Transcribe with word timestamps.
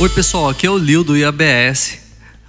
Oi, 0.00 0.08
pessoal, 0.08 0.48
aqui 0.48 0.64
é 0.64 0.70
o 0.70 0.78
Lil 0.78 1.02
do 1.02 1.16
IABS. 1.16 1.98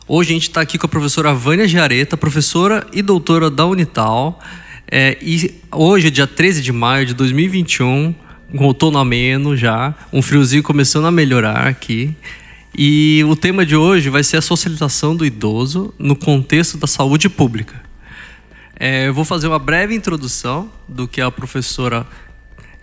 Hoje 0.07 0.29
a 0.29 0.33
gente 0.33 0.43
está 0.43 0.61
aqui 0.61 0.77
com 0.77 0.85
a 0.85 0.89
professora 0.89 1.33
Vânia 1.33 1.67
Giareta, 1.67 2.15
professora 2.15 2.85
e 2.93 3.01
doutora 3.01 3.49
da 3.49 3.65
Unital. 3.65 4.39
É, 4.87 5.17
e 5.19 5.59
hoje, 5.71 6.11
dia 6.11 6.27
13 6.27 6.61
de 6.61 6.71
maio 6.71 7.07
de 7.07 7.15
2021, 7.15 8.13
com 8.55 8.65
outono 8.65 8.99
ameno 8.99 9.57
já, 9.57 9.95
um 10.13 10.21
friozinho 10.21 10.61
começando 10.61 11.05
a 11.05 11.11
melhorar 11.11 11.65
aqui. 11.65 12.15
E 12.77 13.25
o 13.27 13.35
tema 13.35 13.65
de 13.65 13.75
hoje 13.75 14.11
vai 14.11 14.23
ser 14.23 14.37
a 14.37 14.43
socialização 14.43 15.15
do 15.15 15.25
idoso 15.25 15.91
no 15.97 16.15
contexto 16.15 16.77
da 16.77 16.85
saúde 16.85 17.27
pública. 17.29 17.81
É, 18.79 19.07
eu 19.07 19.13
vou 19.13 19.25
fazer 19.25 19.47
uma 19.47 19.57
breve 19.57 19.95
introdução 19.95 20.71
do 20.87 21.07
que 21.07 21.19
a 21.19 21.31
professora, 21.31 22.05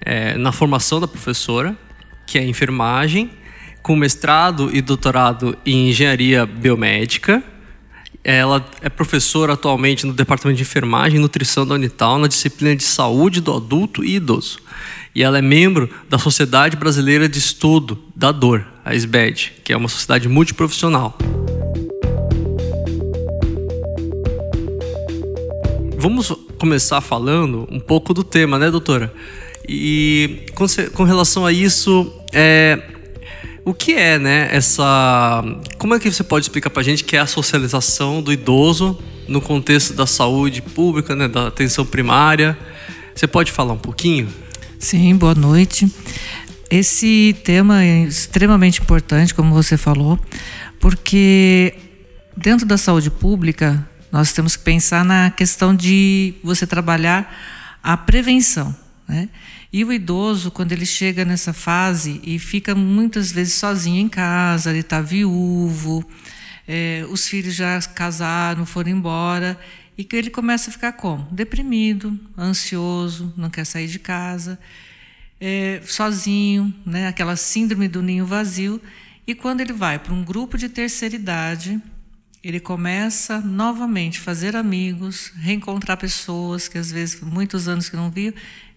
é, 0.00 0.36
na 0.36 0.50
formação 0.50 0.98
da 0.98 1.06
professora, 1.06 1.76
que 2.26 2.36
é 2.36 2.44
enfermagem 2.44 3.30
com 3.86 3.94
mestrado 3.94 4.68
e 4.72 4.82
doutorado 4.82 5.56
em 5.64 5.90
engenharia 5.90 6.44
biomédica. 6.44 7.40
Ela 8.24 8.68
é 8.80 8.88
professora 8.88 9.52
atualmente 9.52 10.04
no 10.04 10.12
Departamento 10.12 10.56
de 10.56 10.64
Enfermagem 10.64 11.18
e 11.18 11.22
Nutrição 11.22 11.64
da 11.64 11.76
Unital, 11.76 12.18
na 12.18 12.26
disciplina 12.26 12.74
de 12.74 12.82
Saúde 12.82 13.40
do 13.40 13.54
Adulto 13.54 14.02
e 14.02 14.16
Idoso. 14.16 14.58
E 15.14 15.22
ela 15.22 15.38
é 15.38 15.40
membro 15.40 15.88
da 16.10 16.18
Sociedade 16.18 16.76
Brasileira 16.76 17.28
de 17.28 17.38
Estudo 17.38 17.96
da 18.12 18.32
Dor, 18.32 18.66
a 18.84 18.92
SBED, 18.92 19.52
que 19.62 19.72
é 19.72 19.76
uma 19.76 19.88
sociedade 19.88 20.28
multiprofissional. 20.28 21.16
Vamos 25.96 26.32
começar 26.58 27.00
falando 27.00 27.68
um 27.70 27.78
pouco 27.78 28.12
do 28.12 28.24
tema, 28.24 28.58
né, 28.58 28.68
doutora? 28.68 29.14
E 29.68 30.46
com, 30.92 31.04
relação 31.04 31.46
a 31.46 31.52
isso, 31.52 32.12
é, 32.32 32.95
o 33.66 33.74
que 33.74 33.94
é, 33.94 34.16
né, 34.16 34.48
essa. 34.52 35.42
Como 35.76 35.92
é 35.92 35.98
que 35.98 36.08
você 36.08 36.22
pode 36.22 36.44
explicar 36.44 36.70
para 36.70 36.82
a 36.82 36.84
gente 36.84 37.02
que 37.02 37.16
é 37.16 37.18
a 37.18 37.26
socialização 37.26 38.22
do 38.22 38.32
idoso 38.32 38.96
no 39.26 39.40
contexto 39.40 39.92
da 39.92 40.06
saúde 40.06 40.62
pública, 40.62 41.16
né, 41.16 41.26
da 41.26 41.48
atenção 41.48 41.84
primária? 41.84 42.56
Você 43.12 43.26
pode 43.26 43.50
falar 43.50 43.72
um 43.72 43.78
pouquinho? 43.78 44.32
Sim, 44.78 45.16
boa 45.16 45.34
noite. 45.34 45.92
Esse 46.70 47.34
tema 47.42 47.82
é 47.82 48.04
extremamente 48.04 48.80
importante, 48.80 49.34
como 49.34 49.52
você 49.52 49.76
falou, 49.76 50.16
porque 50.78 51.74
dentro 52.36 52.66
da 52.66 52.78
saúde 52.78 53.10
pública 53.10 53.84
nós 54.12 54.32
temos 54.32 54.54
que 54.54 54.62
pensar 54.62 55.04
na 55.04 55.32
questão 55.32 55.74
de 55.74 56.34
você 56.40 56.68
trabalhar 56.68 57.36
a 57.82 57.96
prevenção. 57.96 58.72
Né? 59.08 59.28
E 59.72 59.84
o 59.84 59.92
idoso, 59.92 60.50
quando 60.50 60.72
ele 60.72 60.86
chega 60.86 61.24
nessa 61.24 61.52
fase 61.52 62.20
e 62.24 62.38
fica 62.38 62.74
muitas 62.74 63.32
vezes 63.32 63.54
sozinho 63.54 64.00
em 64.00 64.08
casa, 64.08 64.70
ele 64.70 64.80
está 64.80 65.00
viúvo, 65.00 66.08
é, 66.66 67.04
os 67.08 67.26
filhos 67.26 67.54
já 67.54 67.80
casaram, 67.82 68.64
foram 68.64 68.90
embora, 68.90 69.58
e 69.98 70.04
que 70.04 70.14
ele 70.14 70.30
começa 70.30 70.70
a 70.70 70.72
ficar 70.72 70.92
como? 70.92 71.26
Deprimido, 71.30 72.18
ansioso, 72.36 73.32
não 73.36 73.48
quer 73.48 73.64
sair 73.64 73.86
de 73.86 73.98
casa, 73.98 74.58
é, 75.40 75.80
sozinho, 75.84 76.72
né? 76.84 77.08
aquela 77.08 77.36
síndrome 77.36 77.88
do 77.88 78.02
ninho 78.02 78.26
vazio. 78.26 78.80
E 79.26 79.34
quando 79.34 79.60
ele 79.60 79.72
vai 79.72 79.98
para 79.98 80.12
um 80.12 80.22
grupo 80.22 80.56
de 80.56 80.68
terceira 80.68 81.16
idade, 81.16 81.80
ele 82.44 82.60
começa 82.60 83.40
novamente 83.40 84.20
a 84.20 84.22
fazer 84.22 84.54
amigos, 84.54 85.32
reencontrar 85.36 85.96
pessoas 85.96 86.68
que 86.68 86.78
às 86.78 86.92
vezes 86.92 87.20
muitos 87.20 87.66
anos 87.66 87.88
que 87.88 87.96
não 87.96 88.10
viu, 88.10 88.32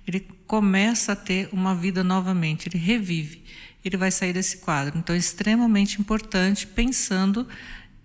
ele 0.08 0.26
começa 0.50 1.12
a 1.12 1.16
ter 1.16 1.48
uma 1.52 1.76
vida 1.76 2.04
novamente, 2.04 2.68
ele 2.68 2.80
revive, 2.80 3.44
ele 3.86 3.96
vai 3.96 4.10
sair 4.10 4.34
desse 4.34 4.58
quadro. 4.58 4.98
Então, 4.98 5.16
é 5.16 5.20
extremamente 5.20 6.02
importante, 6.02 6.66
pensando 6.66 7.48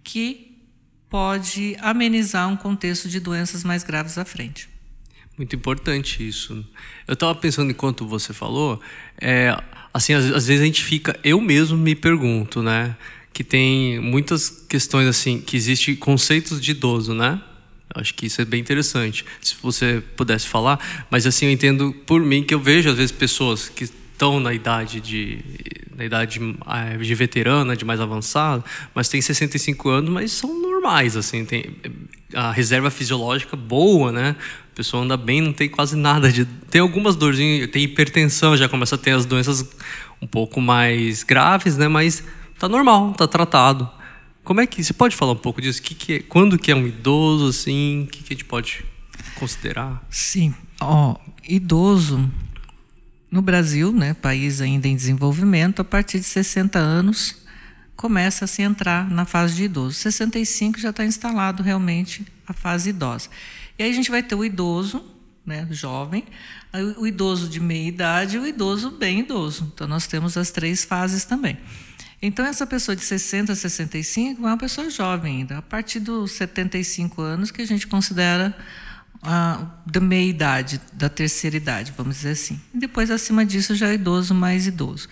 que 0.02 0.54
pode 1.08 1.74
amenizar 1.80 2.46
um 2.46 2.54
contexto 2.54 3.08
de 3.08 3.18
doenças 3.18 3.64
mais 3.64 3.82
graves 3.82 4.18
à 4.18 4.26
frente. 4.26 4.68
Muito 5.38 5.56
importante 5.56 6.28
isso. 6.28 6.62
Eu 7.08 7.14
estava 7.14 7.34
pensando 7.34 7.70
enquanto 7.70 8.06
você 8.06 8.34
falou, 8.34 8.78
é, 9.18 9.58
assim, 9.94 10.12
às, 10.12 10.26
às, 10.26 10.46
vezes 10.46 10.60
a 10.60 10.66
gente 10.66 10.84
fica, 10.84 11.18
eu 11.24 11.40
mesmo 11.40 11.78
me 11.78 11.94
pergunto, 11.94 12.62
né, 12.62 12.94
que 13.32 13.42
tem 13.42 13.98
muitas 14.00 14.50
questões 14.50 15.08
assim, 15.08 15.40
que 15.40 15.56
existe 15.56 15.96
conceitos 15.96 16.60
de 16.60 16.72
idoso, 16.72 17.14
né? 17.14 17.40
Acho 17.94 18.12
que 18.14 18.26
isso 18.26 18.42
é 18.42 18.44
bem 18.44 18.60
interessante. 18.60 19.24
Se 19.40 19.54
você 19.62 20.02
pudesse 20.16 20.48
falar, 20.48 20.78
mas 21.10 21.26
assim 21.26 21.46
eu 21.46 21.52
entendo 21.52 21.92
por 22.04 22.20
mim 22.20 22.42
que 22.42 22.52
eu 22.52 22.58
vejo 22.58 22.90
às 22.90 22.96
vezes 22.96 23.12
pessoas 23.12 23.68
que 23.68 23.84
estão 23.84 24.40
na 24.40 24.52
idade 24.52 25.00
de 25.00 25.38
na 25.96 26.04
idade 26.04 26.40
eh, 26.40 26.96
de 26.96 27.14
veterana, 27.14 27.76
de 27.76 27.84
mais 27.84 28.00
avançada, 28.00 28.64
mas 28.92 29.08
tem 29.08 29.22
65 29.22 29.88
anos, 29.88 30.10
mas 30.10 30.32
são 30.32 30.60
normais 30.60 31.16
assim, 31.16 31.44
tem 31.44 31.76
a 32.34 32.50
reserva 32.50 32.90
fisiológica 32.90 33.56
boa, 33.56 34.10
né? 34.10 34.34
A 34.72 34.76
pessoa 34.76 35.04
anda 35.04 35.16
bem, 35.16 35.40
não 35.40 35.52
tem 35.52 35.68
quase 35.68 35.96
nada 35.96 36.32
de 36.32 36.44
tem 36.44 36.80
algumas 36.80 37.14
dorzinhas, 37.14 37.70
tem 37.70 37.84
hipertensão, 37.84 38.56
já 38.56 38.68
começa 38.68 38.96
a 38.96 38.98
ter 38.98 39.12
as 39.12 39.24
doenças 39.24 39.64
um 40.20 40.26
pouco 40.26 40.60
mais 40.60 41.22
graves, 41.22 41.76
né? 41.76 41.86
Mas 41.86 42.24
tá 42.58 42.68
normal, 42.68 43.12
tá 43.12 43.28
tratado. 43.28 43.88
Como 44.44 44.60
é 44.60 44.66
que 44.66 44.84
você 44.84 44.92
pode 44.92 45.16
falar 45.16 45.32
um 45.32 45.36
pouco 45.36 45.60
disso? 45.60 45.80
Que 45.80 45.94
que 45.94 46.12
é, 46.12 46.20
quando 46.20 46.58
que 46.58 46.70
é 46.70 46.74
um 46.74 46.86
idoso 46.86 47.48
assim? 47.48 48.04
O 48.04 48.06
que, 48.06 48.22
que 48.22 48.34
a 48.34 48.36
gente 48.36 48.44
pode 48.44 48.84
considerar? 49.36 50.06
Sim, 50.10 50.54
ó, 50.80 51.16
idoso 51.48 52.30
no 53.30 53.40
Brasil, 53.40 53.90
né, 53.90 54.14
país 54.14 54.60
ainda 54.60 54.86
em 54.86 54.94
desenvolvimento, 54.94 55.80
a 55.80 55.84
partir 55.84 56.20
de 56.20 56.26
60 56.26 56.78
anos 56.78 57.42
começa 57.96 58.44
a 58.44 58.48
se 58.48 58.60
entrar 58.60 59.10
na 59.10 59.24
fase 59.24 59.54
de 59.54 59.64
idoso. 59.64 59.94
65 59.94 60.78
já 60.78 60.90
está 60.90 61.04
instalado 61.04 61.62
realmente 61.62 62.26
a 62.46 62.52
fase 62.52 62.90
idosa. 62.90 63.30
E 63.78 63.82
aí 63.82 63.90
a 63.90 63.94
gente 63.94 64.10
vai 64.10 64.22
ter 64.22 64.34
o 64.34 64.44
idoso, 64.44 65.02
né, 65.44 65.66
jovem, 65.70 66.24
o 66.98 67.06
idoso 67.06 67.48
de 67.48 67.60
meia 67.60 67.88
idade 67.88 68.36
e 68.36 68.40
o 68.40 68.46
idoso 68.46 68.90
bem 68.90 69.20
idoso. 69.20 69.72
Então 69.74 69.88
nós 69.88 70.06
temos 70.06 70.36
as 70.36 70.50
três 70.50 70.84
fases 70.84 71.24
também. 71.24 71.56
Então, 72.26 72.46
essa 72.46 72.66
pessoa 72.66 72.96
de 72.96 73.04
60 73.04 73.52
a 73.52 73.54
65 73.54 74.42
é 74.42 74.46
uma 74.46 74.56
pessoa 74.56 74.88
jovem 74.88 75.40
ainda. 75.40 75.58
A 75.58 75.62
partir 75.62 76.00
dos 76.00 76.32
75 76.32 77.20
anos 77.20 77.50
que 77.50 77.60
a 77.60 77.66
gente 77.66 77.86
considera 77.86 78.56
a, 79.22 79.60
da 79.84 80.00
meia 80.00 80.30
idade, 80.30 80.80
da 80.94 81.10
terceira 81.10 81.54
idade, 81.54 81.92
vamos 81.94 82.16
dizer 82.16 82.30
assim. 82.30 82.58
E 82.72 82.78
depois, 82.78 83.10
acima 83.10 83.44
disso, 83.44 83.74
já 83.74 83.90
é 83.90 83.94
idoso, 83.94 84.34
mais 84.34 84.66
idoso. 84.66 85.06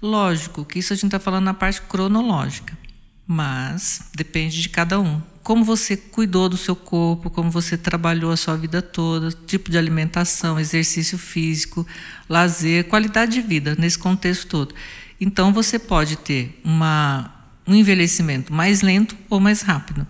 Lógico 0.00 0.64
que 0.64 0.78
isso 0.78 0.92
a 0.92 0.96
gente 0.96 1.06
está 1.06 1.18
falando 1.18 1.42
na 1.42 1.54
parte 1.54 1.82
cronológica, 1.82 2.78
mas 3.26 4.08
depende 4.14 4.62
de 4.62 4.68
cada 4.68 5.00
um. 5.00 5.20
Como 5.42 5.64
você 5.64 5.96
cuidou 5.96 6.48
do 6.48 6.56
seu 6.56 6.76
corpo, 6.76 7.30
como 7.30 7.50
você 7.50 7.76
trabalhou 7.76 8.30
a 8.30 8.36
sua 8.36 8.56
vida 8.56 8.80
toda, 8.80 9.32
tipo 9.32 9.72
de 9.72 9.76
alimentação, 9.76 10.60
exercício 10.60 11.18
físico, 11.18 11.84
lazer, 12.28 12.84
qualidade 12.84 13.32
de 13.32 13.40
vida, 13.40 13.74
nesse 13.76 13.98
contexto 13.98 14.46
todo. 14.46 14.72
Então 15.20 15.52
você 15.52 15.78
pode 15.78 16.16
ter 16.16 16.60
uma, 16.64 17.34
um 17.66 17.74
envelhecimento 17.74 18.52
mais 18.52 18.82
lento 18.82 19.16
ou 19.28 19.40
mais 19.40 19.62
rápido. 19.62 20.06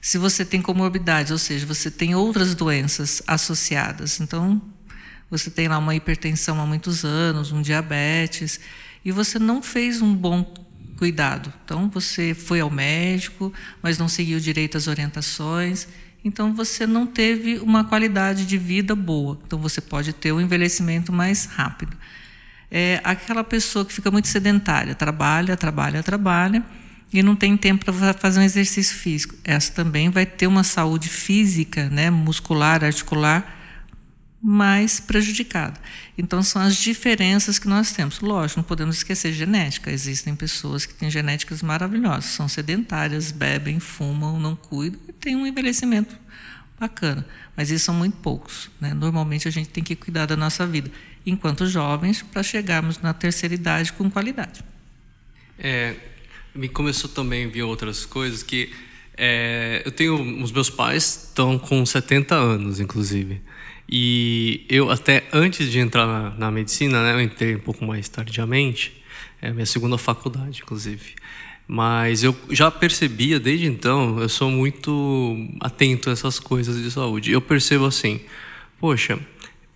Se 0.00 0.18
você 0.18 0.44
tem 0.44 0.60
comorbidades, 0.60 1.32
ou 1.32 1.38
seja, 1.38 1.66
você 1.66 1.90
tem 1.90 2.14
outras 2.14 2.54
doenças 2.54 3.22
associadas, 3.26 4.20
então 4.20 4.60
você 5.30 5.50
tem 5.50 5.68
lá 5.68 5.78
uma 5.78 5.94
hipertensão 5.94 6.60
há 6.60 6.66
muitos 6.66 7.04
anos, 7.04 7.52
um 7.52 7.62
diabetes, 7.62 8.60
e 9.04 9.12
você 9.12 9.38
não 9.38 9.62
fez 9.62 10.02
um 10.02 10.14
bom 10.14 10.42
cuidado. 10.96 11.52
Então 11.64 11.88
você 11.88 12.34
foi 12.34 12.60
ao 12.60 12.70
médico, 12.70 13.52
mas 13.82 13.96
não 13.96 14.08
seguiu 14.08 14.40
direito 14.40 14.76
as 14.76 14.86
orientações, 14.86 15.86
então 16.22 16.54
você 16.54 16.86
não 16.86 17.06
teve 17.06 17.58
uma 17.58 17.84
qualidade 17.84 18.44
de 18.44 18.58
vida 18.58 18.94
boa. 18.94 19.38
Então 19.46 19.58
você 19.58 19.80
pode 19.80 20.12
ter 20.12 20.32
um 20.32 20.40
envelhecimento 20.40 21.12
mais 21.12 21.46
rápido 21.46 21.96
é 22.70 23.00
aquela 23.02 23.42
pessoa 23.42 23.84
que 23.84 23.92
fica 23.92 24.10
muito 24.10 24.28
sedentária, 24.28 24.94
trabalha, 24.94 25.56
trabalha, 25.56 26.02
trabalha 26.02 26.64
e 27.12 27.22
não 27.22 27.34
tem 27.34 27.56
tempo 27.56 27.84
para 27.84 28.12
fazer 28.14 28.40
um 28.40 28.42
exercício 28.42 28.96
físico. 28.96 29.34
Essa 29.42 29.72
também 29.72 30.08
vai 30.10 30.24
ter 30.24 30.46
uma 30.46 30.62
saúde 30.62 31.08
física, 31.08 31.88
né, 31.90 32.08
muscular, 32.10 32.84
articular, 32.84 33.58
mais 34.42 35.00
prejudicada. 35.00 35.78
Então, 36.16 36.42
são 36.42 36.62
as 36.62 36.76
diferenças 36.76 37.58
que 37.58 37.68
nós 37.68 37.92
temos. 37.92 38.20
Lógico, 38.20 38.60
não 38.60 38.64
podemos 38.64 38.96
esquecer 38.96 39.32
genética. 39.32 39.90
Existem 39.90 40.34
pessoas 40.34 40.86
que 40.86 40.94
têm 40.94 41.10
genéticas 41.10 41.62
maravilhosas, 41.62 42.26
são 42.26 42.48
sedentárias, 42.48 43.32
bebem, 43.32 43.80
fumam, 43.80 44.38
não 44.40 44.56
cuidam 44.56 45.00
e 45.08 45.12
têm 45.12 45.36
um 45.36 45.46
envelhecimento 45.46 46.16
bacana. 46.80 47.24
Mas 47.54 47.70
isso 47.70 47.84
são 47.84 47.94
muito 47.94 48.16
poucos. 48.16 48.70
Né? 48.80 48.94
Normalmente, 48.94 49.46
a 49.46 49.50
gente 49.50 49.68
tem 49.68 49.84
que 49.84 49.94
cuidar 49.94 50.24
da 50.24 50.36
nossa 50.36 50.66
vida 50.66 50.90
enquanto 51.26 51.66
jovens, 51.66 52.22
para 52.22 52.42
chegarmos 52.42 52.98
na 52.98 53.12
terceira 53.12 53.54
idade 53.54 53.92
com 53.92 54.10
qualidade. 54.10 54.64
É, 55.58 55.94
me 56.54 56.66
começou 56.68 57.10
também 57.10 57.44
a 57.44 57.48
vir 57.48 57.62
outras 57.62 58.06
coisas 58.06 58.42
que 58.42 58.72
é, 59.16 59.82
eu 59.84 59.92
tenho 59.92 60.42
os 60.42 60.50
meus 60.50 60.70
pais 60.70 61.28
estão 61.28 61.58
com 61.58 61.84
70 61.84 62.34
anos 62.34 62.80
inclusive 62.80 63.42
e 63.86 64.64
eu 64.66 64.90
até 64.90 65.28
antes 65.30 65.70
de 65.70 65.78
entrar 65.78 66.06
na, 66.06 66.30
na 66.30 66.50
medicina 66.50 67.02
né, 67.02 67.12
eu 67.12 67.20
entrei 67.20 67.56
um 67.56 67.60
pouco 67.60 67.84
mais 67.84 68.08
tardiamente 68.08 69.00
É 69.42 69.52
minha 69.52 69.66
segunda 69.66 69.96
faculdade, 69.96 70.60
inclusive. 70.62 71.14
Mas 71.72 72.24
eu 72.24 72.36
já 72.50 72.68
percebia 72.68 73.38
desde 73.38 73.64
então, 73.64 74.18
eu 74.18 74.28
sou 74.28 74.50
muito 74.50 75.46
atento 75.60 76.10
a 76.10 76.12
essas 76.12 76.40
coisas 76.40 76.82
de 76.82 76.90
saúde. 76.90 77.30
Eu 77.30 77.40
percebo 77.40 77.84
assim, 77.84 78.20
poxa, 78.80 79.16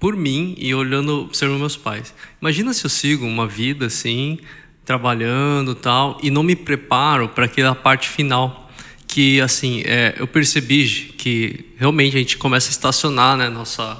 por 0.00 0.16
mim 0.16 0.56
e 0.58 0.74
olhando, 0.74 1.20
observando 1.20 1.60
meus 1.60 1.76
pais. 1.76 2.12
Imagina 2.40 2.74
se 2.74 2.84
eu 2.84 2.90
sigo 2.90 3.24
uma 3.24 3.46
vida 3.46 3.86
assim, 3.86 4.40
trabalhando 4.84 5.72
tal, 5.72 6.18
e 6.20 6.32
não 6.32 6.42
me 6.42 6.56
preparo 6.56 7.28
para 7.28 7.44
aquela 7.44 7.76
parte 7.76 8.08
final 8.08 8.68
que 9.06 9.40
assim 9.40 9.82
é, 9.86 10.16
eu 10.18 10.26
percebi 10.26 11.12
que 11.16 11.66
realmente 11.78 12.16
a 12.16 12.18
gente 12.18 12.36
começa 12.36 12.70
a 12.70 12.72
estacionar 12.72 13.36
né 13.36 13.48
nossa 13.48 13.96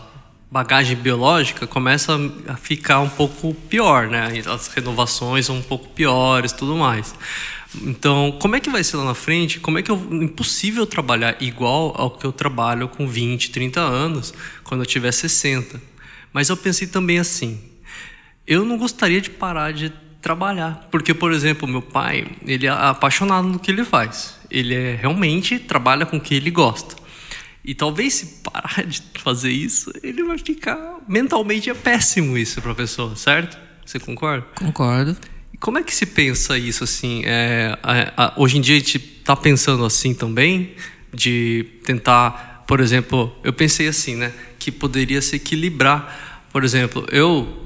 bagagem 0.51 0.97
biológica 0.97 1.67
começa 1.67 2.19
a 2.49 2.57
ficar 2.57 3.01
um 3.01 3.09
pouco 3.09 3.55
pior 3.69 4.09
né 4.09 4.33
as 4.47 4.67
renovações 4.69 5.47
são 5.47 5.59
um 5.59 5.63
pouco 5.63 5.91
piores 5.91 6.53
tudo 6.53 6.75
mais 6.75 7.15
então 7.83 8.37
como 8.41 8.57
é 8.57 8.61
que 8.61 8.71
vai 8.71 8.85
ser 8.85 8.97
lá 8.97 9.05
na 9.05 9.15
frente 9.15 9.61
como 9.61 9.79
é 9.79 9.83
que 9.83 9.91
é 9.91 9.95
impossível 9.95 10.87
trabalhar 10.87 11.37
igual 11.41 11.95
ao 11.97 12.11
que 12.11 12.25
eu 12.25 12.33
trabalho 12.33 12.89
com 12.89 13.07
20 13.07 13.51
30 13.51 13.81
anos 13.81 14.35
quando 14.63 14.83
eu 14.83 14.87
tiver 14.87 15.13
60 15.13 15.81
mas 16.33 16.49
eu 16.49 16.57
pensei 16.57 16.87
também 16.87 17.19
assim 17.19 17.61
eu 18.47 18.65
não 18.65 18.77
gostaria 18.77 19.21
de 19.21 19.31
parar 19.31 19.73
de 19.73 19.93
trabalhar. 20.25 20.89
Porque, 20.91 21.13
por 21.13 21.33
exemplo, 21.33 21.69
meu 21.69 21.83
pai, 21.83 22.27
ele 22.47 22.67
é 22.67 22.71
apaixonado 22.71 23.47
no 23.47 23.59
que 23.59 23.71
ele 23.71 23.85
faz. 23.85 24.37
Ele 24.51 24.75
é, 24.75 24.95
realmente 24.95 25.59
trabalha 25.59 26.07
com 26.07 26.17
o 26.17 26.21
que 26.21 26.35
ele 26.35 26.51
gosta. 26.51 26.97
E 27.63 27.75
talvez 27.75 28.15
se 28.15 28.27
parar 28.43 28.85
de 28.87 29.03
fazer 29.23 29.51
isso, 29.51 29.93
ele 30.03 30.23
vai 30.23 30.39
ficar 30.39 30.99
mentalmente 31.07 31.69
é 31.69 31.75
péssimo 31.75 32.39
isso 32.39 32.61
para 32.63 32.73
a 32.73 32.75
pessoa, 32.75 33.15
certo? 33.17 33.59
Você 33.85 33.99
concorda? 33.99 34.47
Concordo. 34.55 35.17
Como 35.61 35.79
é 35.79 35.83
que 35.83 35.95
se 35.95 36.07
pensa 36.07 36.59
isso 36.59 36.85
assim? 36.85 37.23
É, 37.25 37.79
a, 37.83 38.35
hoje 38.37 38.59
em 38.59 38.61
dia 38.61 38.77
a 38.77 38.79
gente 38.79 38.97
está 38.97 39.37
pensando 39.37 39.85
assim 39.85 40.15
também 40.15 40.75
de 41.13 41.67
tentar, 41.85 42.65
por 42.67 42.81
exemplo, 42.81 43.35
eu 43.43 43.53
pensei 43.53 43.89
assim, 43.89 44.17
né, 44.17 44.33
que 44.59 44.71
poderia 44.71 45.23
se 45.23 45.37
equilibrar. 45.37 46.45
Por 46.53 46.65
exemplo, 46.65 47.07
eu 47.11 47.65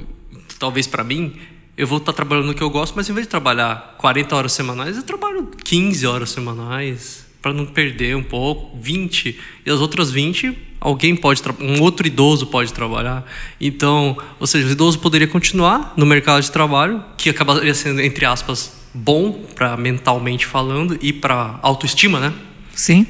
talvez 0.58 0.86
para 0.86 1.04
mim 1.04 1.38
eu 1.76 1.86
vou 1.86 1.98
estar 1.98 2.12
trabalhando 2.12 2.46
no 2.46 2.54
que 2.54 2.62
eu 2.62 2.70
gosto, 2.70 2.94
mas 2.96 3.08
em 3.08 3.12
vez 3.12 3.26
de 3.26 3.30
trabalhar 3.30 3.94
40 3.98 4.34
horas 4.34 4.52
semanais, 4.52 4.96
eu 4.96 5.02
trabalho 5.04 5.48
15 5.64 6.06
horas 6.06 6.30
semanais, 6.30 7.24
para 7.40 7.52
não 7.52 7.64
perder 7.64 8.16
um 8.16 8.22
pouco, 8.22 8.76
20, 8.76 9.38
e 9.64 9.70
as 9.70 9.78
outras 9.78 10.10
20, 10.10 10.58
alguém 10.80 11.16
pode, 11.16 11.42
um 11.60 11.80
outro 11.82 12.06
idoso 12.06 12.46
pode 12.46 12.72
trabalhar. 12.72 13.24
Então, 13.60 14.16
ou 14.38 14.46
seja, 14.46 14.66
o 14.66 14.70
idoso 14.70 14.98
poderia 14.98 15.26
continuar 15.26 15.94
no 15.96 16.06
mercado 16.06 16.42
de 16.42 16.50
trabalho, 16.50 17.02
que 17.16 17.30
acabaria 17.30 17.74
sendo, 17.74 18.00
entre 18.00 18.24
aspas, 18.24 18.72
bom 18.94 19.32
para 19.54 19.76
mentalmente 19.76 20.46
falando 20.46 20.98
e 21.00 21.12
para 21.12 21.58
autoestima, 21.62 22.20
né? 22.20 22.34
Sim. 22.74 23.06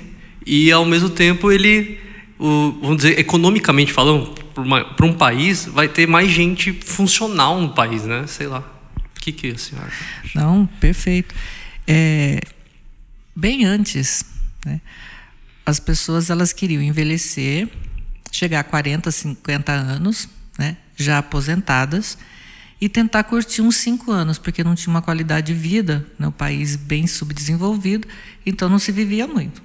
E 0.46 0.72
ao 0.72 0.84
mesmo 0.84 1.10
tempo 1.10 1.52
ele, 1.52 1.98
o, 2.38 2.72
vamos 2.80 2.98
dizer, 2.98 3.18
economicamente 3.18 3.92
falando, 3.92 4.34
para 4.96 5.06
um 5.06 5.12
país, 5.12 5.66
vai 5.66 5.88
ter 5.88 6.06
mais 6.06 6.30
gente 6.30 6.72
funcional 6.72 7.60
no 7.60 7.70
país, 7.70 8.04
né? 8.04 8.24
Sei 8.26 8.46
lá. 8.46 8.60
O 9.16 9.20
que, 9.20 9.32
que 9.32 9.48
a 9.48 9.58
senhora 9.58 9.88
acha? 9.88 10.30
Não, 10.34 10.66
perfeito. 10.80 11.34
É, 11.86 12.40
bem 13.34 13.64
antes, 13.64 14.24
né, 14.64 14.80
as 15.68 15.78
pessoas 15.78 16.30
elas 16.30 16.52
queriam 16.52 16.82
envelhecer, 16.82 17.68
chegar 18.32 18.60
a 18.60 18.64
40, 18.64 19.10
50 19.10 19.70
anos, 19.70 20.26
né, 20.58 20.78
já 20.96 21.18
aposentadas, 21.18 22.16
e 22.80 22.88
tentar 22.88 23.24
curtir 23.24 23.60
uns 23.60 23.76
5 23.76 24.10
anos, 24.10 24.38
porque 24.38 24.64
não 24.64 24.74
tinha 24.74 24.90
uma 24.90 25.02
qualidade 25.02 25.48
de 25.48 25.54
vida, 25.54 26.06
né, 26.18 26.28
um 26.28 26.32
país 26.32 26.74
bem 26.74 27.06
subdesenvolvido, 27.06 28.08
então 28.46 28.68
não 28.68 28.78
se 28.78 28.90
vivia 28.90 29.26
muito. 29.26 29.62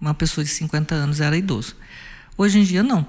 Uma 0.00 0.12
pessoa 0.12 0.44
de 0.44 0.50
50 0.50 0.92
anos 0.94 1.20
era 1.20 1.36
idoso. 1.36 1.76
Hoje 2.36 2.58
em 2.58 2.64
dia, 2.64 2.82
não. 2.82 3.06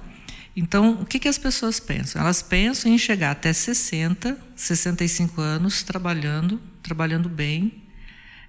Então, 0.56 1.02
o 1.02 1.06
que, 1.06 1.20
que 1.20 1.28
as 1.28 1.40
pessoas 1.40 1.80
pensam? 1.80 2.22
Elas 2.22 2.44
pensam 2.44 2.92
em 2.92 2.98
chegar 2.98 3.32
até 3.32 3.52
60, 3.52 4.38
65 4.56 5.42
anos 5.42 5.82
trabalhando, 5.82 6.62
trabalhando 6.84 7.28
bem, 7.28 7.84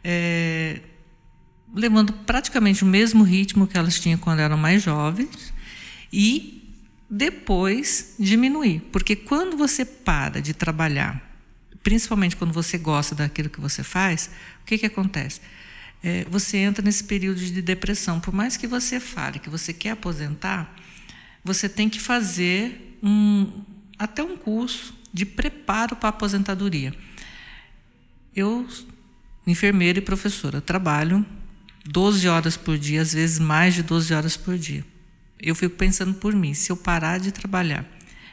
é, 0.04 0.80
levando 1.74 2.12
praticamente 2.12 2.82
o 2.84 2.86
mesmo 2.86 3.22
ritmo 3.22 3.66
que 3.66 3.76
elas 3.76 4.00
tinham 4.00 4.18
quando 4.18 4.40
eram 4.40 4.56
mais 4.56 4.82
jovens 4.82 5.52
e 6.12 6.74
depois 7.08 8.14
diminuir. 8.18 8.80
Porque 8.92 9.14
quando 9.14 9.56
você 9.56 9.84
para 9.84 10.40
de 10.40 10.54
trabalhar, 10.54 11.22
principalmente 11.82 12.36
quando 12.36 12.52
você 12.52 12.78
gosta 12.78 13.14
daquilo 13.14 13.50
que 13.50 13.60
você 13.60 13.82
faz, 13.82 14.30
o 14.62 14.66
que, 14.66 14.78
que 14.78 14.86
acontece? 14.86 15.40
É, 16.02 16.24
você 16.30 16.58
entra 16.58 16.84
nesse 16.84 17.04
período 17.04 17.38
de 17.38 17.62
depressão. 17.62 18.20
Por 18.20 18.34
mais 18.34 18.56
que 18.56 18.66
você 18.66 19.00
fale 19.00 19.38
que 19.38 19.50
você 19.50 19.72
quer 19.72 19.90
aposentar, 19.90 20.74
você 21.44 21.68
tem 21.68 21.88
que 21.88 22.00
fazer 22.00 22.98
um, 23.02 23.62
até 23.98 24.22
um 24.22 24.36
curso 24.36 24.94
de 25.12 25.24
preparo 25.24 25.96
para 25.96 26.08
a 26.08 26.10
aposentadoria. 26.10 26.92
Eu, 28.34 28.66
enfermeira 29.46 29.98
e 29.98 30.02
professora, 30.02 30.60
trabalho 30.60 31.24
12 31.86 32.28
horas 32.28 32.56
por 32.56 32.76
dia, 32.76 33.00
às 33.00 33.12
vezes 33.12 33.38
mais 33.38 33.74
de 33.74 33.82
12 33.82 34.12
horas 34.12 34.36
por 34.36 34.58
dia. 34.58 34.84
Eu 35.40 35.54
fico 35.54 35.76
pensando 35.76 36.14
por 36.14 36.34
mim, 36.34 36.54
se 36.54 36.70
eu 36.70 36.76
parar 36.76 37.18
de 37.18 37.30
trabalhar, 37.30 37.84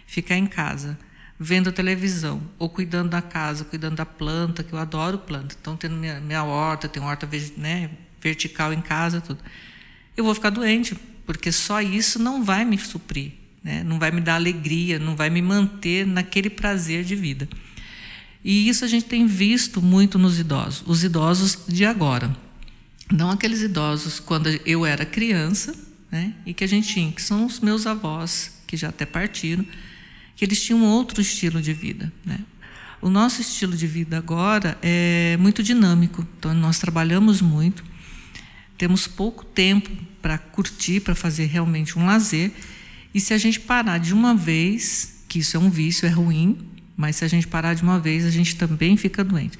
ficar 0.07 0.37
em 0.37 0.47
casa, 0.47 0.97
vendo 1.39 1.71
televisão, 1.71 2.41
ou 2.57 2.69
cuidando 2.69 3.09
da 3.09 3.21
casa, 3.21 3.65
cuidando 3.65 3.97
da 3.97 4.05
planta, 4.05 4.63
que 4.63 4.73
eu 4.73 4.79
adoro 4.79 5.17
planta, 5.17 5.55
então 5.59 5.75
tendo 5.75 5.95
minha, 5.95 6.19
minha 6.19 6.43
horta, 6.43 6.87
tenho 6.87 7.05
horta 7.05 7.27
né, 7.57 7.89
vertical 8.21 8.73
em 8.73 8.81
casa, 8.81 9.21
tudo. 9.21 9.39
Eu 10.15 10.23
vou 10.23 10.33
ficar 10.33 10.49
doente, 10.49 10.95
porque 11.25 11.51
só 11.51 11.81
isso 11.81 12.17
não 12.19 12.43
vai 12.43 12.63
me 12.63 12.77
suprir, 12.77 13.33
né? 13.63 13.83
não 13.83 13.99
vai 13.99 14.11
me 14.11 14.21
dar 14.21 14.35
alegria, 14.35 14.97
não 14.97 15.15
vai 15.15 15.29
me 15.29 15.41
manter 15.41 16.07
naquele 16.07 16.49
prazer 16.49 17.03
de 17.03 17.15
vida. 17.15 17.47
E 18.43 18.67
isso 18.67 18.83
a 18.83 18.87
gente 18.87 19.05
tem 19.05 19.25
visto 19.25 19.81
muito 19.81 20.17
nos 20.17 20.39
idosos, 20.39 20.83
os 20.85 21.03
idosos 21.03 21.59
de 21.67 21.85
agora. 21.85 22.35
Não 23.11 23.29
aqueles 23.29 23.61
idosos 23.61 24.19
quando 24.19 24.47
eu 24.65 24.85
era 24.85 25.05
criança, 25.05 25.75
né? 26.11 26.33
e 26.45 26.53
que 26.53 26.63
a 26.63 26.67
gente 26.67 26.87
tinha, 26.87 27.11
que 27.11 27.21
são 27.21 27.45
os 27.45 27.59
meus 27.59 27.85
avós, 27.85 28.59
que 28.67 28.77
já 28.77 28.89
até 28.89 29.05
partiram, 29.05 29.65
que 30.35 30.45
eles 30.45 30.61
tinham 30.61 30.83
outro 30.83 31.21
estilo 31.21 31.61
de 31.61 31.73
vida. 31.73 32.11
Né? 32.25 32.39
O 33.01 33.09
nosso 33.09 33.41
estilo 33.41 33.75
de 33.75 33.85
vida 33.85 34.17
agora 34.17 34.77
é 34.81 35.37
muito 35.39 35.61
dinâmico, 35.61 36.25
então 36.37 36.53
nós 36.53 36.79
trabalhamos 36.79 37.41
muito, 37.41 37.83
temos 38.77 39.07
pouco 39.07 39.43
tempo 39.43 39.89
para 40.21 40.37
curtir, 40.37 41.01
para 41.01 41.13
fazer 41.13 41.45
realmente 41.45 41.99
um 41.99 42.05
lazer. 42.05 42.51
E 43.13 43.19
se 43.19 43.33
a 43.33 43.37
gente 43.37 43.59
parar 43.59 43.97
de 43.97 44.13
uma 44.13 44.33
vez, 44.33 45.23
que 45.27 45.39
isso 45.39 45.57
é 45.57 45.59
um 45.59 45.69
vício, 45.69 46.05
é 46.05 46.09
ruim, 46.09 46.57
mas 46.95 47.17
se 47.17 47.25
a 47.25 47.27
gente 47.27 47.47
parar 47.47 47.73
de 47.73 47.83
uma 47.83 47.99
vez, 47.99 48.25
a 48.25 48.29
gente 48.29 48.55
também 48.55 48.95
fica 48.95 49.23
doente. 49.23 49.57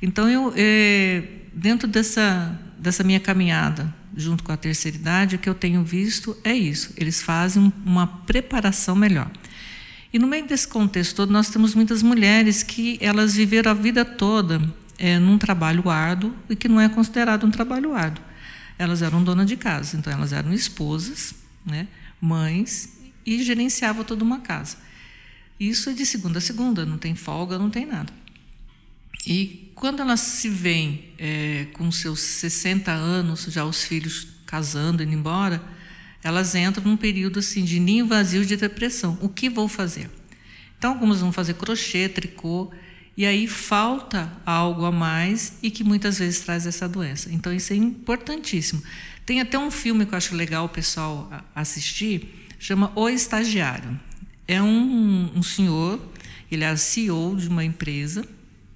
Então, 0.00 0.28
eu, 0.28 0.52
é, 0.56 1.22
dentro 1.54 1.88
dessa, 1.88 2.58
dessa 2.82 3.02
minha 3.02 3.20
caminhada, 3.20 3.92
junto 4.16 4.42
com 4.44 4.52
a 4.52 4.56
terceira 4.56 4.96
idade, 4.96 5.36
o 5.36 5.38
que 5.38 5.48
eu 5.48 5.54
tenho 5.54 5.82
visto 5.82 6.36
é 6.44 6.52
isso: 6.52 6.92
eles 6.96 7.22
fazem 7.22 7.72
uma 7.86 8.06
preparação 8.06 8.94
melhor. 8.94 9.30
E 10.12 10.18
no 10.18 10.26
meio 10.26 10.46
desse 10.46 10.68
contexto 10.68 11.16
todo, 11.16 11.32
nós 11.32 11.48
temos 11.48 11.74
muitas 11.74 12.02
mulheres 12.02 12.62
que 12.62 12.98
elas 13.00 13.34
viveram 13.34 13.70
a 13.70 13.74
vida 13.74 14.04
toda 14.04 14.60
é, 14.98 15.18
num 15.18 15.38
trabalho 15.38 15.88
árduo 15.88 16.34
e 16.50 16.54
que 16.54 16.68
não 16.68 16.78
é 16.78 16.88
considerado 16.88 17.46
um 17.46 17.50
trabalho 17.50 17.94
árduo 17.94 18.32
elas 18.82 19.02
eram 19.02 19.22
donas 19.22 19.46
de 19.46 19.56
casa, 19.56 19.96
então 19.96 20.12
elas 20.12 20.32
eram 20.32 20.52
esposas, 20.52 21.34
né, 21.64 21.86
mães 22.20 22.98
e 23.24 23.42
gerenciavam 23.42 24.04
toda 24.04 24.24
uma 24.24 24.40
casa. 24.40 24.76
Isso 25.58 25.90
é 25.90 25.92
de 25.92 26.04
segunda 26.04 26.38
a 26.38 26.40
segunda, 26.40 26.84
não 26.84 26.98
tem 26.98 27.14
folga, 27.14 27.58
não 27.58 27.70
tem 27.70 27.86
nada. 27.86 28.12
E 29.26 29.70
quando 29.74 30.00
elas 30.00 30.20
se 30.20 30.48
veem 30.48 31.12
é, 31.18 31.66
com 31.72 31.90
seus 31.90 32.20
60 32.20 32.90
anos, 32.90 33.44
já 33.48 33.64
os 33.64 33.84
filhos 33.84 34.28
casando, 34.46 35.02
indo 35.02 35.14
embora, 35.14 35.62
elas 36.22 36.54
entram 36.54 36.84
num 36.84 36.96
período 36.96 37.38
assim 37.38 37.64
de 37.64 37.80
ninho 37.80 38.06
vazio 38.06 38.44
de 38.44 38.56
depressão. 38.56 39.18
O 39.20 39.28
que 39.28 39.48
vou 39.48 39.68
fazer? 39.68 40.10
Então, 40.78 40.92
algumas 40.92 41.20
vão 41.20 41.32
fazer 41.32 41.54
crochê, 41.54 42.08
tricô, 42.08 42.72
e 43.16 43.26
aí 43.26 43.46
falta 43.46 44.32
algo 44.44 44.84
a 44.84 44.92
mais 44.92 45.58
e 45.62 45.70
que 45.70 45.84
muitas 45.84 46.18
vezes 46.18 46.40
traz 46.40 46.66
essa 46.66 46.88
doença. 46.88 47.30
Então 47.32 47.52
isso 47.52 47.72
é 47.72 47.76
importantíssimo. 47.76 48.82
Tem 49.26 49.40
até 49.40 49.58
um 49.58 49.70
filme 49.70 50.06
que 50.06 50.14
eu 50.14 50.18
acho 50.18 50.34
legal 50.34 50.64
o 50.64 50.68
pessoal 50.68 51.30
assistir, 51.54 52.46
chama 52.58 52.90
O 52.94 53.08
Estagiário. 53.08 54.00
É 54.48 54.62
um, 54.62 55.30
um 55.36 55.42
senhor, 55.42 56.00
ele 56.50 56.64
é 56.64 56.74
CEO 56.76 57.36
de 57.36 57.48
uma 57.48 57.64
empresa, 57.64 58.26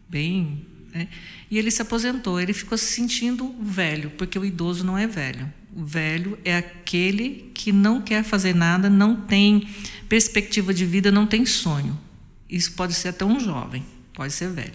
bem. 0.08 0.66
Né, 0.92 1.08
e 1.50 1.58
ele 1.58 1.70
se 1.70 1.82
aposentou. 1.82 2.40
Ele 2.40 2.52
ficou 2.52 2.76
se 2.76 2.92
sentindo 2.92 3.54
velho, 3.60 4.10
porque 4.10 4.38
o 4.38 4.44
idoso 4.44 4.84
não 4.84 4.96
é 4.96 5.06
velho. 5.06 5.52
O 5.74 5.84
velho 5.84 6.38
é 6.44 6.56
aquele 6.56 7.50
que 7.52 7.70
não 7.70 8.00
quer 8.00 8.24
fazer 8.24 8.54
nada, 8.54 8.88
não 8.88 9.14
tem 9.14 9.68
perspectiva 10.08 10.72
de 10.72 10.86
vida, 10.86 11.12
não 11.12 11.26
tem 11.26 11.44
sonho. 11.44 11.98
Isso 12.48 12.72
pode 12.72 12.94
ser 12.94 13.08
até 13.08 13.24
um 13.24 13.38
jovem 13.38 13.84
pode 14.16 14.32
ser 14.32 14.50
velho. 14.50 14.72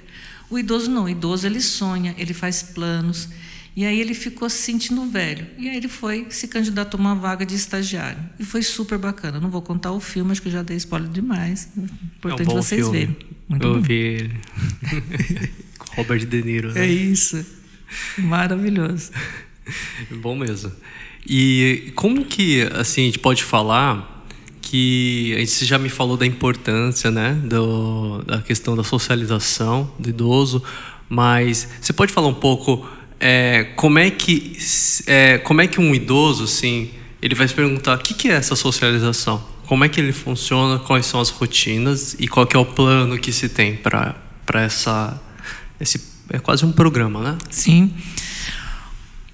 O 0.49 0.59
idoso 0.59 0.89
não, 0.89 1.05
o 1.05 1.09
idoso 1.09 1.47
ele 1.47 1.59
sonha, 1.59 2.13
ele 2.17 2.33
faz 2.33 2.61
planos. 2.61 3.27
E 3.75 3.85
aí 3.85 3.99
ele 3.99 4.13
ficou 4.13 4.49
se 4.49 4.57
sentindo 4.57 5.05
velho. 5.05 5.47
E 5.57 5.67
aí 5.67 5.77
ele 5.77 5.87
foi 5.87 6.27
se 6.29 6.47
candidatou 6.47 6.97
a 6.99 7.01
uma 7.01 7.15
vaga 7.15 7.45
de 7.45 7.55
estagiário. 7.55 8.19
E 8.37 8.45
foi 8.45 8.61
super 8.61 8.97
bacana. 8.97 9.39
Não 9.39 9.49
vou 9.49 9.61
contar 9.61 9.91
o 9.91 9.99
filme, 9.99 10.31
acho 10.31 10.41
que 10.41 10.51
já 10.51 10.61
dei 10.61 10.77
spoiler 10.77 11.09
demais. 11.09 11.69
Importante 12.17 12.49
é 12.49 12.51
um 12.51 12.55
vocês 12.55 12.81
filme. 12.81 12.99
verem. 12.99 13.17
Muito 13.51 13.67
Eu 13.67 13.73
bom. 13.75 13.81
vi 13.81 13.93
ele. 13.93 14.31
Robert 15.95 16.25
De 16.25 16.41
Niro. 16.41 16.71
né? 16.71 16.85
É 16.85 16.87
isso. 16.87 17.45
Maravilhoso. 18.17 19.11
Bom 20.09 20.37
mesmo. 20.37 20.71
E 21.27 21.91
como 21.95 22.23
que 22.25 22.61
assim 22.73 23.01
a 23.01 23.05
gente 23.05 23.19
pode 23.19 23.43
falar 23.43 24.25
que 24.61 25.33
a 25.35 25.39
gente 25.39 25.65
já 25.65 25.77
me 25.77 25.89
falou 25.89 26.15
da 26.15 26.25
importância, 26.25 27.11
né, 27.11 27.33
do, 27.43 28.23
da 28.23 28.41
questão 28.41 28.73
da 28.75 28.83
socialização 28.85 29.91
do 29.99 30.09
idoso, 30.09 30.63
mas 31.09 31.67
você 31.81 31.91
pode 31.91 32.13
falar 32.13 32.27
um 32.27 32.33
pouco 32.33 32.87
é, 33.19 33.65
como 33.75 33.99
é 33.99 34.09
que 34.09 34.57
é, 35.05 35.37
como 35.39 35.59
é 35.61 35.67
que 35.67 35.79
um 35.81 35.93
idoso 35.93 36.45
assim 36.45 36.89
ele 37.21 37.35
vai 37.35 37.47
se 37.47 37.53
perguntar 37.53 37.95
o 37.97 38.01
que, 38.01 38.13
que 38.13 38.29
é 38.29 38.31
essa 38.31 38.55
socialização, 38.55 39.45
como 39.71 39.85
é 39.85 39.87
que 39.87 40.01
ele 40.01 40.11
funciona, 40.11 40.79
quais 40.79 41.05
são 41.05 41.21
as 41.21 41.29
rotinas 41.29 42.13
e 42.19 42.27
qual 42.27 42.45
que 42.45 42.57
é 42.57 42.59
o 42.59 42.65
plano 42.65 43.17
que 43.17 43.31
se 43.31 43.47
tem 43.47 43.77
para 43.77 44.17
essa 44.55 45.17
esse 45.79 46.11
é 46.29 46.39
quase 46.39 46.65
um 46.65 46.73
programa, 46.73 47.23
né? 47.23 47.37
Sim. 47.49 47.93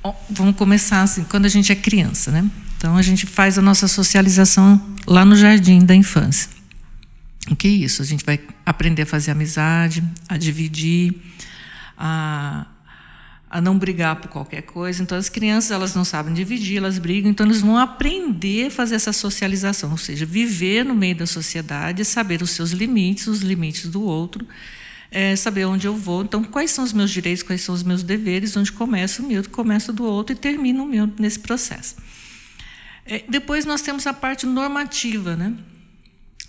Ó, 0.03 0.13
Vamos 0.29 0.55
começar 0.55 1.01
assim, 1.01 1.23
quando 1.23 1.47
a 1.47 1.49
gente 1.49 1.71
é 1.71 1.75
criança, 1.75 2.29
né? 2.29 2.47
Então 2.77 2.95
a 2.95 3.01
gente 3.01 3.25
faz 3.25 3.57
a 3.57 3.63
nossa 3.63 3.87
socialização 3.87 4.79
lá 5.07 5.25
no 5.25 5.35
jardim 5.35 5.79
da 5.83 5.95
infância. 5.95 6.51
O 7.49 7.55
que 7.55 7.67
é 7.67 7.71
isso? 7.71 8.03
A 8.03 8.05
gente 8.05 8.23
vai 8.23 8.39
aprender 8.63 9.01
a 9.01 9.05
fazer 9.07 9.31
amizade, 9.31 10.03
a 10.29 10.37
dividir, 10.37 11.15
a, 11.97 12.67
a 13.49 13.61
não 13.61 13.77
brigar 13.77 14.17
por 14.17 14.29
qualquer 14.29 14.61
coisa. 14.63 15.01
Então 15.01 15.17
as 15.17 15.29
crianças 15.29 15.71
elas 15.71 15.95
não 15.95 16.03
sabem 16.03 16.33
dividir, 16.33 16.77
elas 16.77 16.97
brigam, 16.99 17.31
então 17.31 17.45
eles 17.45 17.61
vão 17.61 17.77
aprender 17.77 18.67
a 18.67 18.71
fazer 18.71 18.95
essa 18.95 19.13
socialização, 19.13 19.91
ou 19.91 19.97
seja, 19.97 20.25
viver 20.25 20.83
no 20.83 20.93
meio 20.93 21.15
da 21.15 21.25
sociedade, 21.25 22.03
saber 22.03 22.41
os 22.41 22.51
seus 22.51 22.71
limites, 22.71 23.27
os 23.27 23.39
limites 23.39 23.87
do 23.87 24.01
outro, 24.01 24.45
é, 25.09 25.35
saber 25.35 25.65
onde 25.65 25.87
eu 25.87 25.95
vou. 25.95 26.23
Então, 26.23 26.43
quais 26.43 26.71
são 26.71 26.83
os 26.83 26.91
meus 26.91 27.09
direitos, 27.09 27.43
quais 27.43 27.61
são 27.61 27.73
os 27.73 27.83
meus 27.83 28.03
deveres, 28.03 28.55
onde 28.57 28.71
começa 28.71 29.21
o 29.21 29.25
meu, 29.25 29.43
começa 29.49 29.91
o 29.91 29.95
do 29.95 30.03
outro 30.03 30.35
e 30.35 30.37
termina 30.37 30.83
o 30.83 30.85
meu 30.85 31.09
nesse 31.17 31.39
processo. 31.39 31.95
É, 33.05 33.23
depois 33.29 33.63
nós 33.63 33.81
temos 33.81 34.05
a 34.05 34.13
parte 34.13 34.45
normativa, 34.45 35.35
né? 35.37 35.53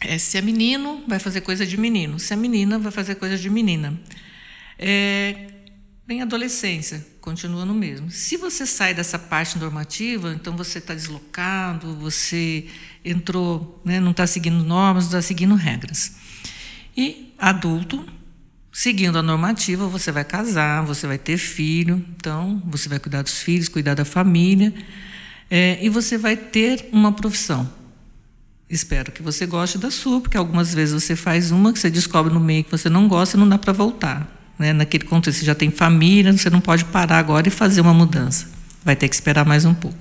É, 0.00 0.18
se 0.18 0.36
é 0.36 0.40
menino, 0.40 1.02
vai 1.06 1.18
fazer 1.18 1.40
coisa 1.40 1.64
de 1.64 1.76
menino. 1.76 2.18
Se 2.18 2.32
é 2.32 2.36
menina, 2.36 2.78
vai 2.78 2.90
fazer 2.92 3.14
coisa 3.16 3.36
de 3.36 3.48
menina. 3.48 3.98
É, 4.78 5.48
vem 6.08 6.22
a 6.22 6.24
adolescência, 6.24 7.06
continua 7.20 7.66
no 7.66 7.74
mesmo. 7.74 8.10
Se 8.10 8.38
você 8.38 8.64
sai 8.64 8.94
dessa 8.94 9.18
parte 9.18 9.58
normativa, 9.58 10.32
então 10.32 10.56
você 10.56 10.78
está 10.78 10.94
deslocado, 10.94 11.94
você 11.96 12.64
entrou, 13.04 13.78
né, 13.84 14.00
não 14.00 14.12
está 14.12 14.26
seguindo 14.26 14.64
normas, 14.64 15.04
não 15.04 15.10
está 15.10 15.20
seguindo 15.20 15.54
regras. 15.54 16.12
E 16.96 17.34
adulto, 17.36 18.08
seguindo 18.72 19.18
a 19.18 19.22
normativa, 19.22 19.86
você 19.86 20.10
vai 20.10 20.24
casar, 20.24 20.82
você 20.82 21.06
vai 21.06 21.18
ter 21.18 21.36
filho, 21.36 22.02
então 22.16 22.62
você 22.64 22.88
vai 22.88 22.98
cuidar 22.98 23.20
dos 23.20 23.42
filhos, 23.42 23.68
cuidar 23.68 23.92
da 23.92 24.06
família, 24.06 24.72
é, 25.50 25.78
e 25.82 25.90
você 25.90 26.16
vai 26.16 26.38
ter 26.38 26.88
uma 26.90 27.12
profissão. 27.12 27.70
Espero 28.66 29.12
que 29.12 29.22
você 29.22 29.44
goste 29.44 29.76
da 29.76 29.90
sua, 29.90 30.22
porque 30.22 30.38
algumas 30.38 30.72
vezes 30.72 31.02
você 31.02 31.14
faz 31.14 31.50
uma 31.50 31.70
que 31.70 31.78
você 31.78 31.90
descobre 31.90 32.32
no 32.32 32.40
meio 32.40 32.64
que 32.64 32.70
você 32.70 32.88
não 32.88 33.06
gosta 33.06 33.36
e 33.36 33.40
não 33.40 33.46
dá 33.48 33.58
para 33.58 33.74
voltar. 33.74 34.37
Né? 34.58 34.72
Naquele 34.72 35.04
contexto, 35.04 35.40
você 35.40 35.46
já 35.46 35.54
tem 35.54 35.70
família, 35.70 36.32
você 36.32 36.50
não 36.50 36.60
pode 36.60 36.84
parar 36.86 37.18
agora 37.18 37.46
e 37.48 37.50
fazer 37.50 37.80
uma 37.80 37.94
mudança. 37.94 38.48
Vai 38.84 38.96
ter 38.96 39.08
que 39.08 39.14
esperar 39.14 39.44
mais 39.44 39.64
um 39.64 39.74
pouco. 39.74 39.96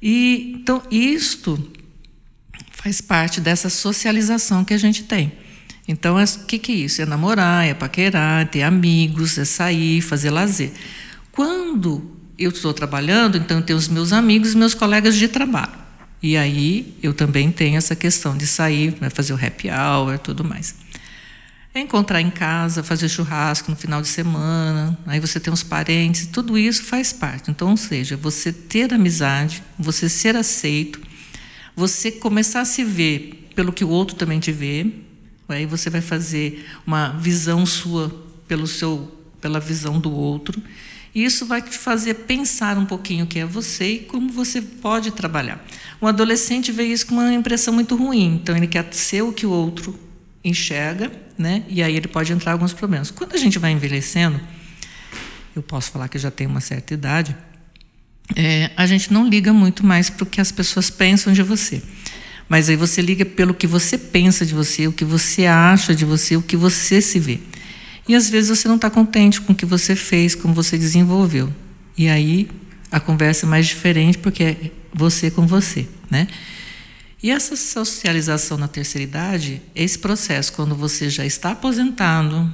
E, 0.00 0.52
então, 0.56 0.82
isto 0.90 1.70
faz 2.70 3.00
parte 3.00 3.40
dessa 3.40 3.68
socialização 3.70 4.64
que 4.64 4.74
a 4.74 4.78
gente 4.78 5.04
tem. 5.04 5.32
Então, 5.86 6.18
é- 6.18 6.24
o 6.24 6.46
que, 6.46 6.58
que 6.58 6.72
é 6.72 6.74
isso? 6.76 7.02
É 7.02 7.06
namorar, 7.06 7.64
é 7.66 7.74
paquerar, 7.74 8.42
é 8.42 8.44
ter 8.44 8.62
amigos, 8.62 9.38
é 9.38 9.44
sair, 9.44 10.00
fazer 10.00 10.30
lazer. 10.30 10.72
Quando 11.30 12.16
eu 12.38 12.50
estou 12.50 12.72
trabalhando, 12.72 13.36
então 13.36 13.58
eu 13.58 13.62
tenho 13.62 13.78
os 13.78 13.88
meus 13.88 14.12
amigos 14.12 14.52
e 14.52 14.56
meus 14.56 14.74
colegas 14.74 15.16
de 15.16 15.28
trabalho. 15.28 15.82
E 16.22 16.36
aí 16.36 16.96
eu 17.02 17.12
também 17.12 17.50
tenho 17.50 17.76
essa 17.76 17.96
questão 17.96 18.36
de 18.36 18.46
sair, 18.46 18.96
né, 19.00 19.10
fazer 19.10 19.32
o 19.32 19.36
happy 19.36 19.68
hour, 19.70 20.18
tudo 20.18 20.44
mais. 20.44 20.74
Encontrar 21.74 22.20
em 22.20 22.28
casa, 22.28 22.82
fazer 22.82 23.08
churrasco 23.08 23.70
no 23.70 23.76
final 23.76 24.02
de 24.02 24.08
semana, 24.08 24.98
aí 25.06 25.18
você 25.18 25.40
tem 25.40 25.50
os 25.50 25.62
parentes, 25.62 26.26
tudo 26.26 26.58
isso 26.58 26.84
faz 26.84 27.14
parte. 27.14 27.50
Então, 27.50 27.70
ou 27.70 27.78
seja, 27.78 28.14
você 28.14 28.52
ter 28.52 28.92
amizade, 28.92 29.62
você 29.78 30.06
ser 30.06 30.36
aceito, 30.36 31.00
você 31.74 32.12
começar 32.12 32.60
a 32.60 32.66
se 32.66 32.84
ver 32.84 33.48
pelo 33.54 33.72
que 33.72 33.84
o 33.84 33.88
outro 33.88 34.16
também 34.16 34.38
te 34.38 34.52
vê, 34.52 34.86
aí 35.48 35.64
você 35.64 35.88
vai 35.88 36.02
fazer 36.02 36.66
uma 36.86 37.08
visão 37.12 37.64
sua 37.64 38.12
pelo 38.46 38.66
seu, 38.66 39.10
pela 39.40 39.58
visão 39.58 39.98
do 39.98 40.12
outro. 40.12 40.62
E 41.14 41.24
isso 41.24 41.46
vai 41.46 41.62
te 41.62 41.78
fazer 41.78 42.14
pensar 42.14 42.76
um 42.76 42.84
pouquinho 42.84 43.24
o 43.24 43.28
que 43.28 43.38
é 43.38 43.46
você 43.46 43.94
e 43.94 43.98
como 44.00 44.30
você 44.30 44.60
pode 44.60 45.10
trabalhar. 45.10 45.64
Um 46.02 46.06
adolescente 46.06 46.70
vê 46.70 46.84
isso 46.84 47.06
com 47.06 47.14
uma 47.14 47.32
impressão 47.32 47.72
muito 47.72 47.96
ruim, 47.96 48.34
então 48.42 48.54
ele 48.54 48.66
quer 48.66 48.92
ser 48.92 49.22
o 49.22 49.32
que 49.32 49.46
o 49.46 49.50
outro 49.50 50.11
enxerga, 50.44 51.10
né? 51.38 51.64
E 51.68 51.82
aí 51.82 51.96
ele 51.96 52.08
pode 52.08 52.32
entrar 52.32 52.52
alguns 52.52 52.72
problemas. 52.72 53.10
Quando 53.10 53.34
a 53.34 53.38
gente 53.38 53.58
vai 53.58 53.72
envelhecendo, 53.72 54.40
eu 55.54 55.62
posso 55.62 55.90
falar 55.90 56.08
que 56.08 56.18
já 56.18 56.30
tem 56.30 56.46
uma 56.46 56.60
certa 56.60 56.94
idade, 56.94 57.36
é, 58.34 58.70
a 58.76 58.86
gente 58.86 59.12
não 59.12 59.28
liga 59.28 59.52
muito 59.52 59.84
mais 59.84 60.08
para 60.08 60.24
o 60.24 60.26
que 60.26 60.40
as 60.40 60.50
pessoas 60.50 60.90
pensam 60.90 61.32
de 61.32 61.42
você. 61.42 61.82
Mas 62.48 62.68
aí 62.68 62.76
você 62.76 63.00
liga 63.00 63.24
pelo 63.24 63.54
que 63.54 63.66
você 63.66 63.96
pensa 63.96 64.44
de 64.44 64.54
você, 64.54 64.86
o 64.86 64.92
que 64.92 65.04
você 65.04 65.46
acha 65.46 65.94
de 65.94 66.04
você, 66.04 66.36
o 66.36 66.42
que 66.42 66.56
você 66.56 67.00
se 67.00 67.18
vê. 67.18 67.40
E 68.08 68.14
às 68.14 68.28
vezes 68.28 68.58
você 68.58 68.68
não 68.68 68.76
está 68.76 68.90
contente 68.90 69.40
com 69.40 69.52
o 69.52 69.56
que 69.56 69.64
você 69.64 69.94
fez, 69.94 70.34
como 70.34 70.52
você 70.52 70.76
desenvolveu. 70.76 71.52
E 71.96 72.08
aí 72.08 72.48
a 72.90 72.98
conversa 72.98 73.46
é 73.46 73.48
mais 73.48 73.66
diferente 73.66 74.18
porque 74.18 74.42
é 74.42 74.56
você 74.92 75.30
com 75.30 75.46
você, 75.46 75.86
né? 76.10 76.26
E 77.22 77.30
essa 77.30 77.54
socialização 77.54 78.58
na 78.58 78.66
terceira 78.66 79.04
idade, 79.04 79.62
esse 79.76 79.96
processo 79.96 80.52
quando 80.52 80.74
você 80.74 81.08
já 81.08 81.24
está 81.24 81.52
aposentado 81.52 82.52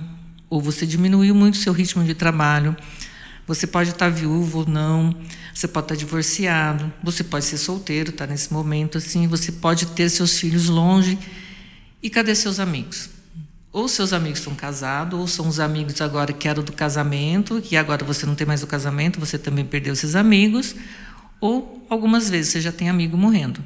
ou 0.51 0.61
você 0.61 0.87
diminuiu 0.87 1.35
muito 1.35 1.57
seu 1.57 1.73
ritmo 1.73 2.05
de 2.05 2.15
trabalho, 2.15 2.77
você 3.47 3.67
pode 3.67 3.91
estar 3.91 4.11
viúvo 4.11 4.59
ou 4.59 4.67
não, 4.67 5.17
você 5.55 5.67
pode 5.67 5.87
estar 5.87 5.95
divorciado, 5.95 6.93
você 7.03 7.25
pode 7.25 7.47
ser 7.47 7.57
solteiro, 7.57 8.11
está 8.11 8.27
nesse 8.27 8.53
momento 8.53 8.99
assim, 8.99 9.27
você 9.27 9.51
pode 9.51 9.87
ter 9.87 10.11
seus 10.11 10.39
filhos 10.39 10.69
longe. 10.69 11.19
E 12.03 12.11
cadê 12.11 12.35
seus 12.35 12.61
amigos? 12.61 13.09
Ou 13.73 13.89
seus 13.89 14.13
amigos 14.13 14.41
estão 14.41 14.55
casados, 14.55 15.19
ou 15.19 15.27
são 15.27 15.49
os 15.49 15.59
amigos 15.59 15.99
agora 16.03 16.31
que 16.31 16.47
eram 16.47 16.63
do 16.63 16.73
casamento, 16.73 17.63
que 17.63 17.75
agora 17.75 18.05
você 18.05 18.27
não 18.27 18.35
tem 18.35 18.47
mais 18.47 18.63
o 18.63 18.67
casamento, 18.67 19.19
você 19.19 19.39
também 19.39 19.65
perdeu 19.65 19.95
esses 19.95 20.15
amigos, 20.15 20.75
ou 21.41 21.87
algumas 21.89 22.29
vezes 22.29 22.53
você 22.53 22.61
já 22.61 22.71
tem 22.71 22.91
amigo 22.91 23.17
morrendo. 23.17 23.65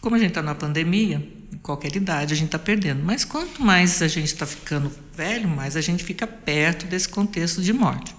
Como 0.00 0.14
a 0.14 0.18
gente 0.18 0.28
está 0.28 0.42
na 0.42 0.54
pandemia, 0.54 1.26
em 1.52 1.58
qualquer 1.58 1.94
idade 1.96 2.32
a 2.32 2.36
gente 2.36 2.46
está 2.46 2.58
perdendo. 2.58 3.02
Mas 3.04 3.24
quanto 3.24 3.62
mais 3.62 4.00
a 4.02 4.08
gente 4.08 4.26
está 4.26 4.46
ficando 4.46 4.92
velho, 5.14 5.48
mais 5.48 5.76
a 5.76 5.80
gente 5.80 6.04
fica 6.04 6.26
perto 6.26 6.86
desse 6.86 7.08
contexto 7.08 7.62
de 7.62 7.72
morte. 7.72 8.14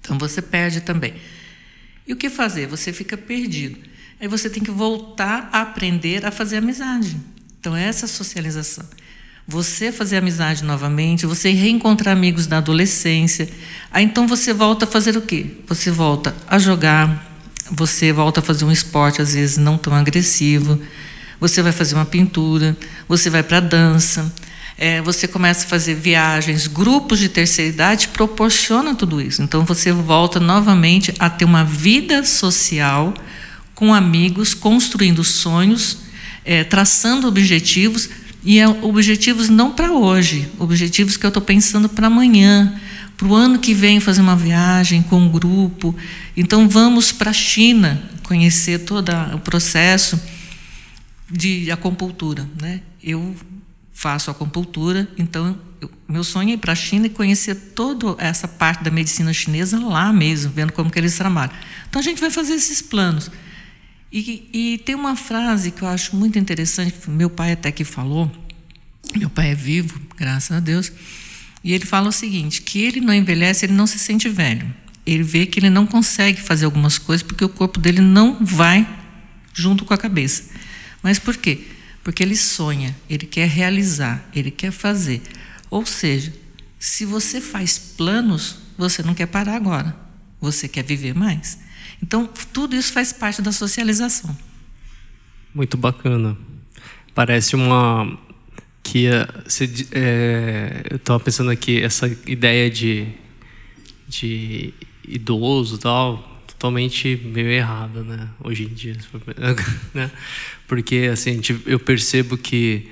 Então 0.00 0.18
você 0.18 0.40
perde 0.40 0.80
também. 0.80 1.14
E 2.06 2.12
o 2.12 2.16
que 2.16 2.30
fazer? 2.30 2.66
Você 2.66 2.92
fica 2.92 3.16
perdido. 3.16 3.78
Aí 4.20 4.26
você 4.26 4.48
tem 4.48 4.62
que 4.62 4.70
voltar 4.70 5.48
a 5.52 5.60
aprender 5.60 6.24
a 6.24 6.30
fazer 6.30 6.56
amizade. 6.56 7.16
Então, 7.60 7.76
essa 7.76 8.06
socialização. 8.06 8.84
Você 9.46 9.90
fazer 9.90 10.18
amizade 10.18 10.62
novamente, 10.62 11.24
você 11.24 11.50
reencontrar 11.50 12.14
amigos 12.14 12.46
da 12.46 12.58
adolescência. 12.58 13.48
Aí 13.90 14.04
então 14.04 14.26
você 14.26 14.52
volta 14.52 14.84
a 14.84 14.88
fazer 14.88 15.16
o 15.16 15.22
quê? 15.22 15.46
Você 15.66 15.90
volta 15.90 16.36
a 16.46 16.58
jogar, 16.58 17.27
você 17.70 18.12
volta 18.12 18.40
a 18.40 18.42
fazer 18.42 18.64
um 18.64 18.72
esporte, 18.72 19.20
às 19.22 19.34
vezes 19.34 19.56
não 19.56 19.76
tão 19.76 19.94
agressivo. 19.94 20.80
Você 21.40 21.62
vai 21.62 21.72
fazer 21.72 21.94
uma 21.94 22.04
pintura, 22.04 22.76
você 23.08 23.30
vai 23.30 23.42
para 23.42 23.60
dança, 23.60 24.32
é, 24.76 25.00
você 25.02 25.26
começa 25.26 25.66
a 25.66 25.68
fazer 25.68 25.94
viagens, 25.94 26.66
grupos 26.66 27.18
de 27.18 27.28
terceira 27.28 27.70
idade 27.70 28.08
proporcionam 28.08 28.94
tudo 28.94 29.20
isso. 29.20 29.42
Então 29.42 29.64
você 29.64 29.92
volta 29.92 30.38
novamente 30.38 31.12
a 31.18 31.28
ter 31.28 31.44
uma 31.44 31.64
vida 31.64 32.24
social 32.24 33.12
com 33.74 33.92
amigos, 33.94 34.54
construindo 34.54 35.22
sonhos, 35.22 35.98
é, 36.44 36.64
traçando 36.64 37.28
objetivos 37.28 38.08
e 38.44 38.58
é, 38.58 38.68
objetivos 38.68 39.48
não 39.48 39.72
para 39.72 39.92
hoje, 39.92 40.48
objetivos 40.58 41.16
que 41.16 41.26
eu 41.26 41.28
estou 41.28 41.42
pensando 41.42 41.88
para 41.88 42.06
amanhã, 42.06 42.80
para 43.18 43.26
o 43.26 43.34
ano 43.34 43.58
que 43.58 43.74
vem 43.74 43.98
fazer 43.98 44.20
uma 44.20 44.36
viagem 44.36 45.02
com 45.02 45.18
um 45.18 45.28
grupo. 45.28 45.94
Então 46.36 46.68
vamos 46.68 47.10
para 47.10 47.30
a 47.30 47.34
China 47.34 48.00
conhecer 48.22 48.78
todo 48.84 49.10
o 49.34 49.40
processo 49.40 50.18
de 51.28 51.68
acupuntura, 51.70 52.48
né? 52.62 52.80
Eu 53.02 53.34
faço 53.92 54.30
acupuntura, 54.30 55.08
então 55.18 55.58
eu, 55.80 55.90
meu 56.08 56.22
sonho 56.22 56.50
é 56.50 56.52
ir 56.52 56.58
para 56.58 56.72
a 56.72 56.76
China 56.76 57.06
e 57.06 57.10
conhecer 57.10 57.54
toda 57.74 58.14
essa 58.22 58.46
parte 58.46 58.84
da 58.84 58.90
medicina 58.90 59.32
chinesa 59.32 59.80
lá 59.80 60.12
mesmo, 60.12 60.52
vendo 60.52 60.72
como 60.72 60.88
que 60.88 60.98
eles 60.98 61.16
trabalham. 61.16 61.52
Então 61.88 62.00
a 62.00 62.04
gente 62.04 62.20
vai 62.20 62.30
fazer 62.30 62.54
esses 62.54 62.80
planos. 62.80 63.28
E, 64.12 64.48
e 64.52 64.78
tem 64.78 64.94
uma 64.94 65.16
frase 65.16 65.72
que 65.72 65.82
eu 65.82 65.88
acho 65.88 66.14
muito 66.14 66.38
interessante, 66.38 66.94
meu 67.08 67.28
pai 67.28 67.52
até 67.52 67.72
que 67.72 67.84
falou, 67.84 68.30
meu 69.16 69.28
pai 69.28 69.50
é 69.50 69.54
vivo, 69.54 70.00
graças 70.16 70.56
a 70.56 70.60
Deus, 70.60 70.92
e 71.62 71.72
ele 71.72 71.84
fala 71.84 72.08
o 72.08 72.12
seguinte, 72.12 72.62
que 72.62 72.80
ele 72.80 73.00
não 73.00 73.12
envelhece, 73.12 73.66
ele 73.66 73.72
não 73.72 73.86
se 73.86 73.98
sente 73.98 74.28
velho. 74.28 74.72
Ele 75.04 75.22
vê 75.22 75.46
que 75.46 75.58
ele 75.58 75.70
não 75.70 75.86
consegue 75.86 76.40
fazer 76.40 76.66
algumas 76.66 76.98
coisas 76.98 77.22
porque 77.22 77.44
o 77.44 77.48
corpo 77.48 77.80
dele 77.80 78.00
não 78.00 78.44
vai 78.44 78.86
junto 79.52 79.84
com 79.84 79.94
a 79.94 79.98
cabeça. 79.98 80.44
Mas 81.02 81.18
por 81.18 81.36
quê? 81.36 81.66
Porque 82.04 82.22
ele 82.22 82.36
sonha, 82.36 82.96
ele 83.08 83.26
quer 83.26 83.48
realizar, 83.48 84.28
ele 84.34 84.50
quer 84.50 84.70
fazer. 84.70 85.22
Ou 85.70 85.84
seja, 85.84 86.32
se 86.78 87.04
você 87.04 87.40
faz 87.40 87.78
planos, 87.78 88.58
você 88.76 89.02
não 89.02 89.14
quer 89.14 89.26
parar 89.26 89.56
agora. 89.56 89.96
Você 90.40 90.68
quer 90.68 90.84
viver 90.84 91.14
mais. 91.14 91.58
Então, 92.02 92.28
tudo 92.52 92.76
isso 92.76 92.92
faz 92.92 93.12
parte 93.12 93.42
da 93.42 93.50
socialização. 93.50 94.36
Muito 95.52 95.76
bacana. 95.76 96.36
Parece 97.14 97.56
uma 97.56 98.18
que 98.90 99.06
é, 99.06 100.82
eu 100.90 100.96
estava 100.96 101.20
pensando 101.20 101.50
aqui 101.50 101.82
essa 101.82 102.06
ideia 102.26 102.70
de 102.70 103.06
de 104.08 104.72
idoso 105.06 105.76
tal 105.76 106.42
totalmente 106.46 107.20
meio 107.22 107.50
errada, 107.50 108.02
né? 108.02 108.28
Hoje 108.42 108.64
em 108.64 108.68
dia, 108.68 108.96
né? 109.92 110.10
Porque 110.66 111.10
assim, 111.12 111.40
eu 111.66 111.78
percebo 111.78 112.38
que 112.38 112.88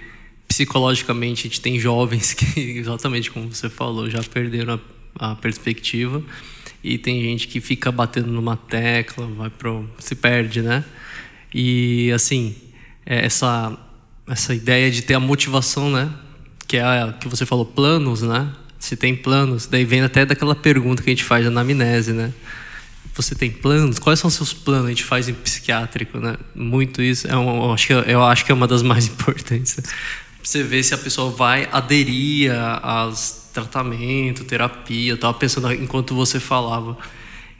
psicologicamente 0.47 1.41
a 1.41 1.49
gente 1.49 1.61
tem 1.63 1.81
jovens 1.81 2.35
que, 2.35 2.61
exatamente 2.79 3.31
como 3.31 3.53
você 3.53 3.71
falou, 3.71 4.11
já 4.11 4.23
perderam 4.23 4.79
a, 5.19 5.33
a 5.33 5.35
perspectiva 5.35 6.23
e 6.85 6.99
tem 6.99 7.23
gente 7.23 7.49
que 7.49 7.61
fica 7.61 7.91
batendo 7.91 8.31
numa 8.31 8.57
tecla, 8.57 9.27
vai 9.29 9.51
pro, 9.51 9.89
se 9.99 10.15
perde, 10.15 10.61
né? 10.61 10.85
E 11.53 12.13
assim, 12.13 12.55
é, 13.05 13.25
essa 13.25 13.77
essa 14.29 14.55
ideia 14.55 14.91
de 14.91 15.03
ter 15.03 15.15
a 15.15 15.21
motivação, 15.21 15.91
né? 15.91 16.11
Que 16.67 16.79
é 16.79 16.83
a 16.83 17.15
que 17.19 17.29
você 17.29 17.47
falou 17.47 17.65
planos, 17.65 18.23
né? 18.23 18.51
Se 18.79 18.97
tem 18.97 19.15
planos, 19.15 19.67
daí 19.67 19.85
vem 19.85 20.03
até 20.03 20.25
daquela 20.25 20.55
pergunta 20.55 21.03
que 21.03 21.11
a 21.11 21.13
gente 21.13 21.25
faz 21.25 21.45
na 21.45 21.51
anamnese, 21.51 22.13
né? 22.13 22.33
Você 23.15 23.35
tem 23.35 23.51
planos? 23.51 23.99
Quais 23.99 24.19
são 24.19 24.29
os 24.29 24.35
seus 24.35 24.53
planos? 24.53 24.87
A 24.87 24.89
gente 24.91 25.05
faz 25.05 25.29
em 25.29 25.35
psiquiátrico, 25.35 26.19
né? 26.19 26.37
Muito 26.55 27.01
isso. 27.01 27.27
É 27.27 27.37
um, 27.37 27.65
eu, 27.65 27.73
acho 27.73 27.87
que, 27.87 27.93
eu 27.93 28.23
acho 28.23 28.45
que 28.45 28.53
é 28.53 28.55
uma 28.55 28.67
das 28.67 28.83
mais 28.83 29.07
importantes. 29.09 29.79
Você 30.43 30.63
ver 30.63 30.83
se 30.83 30.93
a 30.93 30.99
pessoa 30.99 31.31
vai 31.31 31.69
aderir 31.73 32.53
aos 32.83 33.47
tratamento, 33.57 34.45
terapia. 34.45 35.13
Eu 35.13 35.15
estava 35.15 35.33
pensando 35.33 35.73
enquanto 35.73 36.15
você 36.15 36.39
falava. 36.39 36.97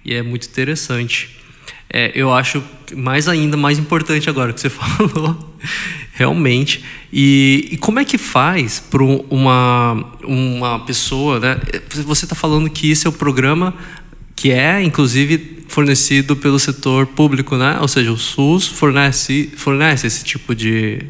E 0.05 0.13
é 0.13 0.23
muito 0.23 0.47
interessante. 0.47 1.41
É, 1.89 2.13
eu 2.15 2.33
acho 2.33 2.63
mais 2.95 3.29
ainda 3.29 3.57
mais 3.57 3.79
importante 3.79 4.29
agora 4.29 4.53
que 4.53 4.61
você 4.61 4.69
falou, 4.71 5.57
realmente. 6.17 6.83
E, 7.13 7.69
e 7.73 7.77
como 7.77 8.01
é 8.01 8.05
que 8.05 8.17
faz 8.17 8.81
para 8.81 9.03
uma, 9.05 10.17
uma 10.25 10.81
pessoa, 10.81 11.39
né? 11.39 11.61
Você 12.07 12.25
está 12.25 12.35
falando 12.35 12.69
que 12.71 12.91
isso 12.91 13.07
é 13.07 13.11
o 13.11 13.13
programa 13.13 13.75
que 14.35 14.51
é, 14.51 14.83
inclusive, 14.83 15.65
fornecido 15.69 16.35
pelo 16.35 16.59
setor 16.59 17.07
público, 17.07 17.57
né? 17.57 17.79
Ou 17.81 17.89
seja, 17.89 18.11
o 18.11 18.19
SUS 18.19 18.67
fornece, 18.67 19.51
fornece 19.57 20.07
esse 20.07 20.25
tipo 20.25 20.55
de, 20.55 21.03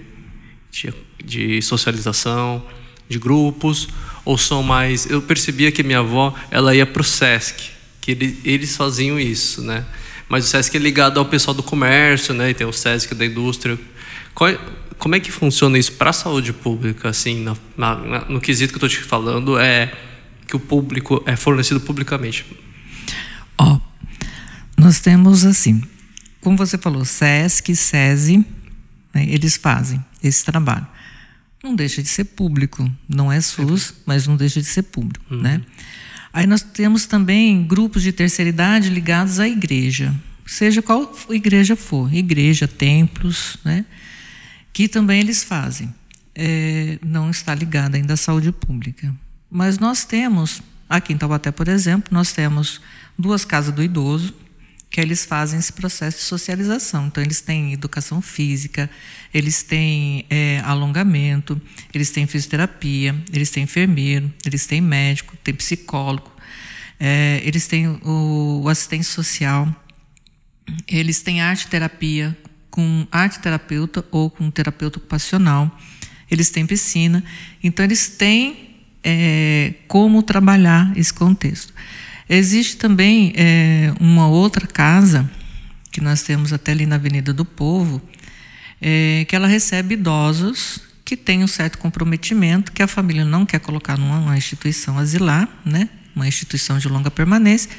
de, 0.71 0.93
de 1.25 1.63
socialização, 1.63 2.63
de 3.09 3.19
grupos, 3.19 3.89
ou 4.25 4.37
são 4.37 4.63
mais... 4.63 5.07
Eu 5.09 5.23
percebia 5.23 5.71
que 5.71 5.83
minha 5.83 6.01
avó, 6.01 6.35
ela 6.51 6.75
ia 6.75 6.87
para 6.87 7.03
o 7.03 7.05
SESC, 7.05 7.71
que 8.01 8.13
ele, 8.13 8.39
eles 8.45 8.77
faziam 8.77 9.19
isso, 9.19 9.63
né? 9.63 9.85
Mas 10.29 10.45
o 10.45 10.49
SESC 10.49 10.77
é 10.77 10.81
ligado 10.81 11.19
ao 11.19 11.27
pessoal 11.27 11.55
do 11.55 11.63
comércio, 11.63 12.35
né? 12.35 12.51
E 12.51 12.55
tem 12.55 12.67
o 12.67 12.73
SESC 12.73 13.15
da 13.15 13.27
indústria. 13.27 13.79
Qual, 14.35 14.51
como 14.99 15.15
é 15.15 15.21
que 15.21 15.31
funciona 15.31 15.79
isso 15.79 15.93
para 15.93 16.11
a 16.11 16.13
saúde 16.13 16.53
pública, 16.53 17.09
assim, 17.09 17.43
na, 17.43 17.57
na, 17.77 18.25
no 18.27 18.41
quesito 18.41 18.73
que 18.73 18.83
eu 18.83 18.87
estou 18.87 19.03
te 19.03 19.07
falando, 19.07 19.59
é 19.59 19.93
que 20.47 20.57
o 20.57 20.61
público 20.61 21.23
é 21.27 21.37
fornecido 21.37 21.81
publicamente? 21.81 22.47
Ó, 23.59 23.81
nós 24.77 25.01
temos 25.01 25.45
assim, 25.45 25.83
como 26.41 26.57
você 26.57 26.79
falou, 26.79 27.05
SESC, 27.05 27.75
SESI, 27.75 28.45
né, 29.13 29.27
eles 29.29 29.57
fazem 29.57 30.03
esse 30.23 30.45
trabalho. 30.45 30.87
Não 31.63 31.75
deixa 31.75 32.03
de 32.03 32.09
ser 32.09 32.25
público, 32.25 32.89
não 33.09 33.33
é 33.33 33.41
SUS, 33.41 33.95
mas 34.07 34.27
não 34.27 34.37
deixa 34.37 34.61
de 34.61 34.67
ser 34.67 34.83
público, 34.83 35.25
uhum. 35.35 35.41
né? 35.41 35.63
Aí 36.33 36.47
nós 36.47 36.63
temos 36.63 37.07
também 37.07 37.67
grupos 37.67 38.03
de 38.03 38.13
terceira 38.13 38.49
idade 38.51 38.91
ligados 38.91 39.41
à 39.41 39.49
igreja, 39.49 40.15
seja 40.47 40.83
qual 40.83 41.13
igreja 41.31 41.75
for, 41.75 42.13
igreja, 42.13 42.69
templos, 42.69 43.57
né? 43.65 43.85
Que 44.77 44.89
também 44.89 45.21
eles 45.21 45.43
fazem. 45.43 45.89
É, 46.35 46.99
não 47.03 47.31
está 47.31 47.55
ligado 47.55 47.95
ainda 47.95 48.13
à 48.13 48.17
saúde 48.17 48.53
pública. 48.53 49.11
Mas 49.51 49.79
nós 49.79 50.05
temos, 50.05 50.61
aqui 50.87 51.15
em 51.15 51.17
Taubaté, 51.17 51.51
por 51.51 51.67
exemplo, 51.67 52.13
nós 52.13 52.31
temos 52.35 52.83
duas 53.19 53.43
casas 53.43 53.75
do 53.75 53.83
idoso, 53.83 54.35
que 54.91 55.01
eles 55.01 55.25
fazem 55.25 55.59
esse 55.59 55.73
processo 55.73 56.19
de 56.19 56.25
socialização. 56.25 57.07
Então, 57.07 57.25
eles 57.25 57.41
têm 57.41 57.73
educação 57.73 58.21
física, 58.21 58.91
eles 59.33 59.63
têm 59.63 60.27
é, 60.29 60.61
alongamento, 60.63 61.59
eles 61.95 62.11
têm 62.11 62.27
fisioterapia, 62.27 63.17
eles 63.33 63.49
têm 63.49 63.63
enfermeiro, 63.63 64.31
eles 64.45 64.67
têm 64.67 64.83
médico, 64.83 65.35
têm 65.39 65.55
psicólogo, 65.55 66.31
é, 67.01 67.41
eles 67.43 67.67
têm 67.67 67.89
o, 67.89 68.61
o, 68.63 68.69
assistente 68.69 69.05
social, 69.05 69.75
eles 70.87 71.23
têm 71.23 71.41
arte 71.41 71.67
terapia 71.67 72.37
com 72.77 73.07
arte 73.11 73.39
terapeuta 73.39 74.05
ou 74.11 74.29
com 74.29 74.51
terapeuta 74.51 74.99
ocupacional, 74.99 75.75
eles 76.31 76.51
têm 76.51 76.67
piscina. 76.67 77.25
Então, 77.65 77.83
eles 77.83 78.07
têm 78.07 78.77
é, 79.03 79.73
como 79.89 80.23
trabalhar 80.23 80.93
esse 80.95 81.13
contexto. 81.13 81.73
Existe 82.29 82.77
também 82.77 83.33
é, 83.35 83.95
uma 83.99 84.29
outra 84.29 84.67
casa, 84.67 85.29
que 85.91 86.03
nós 86.03 86.23
temos 86.23 86.53
até 86.53 86.73
ali 86.73 86.85
na 86.85 86.97
Avenida 86.97 87.33
do 87.33 87.47
Povo, 87.47 88.03
é, 88.79 89.25
que 89.27 89.35
ela 89.35 89.47
recebe 89.47 89.95
idosos 89.95 90.79
que 91.03 91.17
têm 91.17 91.43
um 91.43 91.47
certo 91.47 91.79
comprometimento, 91.79 92.73
que 92.73 92.83
a 92.83 92.87
família 92.87 93.25
não 93.25 93.47
quer 93.47 93.61
colocar 93.61 93.97
numa 93.97 94.37
instituição 94.37 94.99
asilar, 94.99 95.49
né? 95.65 95.89
uma 96.15 96.29
instituição 96.29 96.77
de 96.77 96.89
longa 96.89 97.11
permanência, 97.11 97.71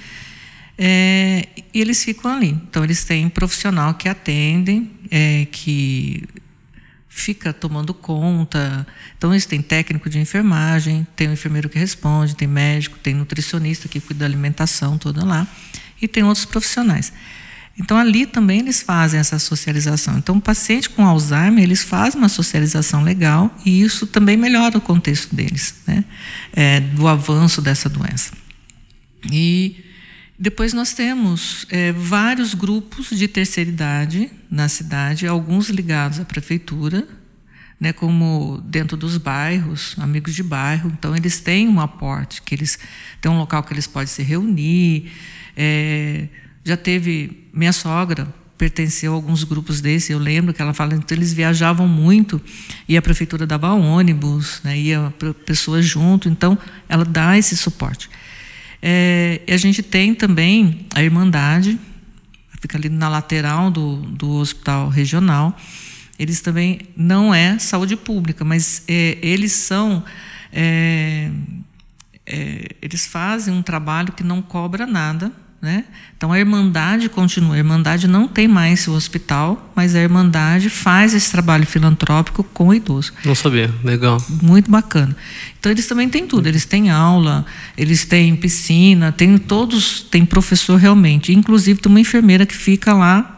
é, 0.76 1.48
e 1.78 1.82
eles 1.82 2.04
ficam 2.04 2.32
ali. 2.32 2.50
Então, 2.50 2.84
eles 2.84 3.04
têm 3.04 3.30
profissional 3.30 3.94
que 3.94 4.10
atendem, 4.10 4.90
é, 5.12 5.46
que 5.52 6.24
fica 7.08 7.54
tomando 7.54 7.94
conta. 7.94 8.88
Então, 9.16 9.32
eles 9.32 9.46
têm 9.46 9.62
técnico 9.62 10.10
de 10.10 10.18
enfermagem, 10.18 11.06
tem 11.16 11.28
o 11.28 11.34
enfermeiro 11.34 11.70
que 11.70 11.78
responde, 11.78 12.36
tem 12.36 12.48
médico, 12.48 12.98
tem 12.98 13.14
nutricionista 13.14 13.88
que 13.88 14.00
cuida 14.00 14.22
da 14.22 14.26
alimentação 14.26 14.98
toda 14.98 15.24
lá, 15.24 15.46
e 16.02 16.08
tem 16.08 16.24
outros 16.24 16.46
profissionais. 16.46 17.14
Então, 17.80 17.96
ali 17.96 18.26
também 18.26 18.62
eles 18.62 18.82
fazem 18.82 19.20
essa 19.20 19.38
socialização. 19.38 20.18
Então, 20.18 20.38
o 20.38 20.42
paciente 20.42 20.90
com 20.90 21.06
Alzheimer, 21.06 21.64
eles 21.64 21.84
fazem 21.84 22.20
uma 22.20 22.28
socialização 22.28 23.04
legal 23.04 23.56
e 23.64 23.82
isso 23.82 24.08
também 24.08 24.36
melhora 24.36 24.80
o 24.80 24.82
contexto 24.82 25.36
deles, 25.36 25.76
né? 25.86 26.04
É, 26.54 26.80
do 26.80 27.08
avanço 27.08 27.62
dessa 27.62 27.88
doença. 27.88 28.32
E 29.32 29.87
depois 30.40 30.72
nós 30.72 30.94
temos 30.94 31.66
é, 31.70 31.92
vários 31.92 32.54
grupos 32.54 33.10
de 33.10 33.28
terceira 33.28 33.70
idade 33.70 34.30
na 34.50 34.70
cidade, 34.70 35.26
alguns 35.26 35.70
ligados 35.70 36.20
à 36.20 36.26
prefeitura, 36.26 37.08
né, 37.80 37.92
como 37.92 38.62
dentro 38.66 38.96
dos 38.96 39.18
bairros, 39.18 39.96
amigos 39.98 40.36
de 40.36 40.44
bairro. 40.44 40.92
Então, 40.98 41.16
eles 41.16 41.40
têm 41.40 41.68
um 41.68 41.80
aporte, 41.80 42.42
que 42.42 42.54
eles 42.54 42.78
têm 43.20 43.32
um 43.32 43.38
local 43.38 43.64
que 43.64 43.74
eles 43.74 43.88
podem 43.88 44.08
se 44.08 44.22
reunir. 44.22 45.12
É, 45.56 46.28
já 46.64 46.78
teve 46.78 47.48
minha 47.54 47.74
sogra 47.74 48.28
pertenceu 48.58 49.14
a 49.14 49.16
alguns 49.16 49.44
grupos 49.44 49.80
desses. 49.80 50.10
Eu 50.10 50.20
lembro 50.20 50.54
que 50.54 50.62
ela 50.62 50.74
fala, 50.74 50.96
então 50.96 51.16
eles 51.16 51.32
viajavam 51.32 51.88
muito 51.88 52.42
e 52.88 52.98
a 52.98 53.02
prefeitura 53.02 53.46
dava 53.46 53.72
ônibus, 53.74 54.60
né, 54.64 54.78
ia 54.78 55.14
pessoas 55.46 55.86
junto. 55.86 56.28
Então, 56.28 56.58
ela 56.90 57.06
dá 57.06 57.38
esse 57.38 57.56
suporte. 57.56 58.10
É, 58.90 59.42
a 59.50 59.58
gente 59.58 59.84
tem 59.84 60.16
também 60.16 60.86
a 60.96 61.04
Irmandade, 61.04 61.78
fica 62.62 62.78
ali 62.78 62.88
na 62.88 63.10
lateral 63.10 63.70
do, 63.70 63.98
do 63.98 64.36
hospital 64.36 64.88
regional. 64.88 65.58
Eles 66.18 66.40
também 66.40 66.80
não 66.96 67.36
é 67.36 67.60
saúde 67.60 67.98
pública, 67.98 68.46
mas 68.46 68.84
é, 68.88 69.18
eles 69.22 69.52
são. 69.52 70.06
É, 70.54 71.30
é, 72.26 72.70
eles 72.82 73.06
fazem 73.06 73.54
um 73.54 73.62
trabalho 73.62 74.14
que 74.14 74.24
não 74.24 74.42
cobra 74.42 74.88
nada, 74.88 75.34
né? 75.62 75.86
Então 76.16 76.32
a 76.32 76.40
Irmandade 76.40 77.10
continua. 77.10 77.56
A 77.56 77.58
Irmandade 77.58 78.08
não 78.08 78.28
tem 78.28 78.48
mais 78.48 78.88
o 78.88 78.94
hospital, 78.94 79.72
mas 79.76 79.96
a 79.96 80.00
Irmandade 80.00 80.70
faz 80.70 81.14
esse 81.14 81.32
trabalho 81.32 81.66
filantrópico 81.66 82.44
com 82.44 82.68
o 82.68 82.74
idoso. 82.74 83.12
Não 83.26 83.36
sabia, 83.36 83.74
legal. 83.84 84.18
Muito 84.42 84.70
bacana. 84.70 85.16
Então 85.60 85.72
eles 85.72 85.88
também 85.88 86.10
têm 86.10 86.28
tudo. 86.28 86.48
Eles 86.48 86.66
têm 86.66 86.90
aula, 86.90 87.46
eles 87.78 88.06
têm 88.06 88.36
piscina, 88.36 89.12
tem 89.12 89.38
todos, 89.38 90.02
tem 90.02 90.26
professor 90.26 90.78
realmente. 90.78 91.34
Inclusive 91.34 91.80
tem 91.80 91.90
uma 91.90 92.00
enfermeira 92.00 92.46
que 92.46 92.56
fica 92.56 92.94
lá 92.94 93.38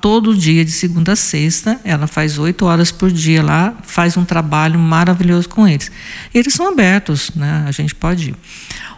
todo 0.00 0.36
dia, 0.36 0.64
de 0.64 0.72
segunda 0.72 1.12
a 1.12 1.16
sexta, 1.16 1.80
ela 1.84 2.08
faz 2.08 2.36
oito 2.36 2.64
horas 2.64 2.90
por 2.90 3.12
dia 3.12 3.42
lá, 3.42 3.74
faz 3.84 4.16
um 4.16 4.24
trabalho 4.24 4.78
maravilhoso 4.78 5.48
com 5.48 5.68
eles. 5.68 5.90
Eles 6.34 6.52
são 6.52 6.68
abertos, 6.68 7.30
né? 7.36 7.64
a 7.66 7.70
gente 7.70 7.94
pode 7.94 8.30
ir. 8.30 8.36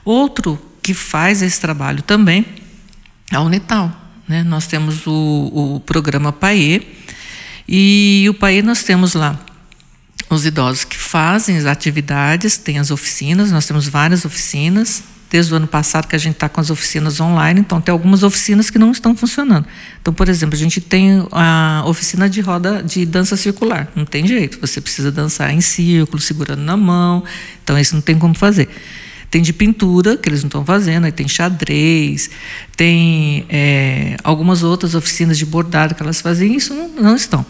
Outro 0.05 0.59
que 0.85 0.93
faz 0.93 1.41
esse 1.41 1.59
trabalho 1.59 2.03
também 2.03 2.45
é 3.33 3.37
a 3.37 3.41
Unital. 3.41 3.91
Né? 4.29 4.43
Nós 4.43 4.67
temos 4.67 5.07
o, 5.07 5.77
o 5.77 5.81
programa 5.81 6.31
PAE, 6.31 6.87
e 7.67 8.27
o 8.29 8.35
PAE 8.35 8.61
nós 8.61 8.83
temos 8.83 9.15
lá 9.15 9.41
os 10.29 10.45
idosos 10.45 10.85
que 10.85 10.99
fazem 10.99 11.57
as 11.57 11.65
atividades, 11.65 12.59
tem 12.59 12.79
as 12.79 12.91
oficinas, 12.91 13.51
nós 13.51 13.67
temos 13.67 13.89
várias 13.89 14.27
oficinas, 14.27 15.03
desde 15.31 15.55
o 15.55 15.57
ano 15.57 15.67
passado 15.67 16.07
que 16.07 16.15
a 16.15 16.19
gente 16.19 16.35
está 16.35 16.51
com 16.51 16.61
as 16.61 16.69
oficinas 16.69 17.19
online, 17.19 17.61
então 17.61 17.81
tem 17.81 17.91
algumas 17.91 18.23
oficinas 18.23 18.69
que 18.69 18.79
não 18.79 18.93
estão 18.93 19.17
funcionando. 19.17 19.67
Então, 20.03 20.13
por 20.13 20.29
exemplo, 20.29 20.55
a 20.55 20.59
gente 20.59 20.83
tem 20.83 21.27
a 21.33 21.83
oficina 21.87 22.29
de 22.29 22.43
roda 22.43 22.83
de 22.83 23.07
dança 23.07 23.39
circular. 23.39 23.91
Não 23.97 24.05
tem 24.05 24.27
jeito, 24.27 24.61
você 24.61 24.83
precisa 24.83 25.11
dançar 25.11 25.51
em 25.51 25.63
círculo, 25.63 26.21
segurando 26.21 26.61
na 26.61 26.77
mão, 26.77 27.25
então 27.63 27.79
isso 27.79 27.95
não 27.95 28.03
tem 28.03 28.19
como 28.19 28.35
fazer. 28.35 28.69
Tem 29.35 29.43
de 29.43 29.53
pintura, 29.53 30.17
que 30.17 30.29
eles 30.29 30.45
não 30.45 30.47
estão 30.47 30.65
fazendo, 30.65 31.07
aí 31.07 31.11
tem 31.11 31.27
xadrez, 31.27 32.31
tem 32.77 33.45
é, 33.49 34.17
algumas 34.23 34.63
outras 34.63 34.95
oficinas 34.95 35.37
de 35.37 35.45
bordado 35.45 35.93
que 35.93 36.01
elas 36.01 36.21
fazem, 36.21 36.55
isso 36.55 36.73
não, 36.73 36.89
não 36.91 37.17
estão. 37.17 37.45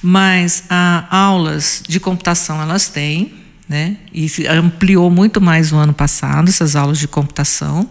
Mas 0.00 0.62
a, 0.70 1.08
aulas 1.10 1.82
de 1.88 1.98
computação 1.98 2.62
elas 2.62 2.86
têm, 2.86 3.32
né? 3.68 3.96
E 4.14 4.30
ampliou 4.46 5.10
muito 5.10 5.40
mais 5.40 5.72
no 5.72 5.78
ano 5.78 5.92
passado 5.92 6.50
essas 6.50 6.76
aulas 6.76 7.00
de 7.00 7.08
computação 7.08 7.90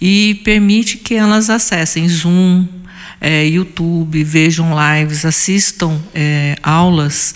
e 0.00 0.40
permite 0.42 0.96
que 0.96 1.14
elas 1.14 1.50
acessem 1.50 2.08
Zoom, 2.08 2.66
é, 3.20 3.46
YouTube, 3.46 4.24
vejam 4.24 4.72
lives, 4.74 5.24
assistam 5.24 6.00
é, 6.12 6.56
aulas 6.64 7.32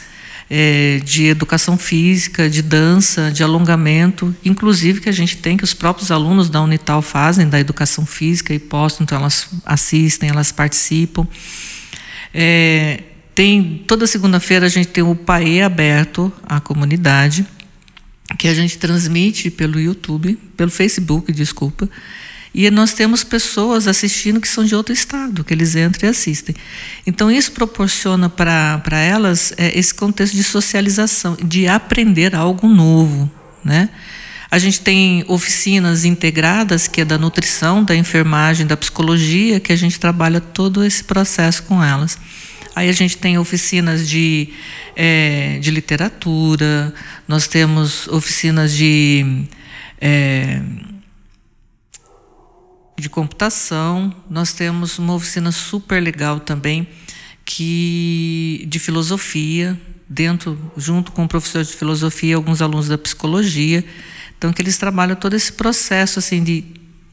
é, 0.56 1.00
de 1.04 1.26
educação 1.26 1.76
física, 1.76 2.48
de 2.48 2.62
dança, 2.62 3.32
de 3.32 3.42
alongamento, 3.42 4.32
inclusive 4.44 5.00
que 5.00 5.08
a 5.08 5.12
gente 5.12 5.36
tem 5.38 5.56
que 5.56 5.64
os 5.64 5.74
próprios 5.74 6.12
alunos 6.12 6.48
da 6.48 6.62
Unital 6.62 7.02
fazem 7.02 7.48
da 7.48 7.58
educação 7.58 8.06
física 8.06 8.54
e 8.54 8.60
postam, 8.60 9.02
então 9.02 9.18
elas 9.18 9.48
assistem, 9.66 10.28
elas 10.28 10.52
participam. 10.52 11.26
É, 12.32 13.02
tem 13.34 13.82
toda 13.84 14.06
segunda-feira 14.06 14.66
a 14.66 14.68
gente 14.68 14.86
tem 14.86 15.02
o 15.02 15.16
PAE 15.16 15.60
aberto 15.60 16.32
à 16.44 16.60
comunidade 16.60 17.44
que 18.38 18.46
a 18.46 18.54
gente 18.54 18.78
transmite 18.78 19.50
pelo 19.50 19.80
YouTube, 19.80 20.38
pelo 20.56 20.70
Facebook, 20.70 21.32
desculpa. 21.32 21.90
E 22.54 22.70
nós 22.70 22.92
temos 22.92 23.24
pessoas 23.24 23.88
assistindo 23.88 24.40
que 24.40 24.46
são 24.46 24.64
de 24.64 24.76
outro 24.76 24.94
estado, 24.94 25.42
que 25.42 25.52
eles 25.52 25.74
entram 25.74 26.08
e 26.08 26.10
assistem. 26.10 26.54
Então, 27.04 27.28
isso 27.28 27.50
proporciona 27.50 28.28
para 28.28 28.98
elas 29.00 29.52
é, 29.56 29.76
esse 29.76 29.92
contexto 29.92 30.36
de 30.36 30.44
socialização, 30.44 31.36
de 31.44 31.66
aprender 31.66 32.32
algo 32.36 32.68
novo. 32.68 33.28
Né? 33.64 33.88
A 34.48 34.58
gente 34.60 34.80
tem 34.80 35.24
oficinas 35.26 36.04
integradas, 36.04 36.86
que 36.86 37.00
é 37.00 37.04
da 37.04 37.18
nutrição, 37.18 37.82
da 37.82 37.96
enfermagem, 37.96 38.64
da 38.64 38.76
psicologia, 38.76 39.58
que 39.58 39.72
a 39.72 39.76
gente 39.76 39.98
trabalha 39.98 40.40
todo 40.40 40.84
esse 40.84 41.02
processo 41.02 41.64
com 41.64 41.82
elas. 41.82 42.16
Aí 42.76 42.88
a 42.88 42.92
gente 42.92 43.16
tem 43.16 43.36
oficinas 43.36 44.08
de, 44.08 44.50
é, 44.94 45.58
de 45.60 45.72
literatura, 45.72 46.94
nós 47.26 47.48
temos 47.48 48.06
oficinas 48.06 48.72
de, 48.72 49.44
é, 50.00 50.60
de 52.98 53.08
computação, 53.08 54.14
nós 54.30 54.52
temos 54.52 54.98
uma 54.98 55.14
oficina 55.14 55.50
super 55.50 56.00
legal 56.00 56.40
também 56.40 56.88
que 57.44 58.64
de 58.68 58.78
filosofia, 58.78 59.78
dentro, 60.08 60.58
junto 60.76 61.12
com 61.12 61.24
o 61.24 61.28
professor 61.28 61.64
de 61.64 61.72
filosofia 61.72 62.30
e 62.30 62.34
alguns 62.34 62.62
alunos 62.62 62.88
da 62.88 62.96
psicologia. 62.96 63.84
Então, 64.38 64.52
que 64.52 64.62
eles 64.62 64.78
trabalham 64.78 65.16
todo 65.16 65.34
esse 65.34 65.52
processo 65.52 66.18
assim 66.18 66.42
de 66.42 66.64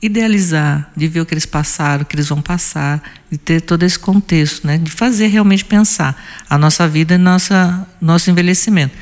idealizar, 0.01 0.91
de 0.95 1.07
ver 1.07 1.21
o 1.21 1.25
que 1.25 1.33
eles 1.33 1.45
passaram, 1.45 2.03
o 2.03 2.05
que 2.05 2.15
eles 2.15 2.27
vão 2.27 2.41
passar, 2.41 3.03
de 3.29 3.37
ter 3.37 3.61
todo 3.61 3.83
esse 3.83 3.99
contexto, 3.99 4.65
né? 4.65 4.77
de 4.77 4.89
fazer 4.89 5.27
realmente 5.27 5.63
pensar 5.63 6.43
a 6.49 6.57
nossa 6.57 6.87
vida 6.87 7.15
e 7.15 7.17
nossa, 7.17 7.87
nosso 8.01 8.29
envelhecimento. 8.31 8.95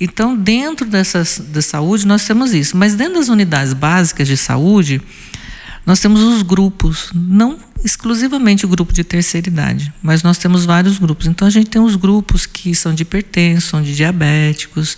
Então, 0.00 0.36
dentro 0.36 0.86
dessas, 0.86 1.38
da 1.38 1.60
saúde, 1.60 2.06
nós 2.06 2.24
temos 2.24 2.54
isso. 2.54 2.76
Mas 2.76 2.94
dentro 2.94 3.14
das 3.14 3.28
unidades 3.28 3.74
básicas 3.74 4.26
de 4.26 4.36
saúde, 4.36 5.02
nós 5.84 6.00
temos 6.00 6.22
os 6.22 6.42
grupos, 6.42 7.10
não 7.14 7.58
exclusivamente 7.84 8.64
o 8.64 8.68
grupo 8.68 8.92
de 8.92 9.02
terceira 9.02 9.48
idade, 9.48 9.92
mas 10.02 10.22
nós 10.22 10.38
temos 10.38 10.64
vários 10.64 10.98
grupos. 10.98 11.26
Então, 11.26 11.48
a 11.48 11.50
gente 11.50 11.70
tem 11.70 11.80
os 11.80 11.96
grupos 11.96 12.46
que 12.46 12.74
são 12.74 12.94
de 12.94 13.02
hipertensos, 13.02 13.84
de 13.84 13.96
diabéticos, 13.96 14.96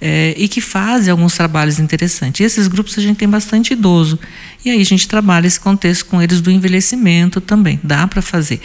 é, 0.00 0.34
e 0.36 0.48
que 0.48 0.60
fazem 0.60 1.10
alguns 1.10 1.34
trabalhos 1.34 1.78
interessantes. 1.78 2.40
E 2.40 2.44
esses 2.44 2.68
grupos 2.68 2.98
a 2.98 3.00
gente 3.00 3.16
tem 3.16 3.28
bastante 3.28 3.72
idoso. 3.72 4.18
E 4.64 4.70
aí 4.70 4.80
a 4.80 4.84
gente 4.84 5.08
trabalha 5.08 5.46
esse 5.46 5.58
contexto 5.58 6.06
com 6.06 6.20
eles 6.20 6.40
do 6.40 6.50
envelhecimento 6.50 7.40
também, 7.40 7.80
dá 7.82 8.06
para 8.06 8.20
fazer. 8.20 8.60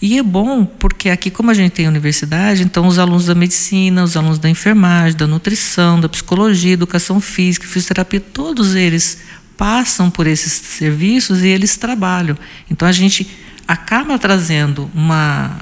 E 0.00 0.18
é 0.18 0.22
bom 0.22 0.64
porque 0.64 1.10
aqui, 1.10 1.30
como 1.30 1.50
a 1.50 1.54
gente 1.54 1.72
tem 1.72 1.88
universidade, 1.88 2.62
então 2.62 2.86
os 2.86 2.98
alunos 2.98 3.26
da 3.26 3.34
medicina, 3.34 4.02
os 4.02 4.16
alunos 4.16 4.38
da 4.38 4.48
enfermagem, 4.48 5.16
da 5.16 5.26
nutrição, 5.26 6.00
da 6.00 6.08
psicologia, 6.08 6.72
educação 6.72 7.20
física, 7.20 7.66
fisioterapia, 7.66 8.20
todos 8.20 8.74
eles 8.74 9.18
passam 9.58 10.08
por 10.08 10.26
esses 10.26 10.52
serviços 10.52 11.42
e 11.42 11.48
eles 11.48 11.76
trabalham. 11.76 12.38
Então 12.70 12.86
a 12.88 12.92
gente 12.92 13.28
acaba 13.66 14.18
trazendo 14.18 14.88
uma, 14.94 15.58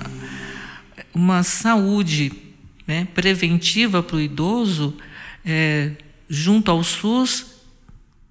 uma 1.13 1.43
saúde 1.43 2.31
né, 2.87 3.09
preventiva 3.15 4.03
para 4.03 4.17
o 4.17 4.21
idoso 4.21 4.95
é, 5.45 5.93
junto 6.29 6.71
ao 6.71 6.85
SUS, 6.85 7.47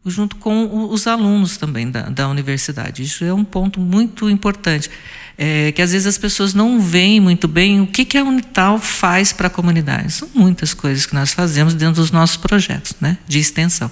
junto 0.05 0.35
com 0.35 0.87
os 0.91 1.07
alunos 1.07 1.57
também 1.57 1.89
da, 1.89 2.03
da 2.03 2.29
universidade. 2.29 3.01
Isso 3.01 3.25
é 3.25 3.33
um 3.33 3.43
ponto 3.43 3.79
muito 3.79 4.29
importante, 4.29 4.89
é, 5.35 5.71
que 5.71 5.81
às 5.81 5.91
vezes 5.91 6.05
as 6.05 6.17
pessoas 6.17 6.53
não 6.53 6.79
veem 6.79 7.19
muito 7.19 7.47
bem 7.47 7.81
o 7.81 7.87
que, 7.87 8.05
que 8.05 8.17
a 8.19 8.23
Unital 8.23 8.79
faz 8.79 9.33
para 9.33 9.47
a 9.47 9.49
comunidade. 9.49 10.13
São 10.13 10.29
muitas 10.33 10.75
coisas 10.75 11.07
que 11.07 11.15
nós 11.15 11.33
fazemos 11.33 11.73
dentro 11.73 11.95
dos 11.95 12.11
nossos 12.11 12.37
projetos 12.37 12.93
né, 13.01 13.17
de 13.27 13.39
extensão. 13.39 13.89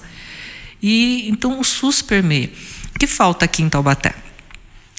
E 0.86 1.26
então 1.30 1.58
o 1.58 1.64
SUS 1.64 2.02
permeia. 2.02 2.52
O 2.94 2.98
que 2.98 3.06
falta 3.06 3.46
aqui 3.46 3.62
em 3.62 3.70
Taubaté? 3.70 4.14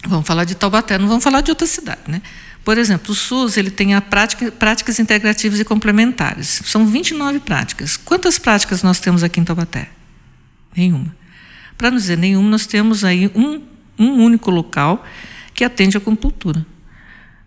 Vamos 0.08 0.26
falar 0.26 0.44
de 0.44 0.56
Taubaté, 0.56 0.98
não 0.98 1.08
vamos 1.08 1.24
falar 1.24 1.42
de 1.42 1.52
outra 1.52 1.68
cidade, 1.68 2.02
né? 2.08 2.24
Por 2.64 2.80
exemplo, 2.80 3.12
o 3.12 3.16
SUS 3.16 3.56
ele 3.56 3.70
tem 3.70 3.94
a 3.94 4.02
prática, 4.02 4.52
práticas 4.52 4.98
integrativas 4.98 5.60
e 5.60 5.64
complementares. 5.64 6.64
São 6.66 6.88
29 6.88 7.40
práticas. 7.42 7.98
Quantas 7.98 8.40
práticas 8.40 8.82
nós 8.82 9.00
temos 9.00 9.22
aqui 9.22 9.40
em 9.40 9.44
Taubaté? 9.44 9.90
Nenhuma. 10.76 11.16
Para 11.78 11.92
não 11.92 11.98
dizer 12.00 12.18
nenhuma, 12.18 12.50
nós 12.50 12.66
temos 12.66 13.04
aí 13.04 13.30
um, 13.36 13.62
um 14.00 14.24
único 14.24 14.50
local 14.50 15.06
que 15.54 15.64
atende 15.64 15.98
a 15.98 16.00
acupuntura. 16.00 16.66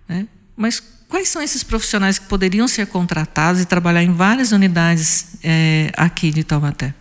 Né? 0.08 0.28
Mas 0.56 0.80
quais 1.08 1.28
são 1.28 1.42
esses 1.42 1.64
profissionais 1.64 2.20
que 2.20 2.26
poderiam 2.26 2.68
ser 2.68 2.86
contratados 2.86 3.60
e 3.60 3.64
trabalhar 3.64 4.04
em 4.04 4.12
várias 4.12 4.52
unidades 4.52 5.26
é, 5.42 5.90
aqui 5.96 6.30
de 6.30 6.44
Taubaté? 6.44 6.94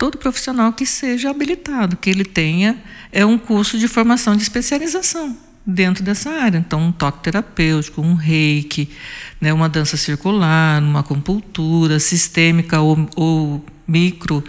Todo 0.00 0.16
profissional 0.16 0.72
que 0.72 0.86
seja 0.86 1.28
habilitado, 1.28 1.94
que 1.94 2.08
ele 2.08 2.24
tenha 2.24 2.82
é 3.12 3.26
um 3.26 3.36
curso 3.36 3.78
de 3.78 3.86
formação 3.86 4.34
de 4.34 4.42
especialização 4.42 5.36
dentro 5.66 6.02
dessa 6.02 6.30
área. 6.30 6.56
Então, 6.56 6.80
um 6.80 6.90
toque 6.90 7.22
terapêutico, 7.22 8.00
um 8.00 8.14
reiki, 8.14 8.88
né, 9.38 9.52
uma 9.52 9.68
dança 9.68 9.98
circular, 9.98 10.82
uma 10.82 11.00
acupuntura 11.00 12.00
sistêmica 12.00 12.80
ou, 12.80 13.10
ou 13.14 13.62
micro, 13.86 14.42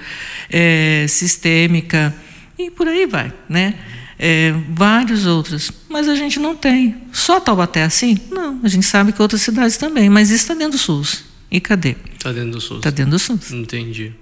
é, 0.49 1.05
sistêmica, 1.09 2.15
e 2.57 2.71
por 2.71 2.87
aí 2.87 3.05
vai, 3.05 3.33
né? 3.49 3.75
É, 4.17 4.53
vários 4.69 5.25
outros, 5.25 5.69
mas 5.89 6.07
a 6.07 6.15
gente 6.15 6.39
não 6.39 6.55
tem. 6.55 6.95
Só 7.11 7.41
Taubaté 7.41 7.81
é 7.81 7.83
assim? 7.83 8.17
Não, 8.31 8.61
a 8.63 8.69
gente 8.69 8.85
sabe 8.85 9.11
que 9.11 9.21
outras 9.21 9.41
cidades 9.41 9.75
também, 9.75 10.09
mas 10.09 10.29
isso 10.29 10.43
está 10.43 10.53
dentro 10.53 10.77
do 10.77 10.77
SUS. 10.77 11.25
E 11.51 11.59
cadê? 11.59 11.97
Está 12.13 12.31
dentro 12.31 12.51
do 12.51 12.61
SUS. 12.61 12.77
Está 12.77 12.89
dentro 12.89 13.11
do 13.11 13.19
SUS. 13.19 13.51
Entendi. 13.51 14.13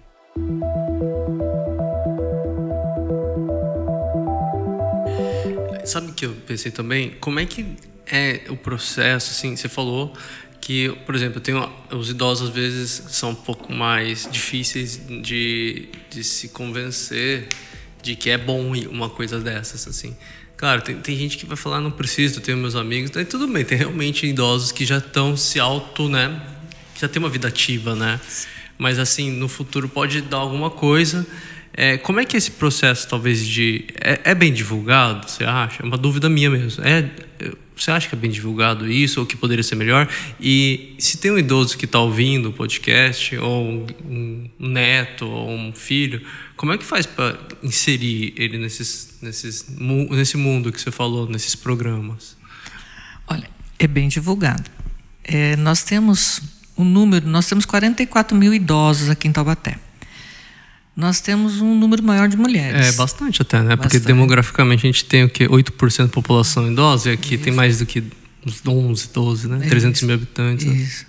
Sabe 5.86 6.12
o 6.12 6.13
que 6.13 6.25
eu 6.25 6.34
pensei 6.45 6.71
também? 6.71 7.15
Como 7.19 7.39
é 7.39 7.45
que 7.45 7.65
é 8.06 8.43
o 8.49 8.56
processo, 8.56 9.32
assim, 9.32 9.56
você 9.56 9.67
falou 9.67 10.15
que, 10.62 10.89
por 11.06 11.15
exemplo, 11.15 11.39
tenho, 11.41 11.67
os 11.91 12.10
idosos 12.10 12.49
às 12.49 12.54
vezes 12.54 13.04
são 13.10 13.32
um 13.32 13.36
pouco 13.36 13.73
mais 13.73 14.30
difíceis 14.32 14.99
de, 15.23 15.89
de 16.10 16.23
se 16.23 16.49
convencer 16.49 17.47
de 18.04 18.15
que 18.15 18.30
é 18.30 18.38
bom 18.38 18.71
uma 18.89 19.10
coisa 19.10 19.39
dessas, 19.39 19.88
assim. 19.88 20.15
Claro, 20.56 20.82
tem, 20.82 20.97
tem 20.97 21.17
gente 21.17 21.38
que 21.38 21.45
vai 21.45 21.58
falar, 21.58 21.80
não 21.80 21.89
preciso, 21.89 22.41
tenho 22.41 22.58
meus 22.58 22.75
amigos, 22.75 23.10
então 23.10 23.23
tudo 23.25 23.47
bem, 23.47 23.63
tem 23.63 23.78
realmente 23.78 24.28
idosos 24.28 24.71
que 24.71 24.86
já 24.86 24.97
estão 24.97 25.36
se 25.36 25.60
auto, 25.60 26.10
né? 26.10 26.39
Já 26.99 27.08
tem 27.08 27.19
uma 27.19 27.30
vida 27.30 27.47
ativa, 27.47 27.95
né? 27.95 28.19
Mas 28.80 28.98
assim, 28.98 29.30
no 29.30 29.50
futuro 29.50 29.89
pode 29.89 30.22
dar 30.22 30.38
alguma 30.38 30.72
coisa. 30.72 31.28
É, 31.74 31.98
como 31.98 32.20
é 32.20 32.26
que 32.26 32.36
é 32.36 32.39
esse 32.39 32.52
processo, 32.52 33.08
talvez, 33.08 33.46
de. 33.46 33.86
É, 34.02 34.32
é, 34.32 34.36
bem 34.36 34.52
divulgado, 34.52 35.30
você 35.30 35.44
acha? 35.44 35.84
É 35.84 35.86
uma 35.86 35.98
dúvida 35.98 36.30
minha 36.30 36.50
mesmo. 36.50 36.84
É, 36.84 37.10
você 37.76 37.92
acha 37.92 38.08
que 38.08 38.15
é 38.15 38.18
bem 38.18 38.32
divulgado 38.32 38.89
isso, 38.89 39.20
ou 39.20 39.26
que 39.26 39.38
poderia 39.38 39.63
ser 39.63 39.76
melhor? 39.76 40.08
E 40.39 40.96
se 40.98 41.18
tem 41.18 41.30
um 41.32 41.38
idoso 41.38 41.78
que 41.78 41.86
está 41.86 42.00
ouvindo 42.00 42.50
o 42.50 42.54
podcast, 42.54 43.38
ou 43.38 43.65
um, 43.65 43.88
um, 44.06 44.50
neto, 44.60 45.26
ou 45.26 45.52
um 45.52 45.74
filho, 45.74 46.22
como 46.56 46.74
é 46.74 46.78
que 46.78 46.86
faz 46.86 47.06
para 47.06 47.38
inserir 47.62 48.34
ele 48.38 48.58
nesses, 48.58 49.18
nesses, 49.22 49.65
nesse 50.10 50.38
mundo 50.38 50.72
que 50.72 50.80
você 50.80 50.92
falou, 50.92 51.28
nesses 51.30 51.56
programas? 51.56 52.36
Olha, 53.28 53.50
é 53.78 53.88
bem 53.88 54.08
divulgado. 54.08 54.70
É, 55.24 55.56
nós 55.58 55.84
temos 55.84 56.42
um 56.82 56.86
número, 56.86 57.28
nós 57.28 57.48
temos 57.48 57.65
44 57.65 58.36
mil 58.36 58.54
idosos 58.54 59.10
aqui 59.10 59.28
em 59.28 59.32
Taubaté 59.32 59.78
nós 61.00 61.22
temos 61.22 61.62
um 61.62 61.80
número 61.80 62.04
maior 62.04 62.28
de 62.28 62.36
mulheres. 62.36 62.88
É 62.88 62.92
bastante 62.98 63.42
até, 63.42 63.60
né? 63.60 63.70
Bastante. 63.70 63.84
Porque 63.84 64.00
demograficamente 64.00 64.86
a 64.86 64.92
gente 64.92 65.06
tem 65.06 65.24
o 65.24 65.30
quê? 65.30 65.48
8% 65.48 66.08
da 66.08 66.08
população 66.10 66.70
idosa 66.70 67.10
e 67.10 67.13
aqui 67.13 67.36
Isso. 67.36 67.44
tem 67.46 67.54
mais 67.54 67.80
do 67.80 67.86
que 67.86 68.04
uns 68.46 68.62
11, 68.68 69.10
12, 69.13 69.48
né? 69.48 69.60
Isso. 69.60 69.70
300 69.70 70.02
mil 70.02 70.15
habitantes. 70.15 70.65
Isso. 70.65 71.06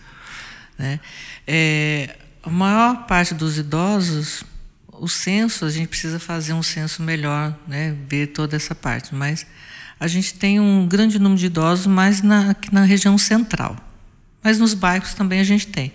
Né? 0.78 1.00
É, 1.44 2.16
a 2.40 2.50
maior 2.50 3.04
parte 3.06 3.34
dos 3.34 3.58
idosos, 3.58 4.44
o 4.92 5.08
censo, 5.08 5.64
a 5.64 5.70
gente 5.70 5.88
precisa 5.88 6.20
fazer 6.20 6.52
um 6.52 6.62
censo 6.62 7.02
melhor, 7.02 7.52
né? 7.66 7.96
Ver 8.08 8.28
toda 8.28 8.54
essa 8.54 8.76
parte. 8.76 9.12
Mas 9.12 9.44
a 9.98 10.06
gente 10.06 10.34
tem 10.34 10.60
um 10.60 10.86
grande 10.86 11.18
número 11.18 11.40
de 11.40 11.46
idosos 11.46 11.88
mais 11.88 12.22
na, 12.22 12.54
na 12.70 12.84
região 12.84 13.18
central. 13.18 13.76
Mas 14.42 14.58
nos 14.58 14.74
bairros 14.74 15.14
também 15.14 15.40
a 15.40 15.44
gente 15.44 15.66
tem. 15.66 15.92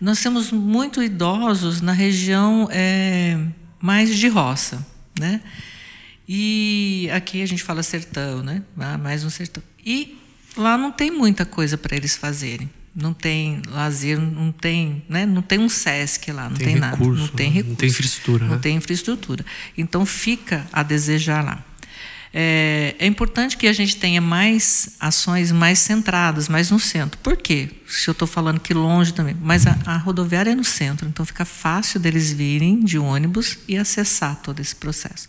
Nós 0.00 0.20
temos 0.20 0.50
muito 0.50 1.02
idosos 1.02 1.80
na 1.80 1.92
região 1.92 2.68
é, 2.70 3.38
mais 3.80 4.16
de 4.16 4.28
roça, 4.28 4.84
né? 5.18 5.40
E 6.28 7.08
aqui 7.12 7.42
a 7.42 7.46
gente 7.46 7.62
fala 7.62 7.82
sertão, 7.82 8.42
né? 8.42 8.62
Ah, 8.78 8.98
mais 8.98 9.24
um 9.24 9.30
sertão. 9.30 9.62
E 9.84 10.18
lá 10.56 10.78
não 10.78 10.90
tem 10.90 11.10
muita 11.10 11.44
coisa 11.44 11.76
para 11.76 11.96
eles 11.96 12.16
fazerem. 12.16 12.70
Não 12.94 13.14
tem 13.14 13.62
lazer, 13.68 14.20
não 14.20 14.52
tem, 14.52 15.02
né? 15.08 15.24
Não 15.24 15.40
tem 15.40 15.58
um 15.58 15.68
SESC 15.68 16.30
lá, 16.30 16.50
não 16.50 16.56
tem, 16.56 16.66
tem 16.66 16.74
recurso, 16.74 17.10
nada, 17.10 17.20
não 17.20 17.28
tem 17.28 17.50
recurso, 17.50 17.70
não 17.70 17.76
tem 17.76 17.88
infraestrutura, 17.88 18.44
não 18.44 18.54
né? 18.54 18.60
tem 18.60 18.76
infraestrutura. 18.76 19.46
Então 19.78 20.04
fica 20.04 20.66
a 20.72 20.82
desejar 20.82 21.44
lá. 21.44 21.64
É, 22.34 22.94
é, 22.98 23.06
importante 23.06 23.58
que 23.58 23.66
a 23.66 23.72
gente 23.74 23.96
tenha 23.96 24.20
mais 24.20 24.96
ações 24.98 25.52
mais 25.52 25.78
centradas, 25.80 26.48
mais 26.48 26.70
no 26.70 26.80
centro. 26.80 27.18
Por 27.18 27.36
quê? 27.36 27.68
Se 27.86 28.08
eu 28.08 28.12
estou 28.12 28.26
falando 28.26 28.58
que 28.58 28.72
longe 28.72 29.12
também. 29.12 29.36
Mas 29.38 29.66
a, 29.66 29.76
a, 29.84 29.96
rodoviária 29.98 30.52
é 30.52 30.54
no 30.54 30.64
centro, 30.64 31.06
então 31.06 31.26
fica 31.26 31.44
fácil 31.44 32.00
deles 32.00 32.32
virem 32.32 32.80
de 32.80 32.98
ônibus 32.98 33.58
e 33.68 33.76
acessar 33.76 34.36
todo 34.36 34.60
esse 34.60 34.74
processo. 34.74 35.28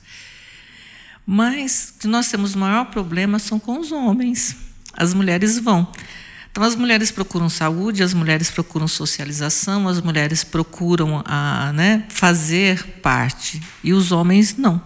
Mas 1.25 1.93
que 1.99 2.07
nós 2.07 2.29
temos 2.29 2.55
o 2.55 2.57
maior 2.57 2.85
problema 2.85 3.37
são 3.37 3.59
com 3.59 3.79
os 3.79 3.91
homens. 3.91 4.55
As 4.93 5.13
mulheres 5.13 5.59
vão. 5.59 5.91
Então 6.51 6.63
as 6.63 6.75
mulheres 6.75 7.11
procuram 7.11 7.49
saúde, 7.49 8.03
as 8.03 8.13
mulheres 8.13 8.49
procuram 8.49 8.87
socialização, 8.87 9.87
as 9.87 9.99
mulheres 9.99 10.43
procuram 10.43 11.21
a, 11.25 11.73
né, 11.73 12.05
fazer 12.09 12.81
parte 13.01 13.61
e 13.83 13.91
os 13.91 14.11
homens 14.11 14.55
não. 14.55 14.79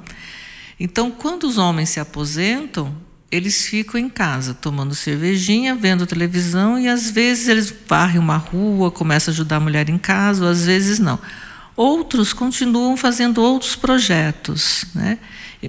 Então, 0.79 1.09
quando 1.09 1.45
os 1.45 1.57
homens 1.57 1.89
se 1.89 1.99
aposentam, 1.99 2.95
eles 3.31 3.65
ficam 3.65 3.99
em 3.99 4.09
casa 4.09 4.53
tomando 4.53 4.95
cervejinha, 4.95 5.75
vendo 5.75 6.05
televisão 6.05 6.79
e 6.79 6.87
às 6.87 7.09
vezes 7.09 7.47
eles 7.47 7.73
varrem 7.87 8.19
uma 8.19 8.37
rua, 8.37 8.91
começam 8.91 9.31
a 9.31 9.33
ajudar 9.33 9.57
a 9.57 9.59
mulher 9.59 9.89
em 9.89 9.97
casa, 9.97 10.45
ou 10.45 10.49
às 10.49 10.65
vezes 10.65 10.99
não. 10.99 11.19
Outros 11.75 12.31
continuam 12.31 12.95
fazendo 12.95 13.41
outros 13.41 13.75
projetos, 13.75 14.85
né? 14.95 15.19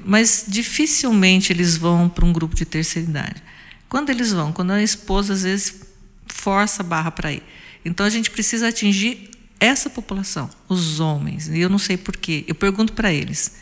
mas 0.05 0.45
dificilmente 0.47 1.53
eles 1.53 1.77
vão 1.77 2.09
para 2.09 2.25
um 2.25 2.33
grupo 2.33 2.55
de 2.55 2.65
terceira 2.65 3.09
idade. 3.09 3.43
Quando 3.89 4.11
eles 4.11 4.33
vão? 4.33 4.53
Quando 4.53 4.71
a 4.73 4.83
esposa 4.83 5.33
às 5.33 5.43
vezes 5.43 5.83
força 6.27 6.83
a 6.83 6.87
barra 6.87 7.11
para 7.11 7.33
ir. 7.33 7.43
Então 7.85 8.05
a 8.05 8.11
gente 8.11 8.31
precisa 8.31 8.69
atingir 8.69 9.31
essa 9.59 9.91
população, 9.91 10.49
os 10.69 11.01
homens. 11.01 11.49
E 11.49 11.59
eu 11.61 11.69
não 11.69 11.79
sei 11.79 11.97
porquê. 11.97 12.45
Eu 12.47 12.55
pergunto 12.55 12.93
para 12.93 13.13
eles. 13.13 13.57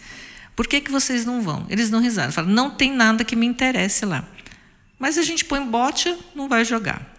Por 0.56 0.66
que, 0.66 0.80
que 0.80 0.90
vocês 0.90 1.26
não 1.26 1.42
vão? 1.42 1.66
Eles 1.68 1.90
não 1.90 2.00
risaram. 2.00 2.32
Falam, 2.32 2.50
não 2.50 2.70
tem 2.70 2.90
nada 2.90 3.22
que 3.22 3.36
me 3.36 3.44
interesse 3.44 4.06
lá. 4.06 4.24
Mas 4.98 5.18
a 5.18 5.22
gente 5.22 5.44
põe 5.44 5.62
bote, 5.62 6.16
não 6.34 6.48
vai 6.48 6.64
jogar. 6.64 7.14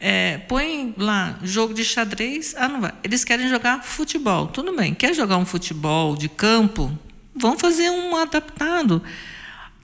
É, 0.00 0.38
põe 0.48 0.94
lá 0.96 1.38
jogo 1.42 1.74
de 1.74 1.84
xadrez, 1.84 2.54
ah, 2.56 2.66
não 2.66 2.80
vai. 2.80 2.94
Eles 3.04 3.22
querem 3.22 3.50
jogar 3.50 3.84
futebol. 3.84 4.46
Tudo 4.46 4.74
bem. 4.74 4.94
Quer 4.94 5.14
jogar 5.14 5.36
um 5.36 5.44
futebol 5.44 6.16
de 6.16 6.30
campo? 6.30 6.90
Vão 7.36 7.58
fazer 7.58 7.90
um 7.90 8.16
adaptado. 8.16 9.02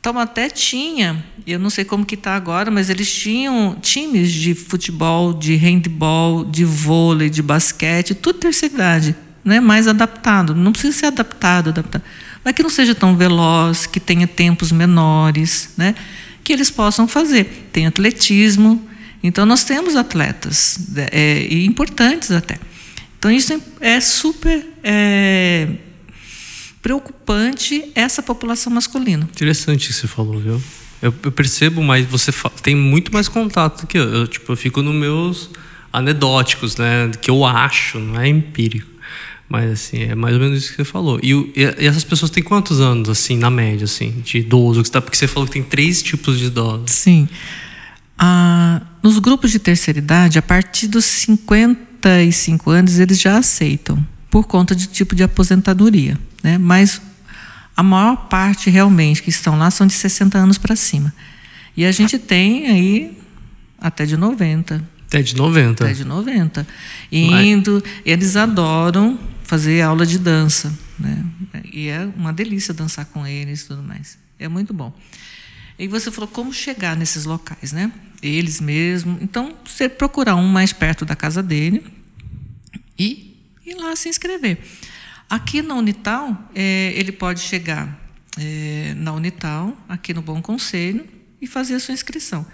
Taubaté 0.01 0.49
tinha, 0.49 1.23
eu 1.47 1.59
não 1.59 1.69
sei 1.69 1.85
como 1.85 2.07
que 2.07 2.15
está 2.15 2.35
agora, 2.35 2.71
mas 2.71 2.89
eles 2.89 3.13
tinham 3.13 3.77
times 3.81 4.33
de 4.33 4.55
futebol, 4.55 5.35
de 5.35 5.57
handball, 5.57 6.45
de 6.45 6.65
vôlei, 6.65 7.29
de 7.29 7.43
basquete, 7.43 8.15
tudo 8.15 8.39
terceira 8.39 8.75
idade, 8.75 9.17
né? 9.45 9.59
mais 9.59 9.89
adaptado. 9.89 10.55
Não 10.55 10.71
precisa 10.71 10.97
ser 10.97 11.07
adaptado, 11.07 11.71
adaptado 11.71 12.05
mas 12.47 12.55
que 12.55 12.63
não 12.63 12.71
seja 12.71 12.95
tão 12.95 13.17
veloz, 13.17 13.87
que 13.87 13.99
tenha 13.99 14.25
tempos 14.25 14.71
menores, 14.71 15.71
né? 15.77 15.97
que 16.45 16.53
eles 16.53 16.71
possam 16.71 17.09
fazer. 17.09 17.69
Tem 17.73 17.89
atletismo, 17.89 18.89
então 19.21 19.45
nós 19.45 19.65
temos 19.65 19.97
atletas, 19.97 20.79
é, 21.11 21.41
e 21.41 21.67
importantes 21.67 22.31
até. 22.31 22.57
Então 23.19 23.33
isso 23.33 23.53
é, 23.53 23.97
é 23.97 24.01
super 24.01 24.65
é, 24.85 25.67
preocupante 26.81 27.91
essa 27.97 28.23
população 28.23 28.73
masculina. 28.73 29.29
Interessante 29.33 29.89
que 29.89 29.95
você 29.95 30.07
falou, 30.07 30.39
viu? 30.39 30.63
Eu, 31.03 31.13
eu 31.25 31.33
percebo, 31.33 31.83
mas 31.83 32.07
você 32.07 32.31
tem 32.63 32.77
muito 32.77 33.13
mais 33.13 33.27
contato 33.27 33.89
que 33.89 33.99
eu. 33.99 34.05
eu. 34.05 34.29
Tipo, 34.29 34.53
eu 34.53 34.57
fico 34.57 34.83
nos 34.83 34.95
meus 34.95 35.51
anedóticos, 35.93 36.77
né? 36.77 37.11
Que 37.21 37.29
eu 37.29 37.45
acho, 37.45 37.99
não 37.99 38.21
é 38.21 38.29
empírico. 38.29 38.96
Mas, 39.49 39.71
assim, 39.71 40.03
é 40.03 40.15
mais 40.15 40.35
ou 40.35 40.41
menos 40.41 40.59
isso 40.59 40.71
que 40.71 40.77
você 40.77 40.85
falou. 40.85 41.21
E, 41.23 41.33
e 41.55 41.87
essas 41.87 42.03
pessoas 42.03 42.31
têm 42.31 42.43
quantos 42.43 42.81
anos, 42.81 43.09
assim, 43.09 43.37
na 43.37 43.51
média, 43.51 43.85
assim, 43.85 44.11
de 44.25 44.39
idoso? 44.39 44.83
Porque 44.83 45.17
você 45.17 45.29
falou 45.29 45.47
que 45.47 45.53
tem 45.53 45.63
três 45.63 46.03
tipos 46.03 46.39
de 46.39 46.47
idosos. 46.47 46.91
Sim. 46.91 47.29
Ah, 48.19 48.83
nos 49.03 49.19
grupos 49.19 49.53
de 49.53 49.59
terceira 49.59 49.99
idade, 49.99 50.39
a 50.39 50.43
partir 50.43 50.89
dos 50.89 51.05
55 51.05 52.71
anos, 52.71 52.99
eles 52.99 53.21
já 53.21 53.39
aceitam, 53.39 54.05
por 54.31 54.47
conta 54.47 54.75
de 54.75 54.87
tipo 54.89 55.15
de 55.15 55.23
aposentadoria. 55.23 56.19
Né? 56.43 56.59
Mas 56.59 57.01
a 57.77 57.83
maior 57.83 58.17
parte, 58.29 58.69
realmente, 58.69 59.23
que 59.23 59.31
estão 59.31 59.57
lá 59.59 59.71
são 59.71 59.87
de 59.87 59.93
60 59.93 60.39
anos 60.39 60.59
para 60.59 60.75
cima. 60.75 61.15
E 61.77 61.85
a 61.85 61.93
gente 61.93 62.19
tem 62.19 62.67
aí 62.67 63.19
até 63.79 64.05
de 64.05 64.17
90. 64.17 64.83
Até 65.07 65.23
de 65.23 65.37
90. 65.37 65.85
Até 65.85 65.93
de 65.93 66.05
90. 66.05 66.67
Indo, 67.13 67.83
Mas... 67.85 67.95
eles 68.05 68.35
adoram 68.35 69.19
fazer 69.47 69.81
aula 69.81 70.05
de 70.05 70.19
dança, 70.19 70.77
né? 70.99 71.25
E 71.73 71.87
é 71.87 72.05
uma 72.17 72.33
delícia 72.33 72.75
dançar 72.75 73.07
com 73.07 73.25
eles 73.27 73.63
e 73.63 73.69
tudo 73.69 73.83
mais. 73.83 74.19
É 74.39 74.49
muito 74.49 74.75
bom. 74.75 74.93
E 75.79 75.87
você 75.87 76.11
falou 76.11 76.29
como 76.29 76.53
chegar 76.53 76.97
nesses 76.97 77.25
locais, 77.25 77.73
né? 77.73 77.93
Eles 78.21 78.61
mesmos. 78.61 79.23
Então, 79.23 79.57
você 79.65 79.89
procurar 79.89 80.35
um 80.35 80.49
mais 80.49 80.73
perto 80.73 81.05
da 81.05 81.15
casa 81.15 81.43
dele 81.43 81.85
e 82.99 83.41
ir 83.65 83.75
lá 83.75 83.95
se 83.95 84.09
inscrever. 84.09 84.59
Aqui 85.31 85.63
na 85.63 85.75
Unital, 85.75 86.51
é, 86.55 86.93
ele 86.97 87.13
pode 87.13 87.41
chegar 87.41 88.01
é, 88.37 88.95
na 88.97 89.13
Unital, 89.13 89.77
aqui 89.89 90.13
no 90.13 90.23
Bom 90.23 90.43
Conselho, 90.43 91.07
e 91.41 91.47
fazer 91.47 91.75
a 91.75 91.81
sua 91.81 91.95
inscrição. 91.95 92.45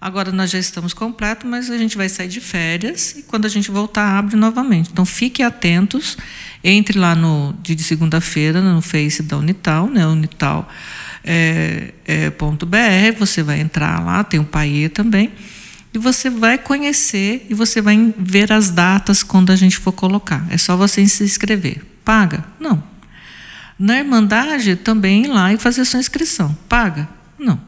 Agora 0.00 0.30
nós 0.30 0.50
já 0.50 0.58
estamos 0.58 0.92
completos, 0.92 1.48
mas 1.48 1.70
a 1.70 1.78
gente 1.78 1.96
vai 1.96 2.08
sair 2.08 2.28
de 2.28 2.40
férias 2.40 3.16
e 3.16 3.22
quando 3.22 3.46
a 3.46 3.48
gente 3.48 3.70
voltar, 3.70 4.18
abre 4.18 4.36
novamente. 4.36 4.90
Então 4.92 5.06
fiquem 5.06 5.44
atentos, 5.44 6.18
entre 6.62 6.98
lá 6.98 7.14
no 7.14 7.54
de 7.62 7.82
segunda-feira 7.82 8.60
no 8.60 8.82
Face 8.82 9.22
da 9.22 9.38
Unital, 9.38 9.88
né? 9.88 10.06
Unital 10.06 10.68
é, 11.24 11.92
é, 12.04 13.12
você 13.12 13.42
vai 13.42 13.60
entrar 13.60 14.04
lá, 14.04 14.22
tem 14.22 14.38
o 14.38 14.44
Paie 14.44 14.88
também, 14.88 15.32
e 15.92 15.98
você 15.98 16.28
vai 16.28 16.58
conhecer 16.58 17.46
e 17.48 17.54
você 17.54 17.80
vai 17.80 18.14
ver 18.18 18.52
as 18.52 18.70
datas 18.70 19.22
quando 19.22 19.50
a 19.50 19.56
gente 19.56 19.78
for 19.78 19.92
colocar. 19.92 20.46
É 20.50 20.58
só 20.58 20.76
você 20.76 21.06
se 21.06 21.24
inscrever. 21.24 21.82
Paga? 22.04 22.44
Não. 22.60 22.82
Na 23.78 23.98
Irmandade, 23.98 24.76
também 24.76 25.24
ir 25.24 25.28
lá 25.28 25.52
e 25.52 25.56
fazer 25.56 25.84
sua 25.84 25.98
inscrição. 25.98 26.56
Paga? 26.68 27.08
Não. 27.38 27.60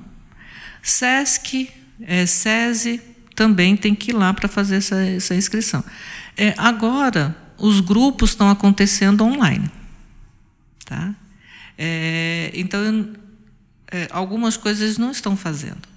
SESC, 0.83 1.71
é, 2.01 2.27
SESI 2.27 3.01
também 3.35 3.77
tem 3.77 3.95
que 3.95 4.11
ir 4.11 4.15
lá 4.15 4.35
para 4.35 4.49
fazer 4.49 4.77
essa, 4.77 4.97
essa 4.97 5.35
inscrição. 5.35 5.85
É, 6.37 6.55
agora, 6.57 7.37
os 7.57 7.81
grupos 7.81 8.31
estão 8.31 8.51
acontecendo 8.51 9.25
online. 9.25 9.71
Tá? 10.85 11.15
É, 11.77 12.51
então, 12.55 13.13
é, 13.91 14.09
algumas 14.11 14.57
coisas 14.57 14.99
não 14.99 15.11
estão 15.11 15.37
fazendo. 15.37 15.89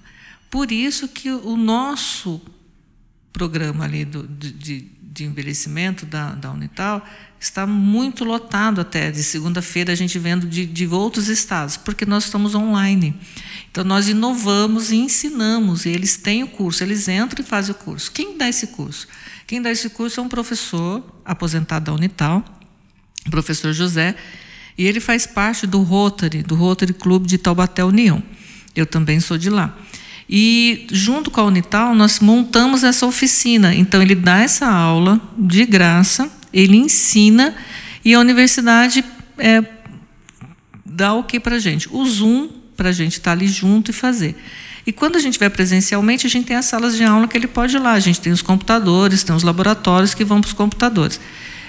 Por 0.50 0.70
isso 0.70 1.08
que 1.08 1.30
o 1.30 1.56
nosso 1.56 2.40
programa 3.32 3.84
ali 3.84 4.04
do, 4.04 4.26
de, 4.26 4.88
de 5.02 5.24
envelhecimento 5.24 6.04
da, 6.04 6.32
da 6.32 6.50
Unital 6.50 7.04
está 7.40 7.66
muito 7.66 8.24
lotado 8.24 8.80
até. 8.80 9.10
De 9.10 9.22
segunda-feira 9.22 9.92
a 9.92 9.96
gente 9.96 10.18
vendo 10.18 10.46
de, 10.46 10.64
de 10.66 10.86
outros 10.86 11.28
estados, 11.28 11.76
porque 11.76 12.06
nós 12.06 12.24
estamos 12.24 12.54
online. 12.54 13.18
Então 13.72 13.84
nós 13.84 14.06
inovamos 14.06 14.92
e 14.92 14.96
ensinamos, 14.96 15.86
e 15.86 15.88
eles 15.88 16.18
têm 16.18 16.42
o 16.42 16.46
curso, 16.46 16.84
eles 16.84 17.08
entram 17.08 17.42
e 17.42 17.48
fazem 17.48 17.74
o 17.74 17.74
curso. 17.74 18.12
Quem 18.12 18.36
dá 18.36 18.46
esse 18.46 18.66
curso? 18.66 19.08
Quem 19.46 19.62
dá 19.62 19.70
esse 19.70 19.88
curso 19.88 20.20
é 20.20 20.22
um 20.22 20.28
professor 20.28 21.02
aposentado 21.24 21.86
da 21.86 21.94
Unital, 21.94 22.44
o 23.26 23.30
professor 23.30 23.72
José, 23.72 24.14
e 24.76 24.84
ele 24.84 25.00
faz 25.00 25.26
parte 25.26 25.66
do 25.66 25.80
Rotary, 25.80 26.42
do 26.42 26.54
Rotary 26.54 26.92
Clube 26.92 27.26
de 27.26 27.38
Taubaté 27.38 27.82
União. 27.82 28.22
Eu 28.76 28.84
também 28.84 29.20
sou 29.20 29.38
de 29.38 29.48
lá. 29.48 29.74
E 30.28 30.86
junto 30.92 31.30
com 31.30 31.40
a 31.40 31.44
Unital, 31.44 31.94
nós 31.94 32.20
montamos 32.20 32.84
essa 32.84 33.06
oficina. 33.06 33.74
Então, 33.74 34.02
ele 34.02 34.14
dá 34.14 34.40
essa 34.40 34.66
aula 34.66 35.18
de 35.38 35.64
graça, 35.64 36.30
ele 36.52 36.76
ensina 36.76 37.54
e 38.04 38.12
a 38.12 38.20
universidade 38.20 39.02
é, 39.38 39.64
dá 40.84 41.14
o 41.14 41.24
que 41.24 41.40
para 41.40 41.58
gente? 41.58 41.88
O 41.90 42.04
Zoom 42.04 42.61
para 42.82 42.88
a 42.88 42.92
gente 42.92 43.12
estar 43.12 43.30
tá 43.30 43.30
ali 43.30 43.46
junto 43.46 43.92
e 43.92 43.94
fazer. 43.94 44.34
E 44.84 44.90
quando 44.90 45.14
a 45.14 45.20
gente 45.20 45.38
vai 45.38 45.48
presencialmente, 45.48 46.26
a 46.26 46.30
gente 46.30 46.46
tem 46.46 46.56
as 46.56 46.64
salas 46.64 46.96
de 46.96 47.04
aula 47.04 47.28
que 47.28 47.38
ele 47.38 47.46
pode 47.46 47.76
ir 47.76 47.78
lá. 47.78 47.92
A 47.92 48.00
gente 48.00 48.20
tem 48.20 48.32
os 48.32 48.42
computadores, 48.42 49.22
tem 49.22 49.34
os 49.34 49.44
laboratórios 49.44 50.14
que 50.14 50.24
vão 50.24 50.40
para 50.40 50.48
os 50.48 50.52
computadores. 50.52 51.20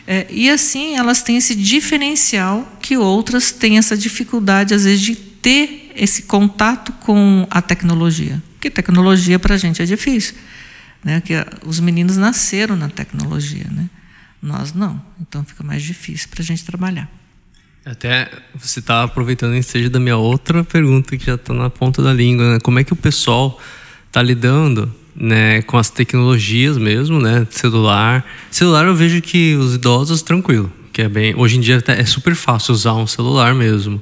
É, 0.07 0.25
e 0.31 0.49
assim 0.49 0.97
elas 0.97 1.21
têm 1.21 1.37
esse 1.37 1.53
diferencial 1.53 2.67
que 2.81 2.97
outras 2.97 3.51
têm 3.51 3.77
essa 3.77 3.95
dificuldade, 3.95 4.73
às 4.73 4.85
vezes, 4.85 5.01
de 5.01 5.15
ter 5.15 5.91
esse 5.95 6.23
contato 6.23 6.91
com 6.93 7.45
a 7.51 7.61
tecnologia. 7.61 8.41
Porque 8.53 8.71
tecnologia 8.71 9.37
para 9.37 9.53
a 9.53 9.57
gente 9.57 9.83
é 9.83 9.85
difícil. 9.85 10.33
Né? 11.03 11.21
Que 11.21 11.33
os 11.63 11.79
meninos 11.79 12.17
nasceram 12.17 12.75
na 12.75 12.89
tecnologia, 12.89 13.67
né? 13.69 13.87
nós 14.41 14.73
não. 14.73 14.99
Então 15.21 15.45
fica 15.45 15.63
mais 15.63 15.83
difícil 15.83 16.29
para 16.29 16.41
a 16.41 16.45
gente 16.45 16.65
trabalhar. 16.65 17.07
Até 17.85 18.29
você 18.55 18.79
está 18.79 19.03
aproveitando 19.03 19.55
ensejo 19.55 19.89
da 19.89 19.99
minha 19.99 20.15
outra 20.15 20.63
pergunta 20.63 21.17
que 21.17 21.25
já 21.25 21.35
está 21.35 21.53
na 21.53 21.69
ponta 21.69 22.01
da 22.01 22.13
língua. 22.13 22.53
Né? 22.53 22.59
Como 22.59 22.79
é 22.79 22.83
que 22.83 22.93
o 22.93 22.95
pessoal 22.95 23.59
está 24.07 24.21
lidando 24.21 24.93
né, 25.15 25.61
com 25.63 25.77
as 25.77 25.89
tecnologias 25.89 26.77
mesmo, 26.77 27.19
né, 27.19 27.45
celular. 27.49 28.25
Celular 28.49 28.85
eu 28.85 28.95
vejo 28.95 29.21
que 29.21 29.55
os 29.55 29.75
idosos 29.75 30.21
tranquilo, 30.21 30.71
que 30.91 31.01
é 31.01 31.09
bem. 31.09 31.33
Hoje 31.35 31.57
em 31.57 31.61
dia 31.61 31.83
é 31.87 32.05
super 32.05 32.35
fácil 32.35 32.73
usar 32.73 32.93
um 32.93 33.07
celular 33.07 33.53
mesmo. 33.53 34.01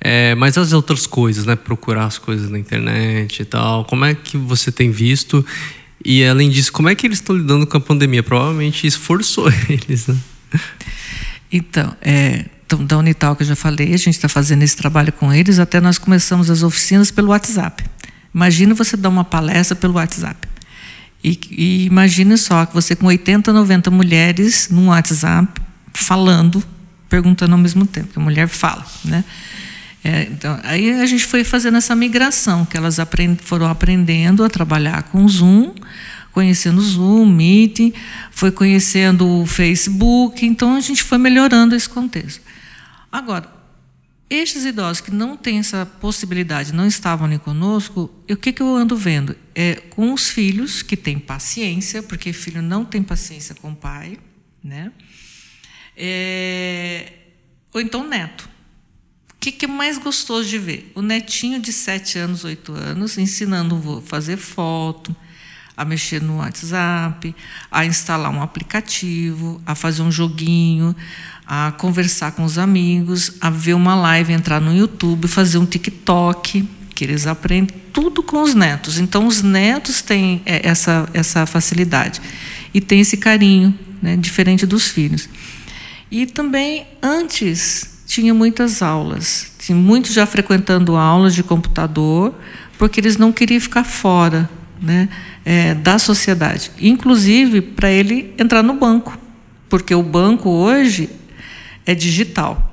É, 0.00 0.34
mas 0.36 0.56
as 0.56 0.72
outras 0.72 1.06
coisas, 1.06 1.44
né, 1.44 1.56
procurar 1.56 2.04
as 2.04 2.18
coisas 2.18 2.48
na 2.48 2.58
internet 2.58 3.40
e 3.40 3.44
tal. 3.44 3.84
Como 3.84 4.04
é 4.04 4.14
que 4.14 4.36
você 4.36 4.70
tem 4.70 4.90
visto? 4.90 5.44
E 6.04 6.24
além 6.24 6.48
disso, 6.48 6.72
como 6.72 6.88
é 6.88 6.94
que 6.94 7.06
eles 7.06 7.18
estão 7.18 7.36
lidando 7.36 7.66
com 7.66 7.76
a 7.76 7.80
pandemia? 7.80 8.22
Provavelmente 8.22 8.86
esforçou 8.86 9.50
eles, 9.68 10.06
né? 10.06 10.16
Então, 11.50 11.96
é, 12.00 12.44
da 12.76 12.98
Unital 12.98 13.34
que 13.34 13.42
eu 13.42 13.46
já 13.46 13.56
falei, 13.56 13.94
a 13.94 13.96
gente 13.96 14.10
está 14.10 14.28
fazendo 14.28 14.62
esse 14.62 14.76
trabalho 14.76 15.12
com 15.12 15.32
eles. 15.32 15.58
Até 15.58 15.80
nós 15.80 15.98
começamos 15.98 16.50
as 16.50 16.62
oficinas 16.62 17.10
pelo 17.10 17.28
WhatsApp. 17.28 17.84
Imagina 18.34 18.74
você 18.74 18.96
dar 18.96 19.08
uma 19.08 19.24
palestra 19.24 19.74
pelo 19.74 19.94
WhatsApp. 19.94 20.46
E, 21.22 21.38
e 21.50 21.86
imagine 21.86 22.36
só 22.36 22.66
que 22.66 22.74
você 22.74 22.94
com 22.94 23.06
80, 23.06 23.52
90 23.52 23.90
mulheres 23.90 24.68
no 24.70 24.86
WhatsApp 24.86 25.60
falando, 25.92 26.62
perguntando 27.08 27.52
ao 27.52 27.58
mesmo 27.58 27.86
tempo, 27.86 28.08
que 28.12 28.18
a 28.18 28.22
mulher 28.22 28.46
fala, 28.46 28.86
né? 29.04 29.24
É, 30.04 30.22
então, 30.30 30.58
aí 30.62 30.92
a 31.00 31.06
gente 31.06 31.26
foi 31.26 31.42
fazendo 31.42 31.76
essa 31.76 31.94
migração, 31.94 32.64
que 32.64 32.76
elas 32.76 33.00
aprend, 33.00 33.40
foram 33.42 33.66
aprendendo 33.66 34.44
a 34.44 34.48
trabalhar 34.48 35.02
com 35.04 35.24
o 35.24 35.28
Zoom, 35.28 35.74
conhecendo 36.38 36.78
o 36.78 36.82
Zoom, 36.82 37.26
Meet, 37.26 37.92
foi 38.30 38.52
conhecendo 38.52 39.26
o 39.26 39.44
Facebook, 39.44 40.46
então 40.46 40.76
a 40.76 40.80
gente 40.80 41.02
foi 41.02 41.18
melhorando 41.18 41.74
esse 41.74 41.88
contexto. 41.88 42.40
Agora, 43.10 43.52
estes 44.30 44.64
idosos 44.64 45.00
que 45.00 45.10
não 45.10 45.36
têm 45.36 45.58
essa 45.58 45.84
possibilidade, 45.84 46.72
não 46.72 46.86
estavam 46.86 47.26
ali 47.26 47.40
conosco, 47.40 48.08
o 48.30 48.36
que, 48.36 48.52
que 48.52 48.62
eu 48.62 48.76
ando 48.76 48.96
vendo? 48.96 49.36
É 49.52 49.74
com 49.90 50.12
os 50.12 50.30
filhos 50.30 50.80
que 50.80 50.96
têm 50.96 51.18
paciência, 51.18 52.04
porque 52.04 52.32
filho 52.32 52.62
não 52.62 52.84
tem 52.84 53.02
paciência 53.02 53.56
com 53.56 53.72
o 53.72 53.74
pai, 53.74 54.16
né? 54.62 54.92
É, 55.96 57.14
ou 57.74 57.80
então 57.80 58.06
neto. 58.06 58.48
O 59.34 59.40
que, 59.40 59.50
que 59.50 59.64
é 59.64 59.68
mais 59.68 59.98
gostoso 59.98 60.48
de 60.48 60.58
ver? 60.58 60.92
O 60.94 61.02
netinho 61.02 61.58
de 61.58 61.72
7 61.72 62.16
anos, 62.20 62.44
8 62.44 62.72
anos, 62.74 63.18
ensinando 63.18 63.98
a 63.98 64.02
fazer 64.02 64.36
foto, 64.36 65.16
a 65.78 65.84
mexer 65.84 66.20
no 66.20 66.38
WhatsApp, 66.38 67.32
a 67.70 67.86
instalar 67.86 68.32
um 68.32 68.42
aplicativo, 68.42 69.60
a 69.64 69.76
fazer 69.76 70.02
um 70.02 70.10
joguinho, 70.10 70.94
a 71.46 71.72
conversar 71.78 72.32
com 72.32 72.42
os 72.42 72.58
amigos, 72.58 73.34
a 73.40 73.48
ver 73.48 73.74
uma 73.74 73.94
live, 73.94 74.32
entrar 74.32 74.60
no 74.60 74.74
YouTube, 74.74 75.28
fazer 75.28 75.56
um 75.56 75.64
TikTok, 75.64 76.68
que 76.92 77.04
eles 77.04 77.28
aprendem 77.28 77.78
tudo 77.92 78.24
com 78.24 78.42
os 78.42 78.56
netos. 78.56 78.98
Então, 78.98 79.24
os 79.24 79.40
netos 79.40 80.02
têm 80.02 80.42
é, 80.44 80.68
essa, 80.68 81.08
essa 81.14 81.46
facilidade 81.46 82.20
e 82.74 82.80
têm 82.80 82.98
esse 82.98 83.16
carinho, 83.16 83.72
né, 84.02 84.16
diferente 84.16 84.66
dos 84.66 84.88
filhos. 84.88 85.28
E 86.10 86.26
também, 86.26 86.88
antes, 87.00 88.02
tinha 88.04 88.34
muitas 88.34 88.82
aulas, 88.82 89.52
tinha 89.60 89.78
muitos 89.78 90.12
já 90.12 90.26
frequentando 90.26 90.96
aulas 90.96 91.36
de 91.36 91.44
computador, 91.44 92.34
porque 92.76 92.98
eles 92.98 93.16
não 93.16 93.30
queriam 93.30 93.60
ficar 93.60 93.84
fora 93.84 94.50
né, 94.80 95.08
é, 95.44 95.74
da 95.74 95.98
sociedade, 95.98 96.70
inclusive 96.80 97.60
para 97.60 97.90
ele 97.90 98.34
entrar 98.38 98.62
no 98.62 98.74
banco, 98.74 99.18
porque 99.68 99.94
o 99.94 100.02
banco 100.02 100.48
hoje 100.48 101.10
é 101.86 101.94
digital. 101.94 102.64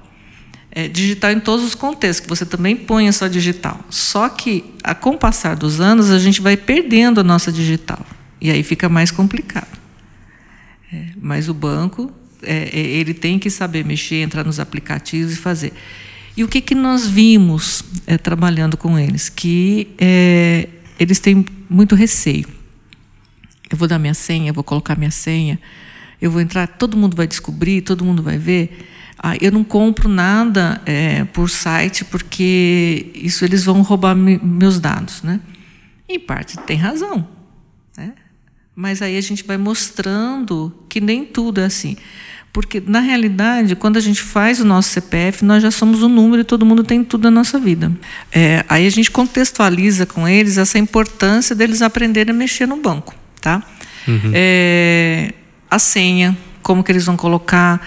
É 0.72 0.90
digital 0.90 1.32
em 1.32 1.40
todos 1.40 1.66
os 1.66 1.74
contextos, 1.74 2.20
que 2.20 2.28
você 2.28 2.46
também 2.46 2.76
põe 2.76 3.10
só 3.14 3.28
digital. 3.28 3.80
Só 3.90 4.28
que, 4.28 4.66
a, 4.84 4.94
com 4.94 5.12
o 5.12 5.18
passar 5.18 5.56
dos 5.56 5.80
anos, 5.80 6.12
a 6.12 6.20
gente 6.20 6.42
vai 6.42 6.58
perdendo 6.58 7.22
a 7.22 7.24
nossa 7.24 7.50
digital. 7.50 8.06
E 8.42 8.52
aí 8.52 8.62
fica 8.62 8.90
mais 8.90 9.10
complicado. 9.10 9.80
É, 10.92 11.06
mas 11.22 11.48
o 11.48 11.54
banco, 11.54 12.12
é, 12.44 12.70
é 12.74 12.78
ele 12.78 13.14
tem 13.14 13.40
que 13.40 13.50
saber 13.50 13.86
mexer, 13.86 14.18
entrar 14.18 14.44
nos 14.44 14.60
aplicativos 14.60 15.32
e 15.32 15.38
fazer. 15.38 15.72
E 16.36 16.44
o 16.44 16.48
que, 16.50 16.60
que 16.60 16.76
nós 16.76 17.08
vimos 17.08 17.82
é, 18.06 18.18
trabalhando 18.18 18.76
com 18.76 19.00
eles? 19.00 19.30
Que 19.30 19.88
é, 19.98 20.68
eles 21.00 21.20
têm 21.20 21.46
muito 21.70 21.96
receio. 21.96 22.48
Eu 23.70 23.78
vou 23.78 23.88
dar 23.88 24.00
minha 24.00 24.14
senha, 24.14 24.54
vou 24.54 24.64
colocar 24.64 24.98
minha 24.98 25.12
senha, 25.12 25.60
eu 26.22 26.30
vou 26.32 26.42
entrar, 26.42 26.68
todo 26.68 26.96
mundo 26.96 27.16
vai 27.16 27.28
descobrir, 27.28 27.82
todo 27.82 28.06
mundo 28.06 28.22
vai 28.22 28.38
ver. 28.38 28.88
Ah, 29.18 29.36
eu 29.42 29.52
não 29.52 29.64
compro 29.64 30.08
nada 30.08 30.82
é, 30.86 31.24
por 31.26 31.50
site 31.50 32.04
porque 32.06 33.12
isso 33.16 33.44
eles 33.46 33.64
vão 33.64 33.82
roubar 33.82 34.16
me, 34.16 34.38
meus 34.38 34.80
dados, 34.80 35.24
né? 35.24 35.40
Em 36.08 36.20
parte 36.20 36.58
tem 36.60 36.78
razão, 36.78 37.28
né? 37.98 38.14
Mas 38.76 39.02
aí 39.02 39.18
a 39.18 39.22
gente 39.22 39.44
vai 39.44 39.58
mostrando 39.58 40.86
que 40.90 41.00
nem 41.00 41.26
tudo 41.26 41.62
é 41.62 41.66
assim. 41.66 41.96
Porque, 42.56 42.82
na 42.88 43.02
realidade, 43.02 43.76
quando 43.76 43.98
a 43.98 44.00
gente 44.00 44.22
faz 44.22 44.62
o 44.62 44.66
nosso 44.66 44.88
CPF, 44.88 45.44
nós 45.44 45.62
já 45.62 45.70
somos 45.70 46.02
o 46.02 46.08
número 46.08 46.42
e 46.42 46.46
todo 46.46 46.66
mundo 46.66 46.86
tem 46.86 47.04
tudo 47.04 47.26
na 47.26 47.32
nossa 47.32 47.60
vida. 47.60 47.92
É, 48.32 48.64
aí 48.70 48.88
a 48.88 48.90
gente 48.90 49.12
contextualiza 49.12 50.06
com 50.06 50.26
eles 50.26 50.58
essa 50.58 50.80
importância 50.80 51.54
deles 51.54 51.82
aprenderem 51.82 52.34
a 52.34 52.38
mexer 52.38 52.66
no 52.66 52.78
banco. 52.78 53.14
Tá? 53.42 53.62
Uhum. 54.08 54.32
É, 54.34 55.34
a 55.70 55.78
senha, 55.78 56.38
como 56.62 56.82
que 56.82 56.94
eles 56.94 57.06
vão 57.06 57.18
colocar, 57.18 57.86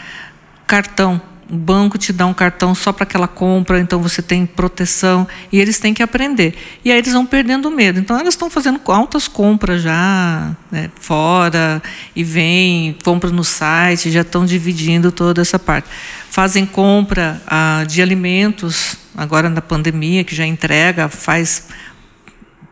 cartão. 0.67 1.19
O 1.51 1.57
banco 1.57 1.97
te 1.97 2.13
dá 2.13 2.27
um 2.27 2.35
cartão 2.35 2.75
só 2.75 2.93
para 2.93 3.05
aquela 3.05 3.27
compra, 3.27 3.81
então 3.81 4.03
você 4.03 4.21
tem 4.21 4.45
proteção 4.45 5.27
e 5.51 5.59
eles 5.59 5.79
têm 5.79 5.95
que 5.95 6.03
aprender. 6.03 6.55
E 6.85 6.93
aí 6.93 6.99
eles 6.99 7.13
vão 7.13 7.25
perdendo 7.25 7.69
o 7.69 7.71
medo. 7.71 7.99
Então 7.99 8.19
elas 8.19 8.35
estão 8.35 8.51
fazendo 8.51 8.81
altas 8.87 9.27
compras 9.27 9.83
já 9.83 10.55
né, 10.71 10.91
fora 11.01 11.83
e 12.15 12.23
vêm, 12.23 12.97
compram 13.03 13.31
no 13.33 13.45
site, 13.45 14.11
já 14.11 14.21
estão 14.21 14.45
dividindo 14.45 15.11
toda 15.11 15.41
essa 15.41 15.59
parte. 15.59 15.89
Fazem 16.31 16.67
compra 16.67 17.41
ah, 17.47 17.85
de 17.89 18.03
alimentos 18.03 18.97
agora 19.17 19.49
na 19.49 19.63
pandemia, 19.63 20.25
que 20.25 20.35
já 20.35 20.47
entrega, 20.47 21.09
faz 21.09 21.69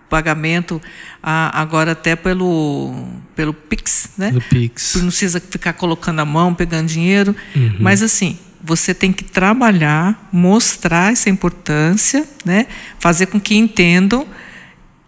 pagamento 0.09 0.81
agora 1.23 1.93
até 1.93 2.15
pelo, 2.15 2.95
pelo 3.35 3.53
Pix, 3.53 4.11
né? 4.17 4.31
Do 4.31 4.41
Pix. 4.41 4.95
Não 4.95 5.09
precisa 5.09 5.41
ficar 5.41 5.73
colocando 5.73 6.21
a 6.21 6.25
mão, 6.25 6.55
pegando 6.55 6.87
dinheiro. 6.87 7.35
Uhum. 7.55 7.77
Mas 7.81 8.01
assim, 8.01 8.39
você 8.67 8.93
tem 8.93 9.13
que 9.13 9.23
trabalhar, 9.23 10.29
mostrar 10.33 11.13
essa 11.13 11.31
importância, 11.31 12.29
né? 12.45 12.67
fazer 12.99 13.27
com 13.27 13.41
que 13.41 13.55
entendam 13.55 14.27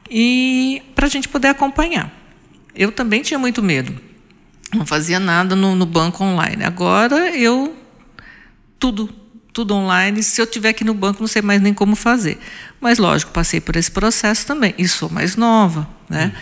e 0.08 0.80
para 0.94 1.06
a 1.06 1.10
gente 1.10 1.28
poder 1.28 1.48
acompanhar. 1.48 2.12
Eu 2.74 2.92
também 2.92 3.20
tinha 3.20 3.38
muito 3.38 3.60
medo. 3.60 4.00
Não 4.72 4.86
fazia 4.86 5.18
nada 5.18 5.56
no, 5.56 5.74
no 5.74 5.84
banco 5.84 6.22
online. 6.22 6.62
Agora 6.62 7.36
eu 7.36 7.74
tudo 8.78 9.12
tudo 9.52 9.74
online. 9.74 10.22
Se 10.22 10.40
eu 10.40 10.46
tiver 10.46 10.68
aqui 10.68 10.84
no 10.84 10.94
banco, 10.94 11.20
não 11.20 11.26
sei 11.26 11.42
mais 11.42 11.60
nem 11.60 11.74
como 11.74 11.96
fazer. 11.96 12.38
Mas, 12.80 12.98
lógico, 12.98 13.32
passei 13.32 13.60
por 13.60 13.74
esse 13.74 13.90
processo 13.90 14.46
também. 14.46 14.72
E 14.78 14.86
sou 14.86 15.10
mais 15.10 15.34
nova, 15.34 15.88
né? 16.08 16.32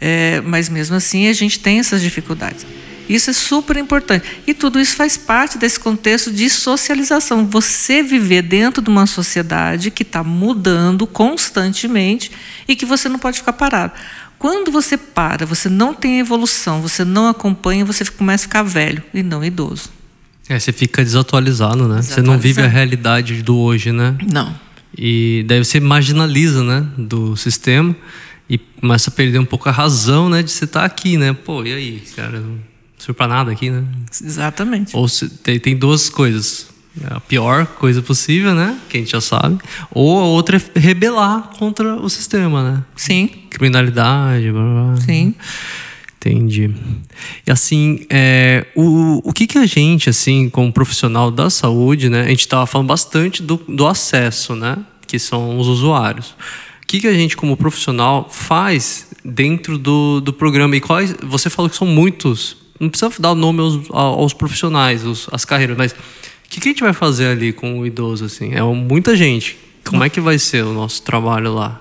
É, 0.00 0.40
mas 0.40 0.68
mesmo 0.68 0.96
assim, 0.96 1.28
a 1.28 1.32
gente 1.32 1.60
tem 1.60 1.78
essas 1.78 2.02
dificuldades. 2.02 2.66
Isso 3.08 3.30
é 3.30 3.32
super 3.32 3.76
importante. 3.76 4.26
E 4.46 4.54
tudo 4.54 4.80
isso 4.80 4.96
faz 4.96 5.16
parte 5.16 5.58
desse 5.58 5.78
contexto 5.78 6.32
de 6.32 6.48
socialização. 6.50 7.46
Você 7.46 8.02
viver 8.02 8.42
dentro 8.42 8.82
de 8.82 8.90
uma 8.90 9.06
sociedade 9.06 9.90
que 9.90 10.02
está 10.02 10.24
mudando 10.24 11.06
constantemente 11.06 12.30
e 12.66 12.74
que 12.74 12.84
você 12.84 13.08
não 13.08 13.18
pode 13.18 13.38
ficar 13.38 13.52
parado. 13.52 13.92
Quando 14.38 14.70
você 14.70 14.96
para, 14.96 15.46
você 15.46 15.68
não 15.68 15.94
tem 15.94 16.18
evolução, 16.18 16.82
você 16.82 17.04
não 17.04 17.28
acompanha, 17.28 17.84
você 17.84 18.04
começa 18.04 18.44
a 18.44 18.48
ficar 18.48 18.62
velho 18.62 19.02
e 19.14 19.22
não 19.22 19.44
idoso. 19.44 19.90
É, 20.48 20.58
você 20.58 20.72
fica 20.72 21.02
desatualizado, 21.02 21.88
né? 21.88 22.02
Você 22.02 22.22
não 22.22 22.38
vive 22.38 22.62
a 22.62 22.68
realidade 22.68 23.42
do 23.42 23.56
hoje, 23.56 23.90
né? 23.90 24.14
Não. 24.30 24.54
E 24.96 25.44
daí 25.46 25.62
você 25.62 25.80
marginaliza, 25.80 26.62
né, 26.62 26.86
do 26.96 27.36
sistema 27.36 27.94
e 28.48 28.56
começa 28.56 29.10
a 29.10 29.12
perder 29.12 29.38
um 29.38 29.44
pouco 29.44 29.68
a 29.68 29.72
razão, 29.72 30.28
né, 30.28 30.42
de 30.42 30.50
você 30.50 30.64
estar 30.64 30.80
tá 30.80 30.86
aqui, 30.86 31.16
né? 31.16 31.32
Pô, 31.32 31.64
e 31.64 31.72
aí, 31.72 32.02
cara? 32.14 32.42
Serve 33.06 33.16
pra 33.16 33.28
nada 33.28 33.52
aqui, 33.52 33.70
né? 33.70 33.84
Exatamente. 34.10 34.96
Ou 34.96 35.06
se, 35.06 35.28
tem, 35.28 35.60
tem 35.60 35.76
duas 35.76 36.10
coisas. 36.10 36.66
A 37.04 37.20
pior 37.20 37.64
coisa 37.64 38.02
possível, 38.02 38.52
né? 38.52 38.76
Que 38.88 38.96
a 38.96 39.00
gente 39.00 39.12
já 39.12 39.20
sabe. 39.20 39.58
Ou 39.92 40.18
a 40.18 40.24
outra 40.24 40.60
é 40.74 40.80
rebelar 40.80 41.50
contra 41.56 41.94
o 41.94 42.10
sistema, 42.10 42.68
né? 42.68 42.84
Sim. 42.96 43.28
Criminalidade, 43.48 44.50
blá, 44.50 44.60
blá. 44.60 44.96
Sim. 44.96 45.34
Entendi. 46.16 46.74
E 47.46 47.50
assim, 47.52 48.04
é, 48.10 48.66
o, 48.74 49.20
o 49.22 49.32
que, 49.32 49.46
que 49.46 49.58
a 49.58 49.66
gente, 49.66 50.10
assim, 50.10 50.50
como 50.50 50.72
profissional 50.72 51.30
da 51.30 51.48
saúde, 51.48 52.08
né? 52.08 52.22
A 52.22 52.28
gente 52.28 52.40
estava 52.40 52.66
falando 52.66 52.88
bastante 52.88 53.40
do, 53.40 53.56
do 53.68 53.86
acesso, 53.86 54.56
né? 54.56 54.78
Que 55.06 55.20
são 55.20 55.60
os 55.60 55.68
usuários. 55.68 56.30
O 56.82 56.86
que, 56.88 56.98
que 56.98 57.06
a 57.06 57.14
gente, 57.14 57.36
como 57.36 57.56
profissional, 57.56 58.28
faz 58.28 59.06
dentro 59.24 59.78
do, 59.78 60.20
do 60.20 60.32
programa? 60.32 60.74
E 60.74 60.80
quais. 60.80 61.14
Você 61.22 61.48
falou 61.48 61.70
que 61.70 61.76
são 61.76 61.86
muitos. 61.86 62.65
Não 62.78 62.88
precisa 62.88 63.10
dar 63.18 63.34
nome 63.34 63.60
aos, 63.60 63.90
aos 63.90 64.32
profissionais, 64.32 65.04
os, 65.04 65.28
as 65.32 65.44
carreiras, 65.44 65.76
mas 65.76 65.92
o 65.92 65.96
que, 66.48 66.60
que 66.60 66.68
a 66.68 66.72
gente 66.72 66.82
vai 66.82 66.92
fazer 66.92 67.28
ali 67.28 67.52
com 67.52 67.80
o 67.80 67.86
idoso, 67.86 68.24
assim? 68.24 68.52
É 68.54 68.62
muita 68.62 69.16
gente. 69.16 69.58
Como 69.84 70.02
é 70.04 70.08
que 70.08 70.20
vai 70.20 70.38
ser 70.38 70.64
o 70.64 70.72
nosso 70.72 71.02
trabalho 71.02 71.54
lá? 71.54 71.80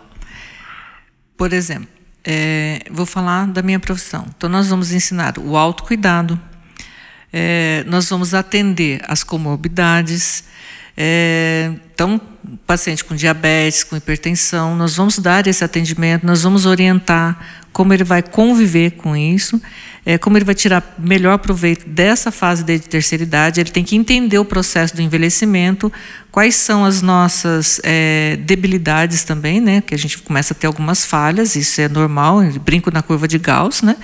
Por 1.37 1.51
exemplo, 1.51 1.87
é, 2.23 2.81
vou 2.89 3.05
falar 3.05 3.47
da 3.47 3.61
minha 3.61 3.79
profissão. 3.79 4.25
Então, 4.35 4.49
nós 4.49 4.69
vamos 4.69 4.91
ensinar 4.91 5.37
o 5.37 5.57
autocuidado, 5.57 6.39
é, 7.31 7.83
nós 7.87 8.09
vamos 8.09 8.33
atender 8.33 9.01
as 9.07 9.23
comorbidades. 9.23 10.45
É, 10.97 11.71
então, 11.93 12.19
paciente 12.65 13.03
com 13.03 13.15
diabetes, 13.15 13.83
com 13.83 13.97
hipertensão, 13.97 14.75
nós 14.75 14.95
vamos 14.95 15.19
dar 15.19 15.45
esse 15.45 15.63
atendimento, 15.63 16.25
nós 16.25 16.43
vamos 16.43 16.65
orientar 16.65 17.37
como 17.73 17.93
ele 17.93 18.05
vai 18.05 18.23
conviver 18.23 18.91
com 18.91 19.15
isso 19.17 19.61
é, 20.05 20.19
como 20.19 20.37
ele 20.37 20.45
vai 20.45 20.53
tirar 20.53 20.95
melhor 20.99 21.39
proveito 21.39 21.89
dessa 21.89 22.31
fase 22.31 22.63
de 22.63 22.77
terceira 22.77 23.23
idade. 23.23 23.59
Ele 23.59 23.71
tem 23.71 23.83
que 23.83 23.95
entender 23.95 24.37
o 24.37 24.45
processo 24.45 24.95
do 24.95 25.01
envelhecimento, 25.01 25.91
quais 26.31 26.53
são 26.53 26.85
as 26.85 27.01
nossas 27.01 27.81
é, 27.83 28.37
debilidades 28.41 29.23
também, 29.23 29.59
né? 29.59 29.81
Que 29.81 29.95
a 29.95 29.97
gente 29.97 30.19
começa 30.19 30.53
a 30.53 30.55
ter 30.55 30.67
algumas 30.67 31.03
falhas, 31.03 31.55
isso 31.55 31.81
é 31.81 31.89
normal. 31.89 32.43
Brinco 32.63 32.91
na 32.91 33.01
curva 33.01 33.27
de 33.27 33.39
Gauss, 33.39 33.81
né? 33.81 33.95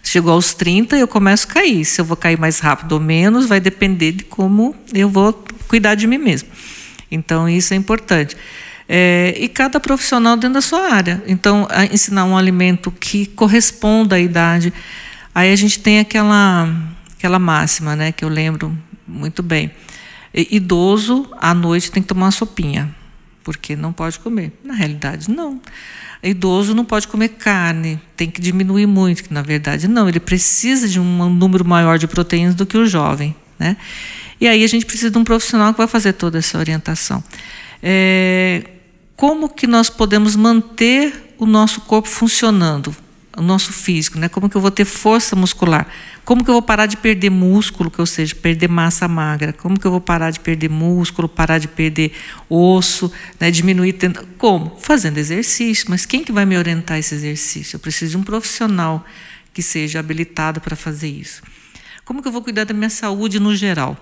Chegou 0.00 0.32
aos 0.32 0.54
30, 0.54 0.96
eu 0.96 1.08
começo 1.08 1.48
a 1.50 1.54
cair. 1.54 1.84
Se 1.84 2.00
eu 2.00 2.04
vou 2.04 2.16
cair 2.16 2.38
mais 2.38 2.60
rápido 2.60 2.92
ou 2.92 3.00
menos, 3.00 3.46
vai 3.46 3.58
depender 3.58 4.12
de 4.12 4.24
como 4.24 4.76
eu 4.94 5.08
vou 5.08 5.32
cuidar 5.66 5.96
de 5.96 6.06
mim 6.06 6.18
mesmo. 6.18 6.48
Então, 7.10 7.48
isso 7.48 7.74
é 7.74 7.76
importante. 7.76 8.36
É, 8.88 9.34
e 9.36 9.48
cada 9.48 9.80
profissional 9.80 10.36
dentro 10.36 10.54
da 10.54 10.60
sua 10.60 10.92
área. 10.92 11.22
Então, 11.26 11.66
ensinar 11.92 12.24
um 12.24 12.36
alimento 12.36 12.92
que 12.92 13.26
corresponda 13.26 14.16
à 14.16 14.20
idade. 14.20 14.72
Aí 15.38 15.52
a 15.52 15.56
gente 15.56 15.78
tem 15.78 16.00
aquela, 16.00 16.68
aquela 17.16 17.38
máxima, 17.38 17.94
né, 17.94 18.10
que 18.10 18.24
eu 18.24 18.28
lembro 18.28 18.76
muito 19.06 19.40
bem. 19.40 19.70
Idoso, 20.34 21.30
à 21.40 21.54
noite, 21.54 21.92
tem 21.92 22.02
que 22.02 22.08
tomar 22.08 22.26
uma 22.26 22.32
sopinha, 22.32 22.92
porque 23.44 23.76
não 23.76 23.92
pode 23.92 24.18
comer. 24.18 24.50
Na 24.64 24.74
realidade, 24.74 25.30
não. 25.30 25.60
Idoso 26.24 26.74
não 26.74 26.84
pode 26.84 27.06
comer 27.06 27.28
carne, 27.28 28.00
tem 28.16 28.28
que 28.28 28.40
diminuir 28.40 28.86
muito, 28.86 29.22
que 29.22 29.32
na 29.32 29.40
verdade 29.40 29.86
não, 29.86 30.08
ele 30.08 30.18
precisa 30.18 30.88
de 30.88 30.98
um 30.98 31.30
número 31.30 31.64
maior 31.64 32.00
de 32.00 32.08
proteínas 32.08 32.56
do 32.56 32.66
que 32.66 32.76
o 32.76 32.84
jovem. 32.84 33.36
Né? 33.60 33.76
E 34.40 34.48
aí 34.48 34.64
a 34.64 34.66
gente 34.66 34.84
precisa 34.84 35.08
de 35.08 35.18
um 35.18 35.22
profissional 35.22 35.72
que 35.72 35.78
vai 35.78 35.86
fazer 35.86 36.14
toda 36.14 36.38
essa 36.38 36.58
orientação. 36.58 37.22
É, 37.80 38.64
como 39.14 39.48
que 39.48 39.68
nós 39.68 39.88
podemos 39.88 40.34
manter 40.34 41.36
o 41.38 41.46
nosso 41.46 41.82
corpo 41.82 42.08
funcionando? 42.08 42.92
O 43.38 43.42
nosso 43.42 43.72
físico, 43.72 44.18
né? 44.18 44.28
Como 44.28 44.50
que 44.50 44.56
eu 44.56 44.60
vou 44.60 44.70
ter 44.70 44.84
força 44.84 45.36
muscular? 45.36 45.86
Como 46.24 46.44
que 46.44 46.50
eu 46.50 46.54
vou 46.54 46.62
parar 46.62 46.86
de 46.86 46.96
perder 46.96 47.30
músculo, 47.30 47.90
que 47.90 48.00
ou 48.00 48.06
seja, 48.06 48.34
perder 48.34 48.68
massa 48.68 49.06
magra? 49.06 49.52
Como 49.52 49.78
que 49.78 49.86
eu 49.86 49.90
vou 49.90 50.00
parar 50.00 50.30
de 50.30 50.40
perder 50.40 50.68
músculo, 50.68 51.28
parar 51.28 51.58
de 51.58 51.68
perder 51.68 52.12
osso, 52.50 53.10
né? 53.40 53.50
diminuir 53.50 53.96
como? 54.36 54.76
Fazendo 54.78 55.18
exercício. 55.18 55.86
Mas 55.88 56.04
quem 56.04 56.22
que 56.24 56.32
vai 56.32 56.44
me 56.44 56.58
orientar 56.58 56.98
esse 56.98 57.14
exercício? 57.14 57.76
Eu 57.76 57.80
preciso 57.80 58.12
de 58.12 58.16
um 58.18 58.22
profissional 58.22 59.04
que 59.54 59.62
seja 59.62 60.00
habilitado 60.00 60.60
para 60.60 60.76
fazer 60.76 61.08
isso. 61.08 61.42
Como 62.04 62.20
que 62.20 62.28
eu 62.28 62.32
vou 62.32 62.42
cuidar 62.42 62.64
da 62.64 62.74
minha 62.74 62.90
saúde 62.90 63.38
no 63.38 63.54
geral? 63.54 63.96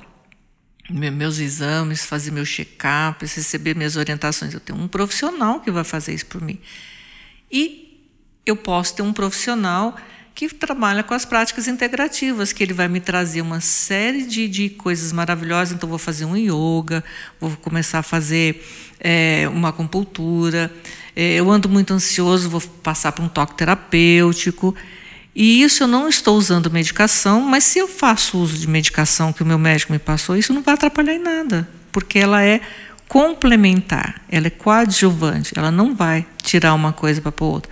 Meus 0.89 1.39
exames, 1.39 2.05
fazer 2.05 2.31
meu 2.31 2.47
check-up, 2.47 3.25
receber 3.25 3.75
minhas 3.77 3.97
orientações. 3.97 4.55
Eu 4.55 4.61
tenho 4.61 4.79
um 4.79 4.87
profissional 4.87 5.61
que 5.61 5.71
vai 5.71 5.85
fazer 5.85 6.15
isso 6.15 6.27
por 6.27 6.41
mim. 6.41 6.59
E 7.51 7.86
eu 8.47 8.55
posso 8.55 8.95
ter 8.95 9.03
um 9.03 9.13
profissional 9.13 9.97
que 10.37 10.49
trabalha 10.51 11.03
com 11.03 11.15
as 11.15 11.25
práticas 11.25 11.67
integrativas, 11.67 12.53
que 12.53 12.63
ele 12.63 12.75
vai 12.75 12.89
me 12.89 13.01
trazer 13.01 13.41
uma 13.41 13.61
série 13.61 14.23
de, 14.23 14.47
de 14.47 14.69
coisas 14.69 15.11
maravilhosas. 15.11 15.75
Então, 15.75 15.89
vou 15.89 15.99
fazer 15.99 16.27
um 16.27 16.37
yoga, 16.37 17.03
vou 17.41 17.51
começar 17.57 18.01
a 18.01 18.03
fazer 18.03 18.63
é, 19.01 19.49
uma 19.51 19.71
acupuntura. 19.71 20.71
É, 21.17 21.37
eu 21.37 21.51
ando 21.51 21.71
muito 21.71 21.95
ansioso, 21.95 22.51
vou 22.51 22.61
passar 22.61 23.13
por 23.13 23.25
um 23.25 23.29
toque 23.29 23.57
terapêutico. 23.57 24.75
E 25.35 25.63
isso 25.63 25.83
eu 25.83 25.87
não 25.87 26.07
estou 26.07 26.37
usando 26.37 26.71
medicação, 26.71 27.41
mas 27.41 27.65
se 27.65 27.79
eu 27.79 27.89
faço 27.89 28.39
uso 28.39 28.59
de 28.59 28.69
medicação 28.69 29.33
que 29.33 29.43
o 29.43 29.47
meu 29.47 29.59
médico 29.59 29.91
me 29.91 29.99
passou, 29.99 30.37
isso 30.37 30.53
não 30.53 30.63
vai 30.63 30.75
atrapalhar 30.75 31.15
em 31.15 31.19
nada, 31.19 31.69
porque 31.91 32.19
ela 32.19 32.43
é 32.43 32.61
complementar, 33.07 34.23
ela 34.31 34.47
é 34.47 34.51
coadjuvante, 34.51 35.53
ela 35.55 35.71
não 35.71 35.95
vai 35.95 36.27
tirar 36.43 36.73
uma 36.75 36.93
coisa 36.93 37.21
para 37.21 37.33
pôr 37.33 37.47
outra 37.47 37.71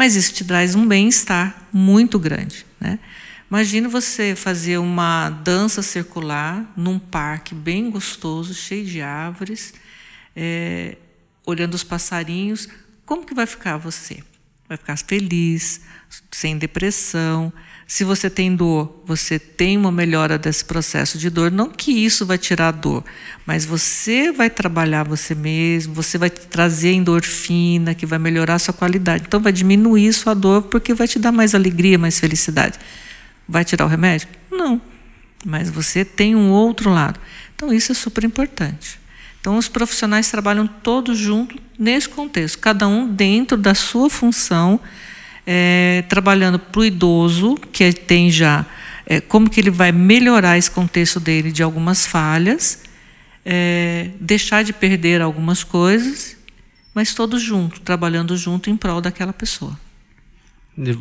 mas 0.00 0.16
isso 0.16 0.32
te 0.32 0.46
traz 0.46 0.74
um 0.74 0.88
bem-estar 0.88 1.68
muito 1.70 2.18
grande. 2.18 2.64
Né? 2.80 2.98
Imagina 3.50 3.86
você 3.86 4.34
fazer 4.34 4.78
uma 4.78 5.28
dança 5.28 5.82
circular 5.82 6.72
num 6.74 6.98
parque 6.98 7.54
bem 7.54 7.90
gostoso, 7.90 8.54
cheio 8.54 8.86
de 8.86 9.02
árvores, 9.02 9.74
é, 10.34 10.96
olhando 11.44 11.74
os 11.74 11.84
passarinhos. 11.84 12.66
Como 13.04 13.26
que 13.26 13.34
vai 13.34 13.44
ficar 13.44 13.76
você? 13.76 14.22
Vai 14.66 14.78
ficar 14.78 14.96
feliz, 14.96 15.82
sem 16.30 16.56
depressão, 16.56 17.52
se 17.90 18.04
você 18.04 18.30
tem 18.30 18.54
dor, 18.54 19.02
você 19.04 19.36
tem 19.36 19.76
uma 19.76 19.90
melhora 19.90 20.38
desse 20.38 20.64
processo 20.64 21.18
de 21.18 21.28
dor. 21.28 21.50
Não 21.50 21.68
que 21.68 21.90
isso 21.90 22.24
vai 22.24 22.38
tirar 22.38 22.68
a 22.68 22.70
dor, 22.70 23.04
mas 23.44 23.64
você 23.64 24.30
vai 24.30 24.48
trabalhar 24.48 25.02
você 25.02 25.34
mesmo, 25.34 25.92
você 25.92 26.16
vai 26.16 26.30
trazer 26.30 26.92
endorfina, 26.92 27.92
que 27.92 28.06
vai 28.06 28.16
melhorar 28.16 28.54
a 28.54 28.58
sua 28.60 28.72
qualidade. 28.72 29.24
Então, 29.26 29.40
vai 29.40 29.50
diminuir 29.50 30.12
sua 30.12 30.34
dor, 30.34 30.62
porque 30.62 30.94
vai 30.94 31.08
te 31.08 31.18
dar 31.18 31.32
mais 31.32 31.52
alegria, 31.52 31.98
mais 31.98 32.20
felicidade. 32.20 32.78
Vai 33.48 33.64
tirar 33.64 33.86
o 33.86 33.88
remédio? 33.88 34.28
Não. 34.52 34.80
Mas 35.44 35.68
você 35.68 36.04
tem 36.04 36.36
um 36.36 36.52
outro 36.52 36.90
lado. 36.90 37.18
Então, 37.56 37.72
isso 37.72 37.90
é 37.90 37.94
super 37.96 38.22
importante. 38.22 39.00
Então, 39.40 39.58
os 39.58 39.66
profissionais 39.66 40.30
trabalham 40.30 40.64
todos 40.68 41.18
juntos 41.18 41.58
nesse 41.76 42.08
contexto, 42.08 42.60
cada 42.60 42.86
um 42.86 43.08
dentro 43.08 43.56
da 43.56 43.74
sua 43.74 44.08
função 44.08 44.78
é, 45.52 46.04
trabalhando 46.08 46.60
para 46.60 46.80
o 46.80 46.84
idoso, 46.84 47.56
que 47.72 47.92
tem 47.92 48.30
já 48.30 48.64
é, 49.04 49.20
como 49.20 49.50
que 49.50 49.58
ele 49.58 49.70
vai 49.70 49.90
melhorar 49.90 50.56
esse 50.56 50.70
contexto 50.70 51.18
dele 51.18 51.50
de 51.50 51.60
algumas 51.60 52.06
falhas, 52.06 52.84
é, 53.44 54.10
deixar 54.20 54.62
de 54.62 54.72
perder 54.72 55.20
algumas 55.20 55.64
coisas, 55.64 56.36
mas 56.94 57.14
todos 57.14 57.42
juntos, 57.42 57.80
trabalhando 57.80 58.36
junto 58.36 58.70
em 58.70 58.76
prol 58.76 59.00
daquela 59.00 59.32
pessoa. 59.32 59.76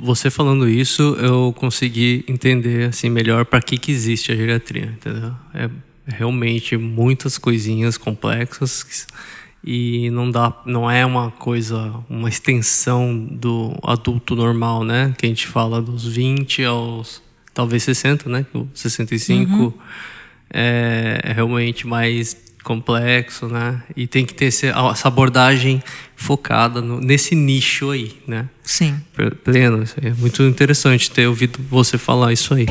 Você 0.02 0.32
falando 0.32 0.68
isso, 0.68 1.16
eu 1.20 1.54
consegui 1.56 2.26
entender 2.28 2.90
assim 2.90 3.08
melhor 3.08 3.46
para 3.46 3.62
que 3.62 3.78
que 3.78 3.92
existe 3.92 4.32
a 4.32 4.36
geriatria, 4.36 4.86
entendeu? 4.98 5.32
É 5.54 5.70
realmente 6.08 6.76
muitas 6.76 7.38
coisinhas 7.38 8.00
complexas 8.00 9.06
e 9.64 10.10
não 10.12 10.32
dá, 10.32 10.54
não 10.66 10.90
é 10.90 11.06
uma 11.06 11.32
coisa, 11.32 11.94
uma 12.10 12.30
extensão 12.30 13.28
do 13.30 13.78
adulto 13.84 14.36
normal, 14.36 14.84
né? 14.84 15.14
Que 15.18 15.26
a 15.26 15.30
gente 15.30 15.48
fala 15.48 15.82
dos 15.82 16.06
20 16.06 16.64
aos 16.64 17.22
talvez 17.54 17.84
60, 17.84 18.30
né? 18.30 18.46
65 18.74 19.54
uhum. 19.54 19.74
é, 20.52 21.20
é 21.24 21.34
realmente 21.34 21.86
mais 21.86 22.38
complexo, 22.64 23.48
né? 23.48 23.82
E 23.96 24.08
tem 24.08 24.26
que 24.26 24.34
ter 24.34 24.46
essa 24.46 25.08
abordagem 25.08 25.82
focada 26.16 26.82
no, 26.82 27.00
nesse 27.00 27.36
nicho 27.36 27.90
aí, 27.90 28.18
né? 28.28 28.48
Sim. 28.64 29.00
Pleno, 29.44 29.84
é 30.02 30.12
muito 30.12 30.44
interessante 30.44 31.12
ter 31.12 31.28
ouvido 31.28 31.60
você 31.70 31.98
falar 31.98 32.32
isso 32.32 32.54
aí. 32.54 32.66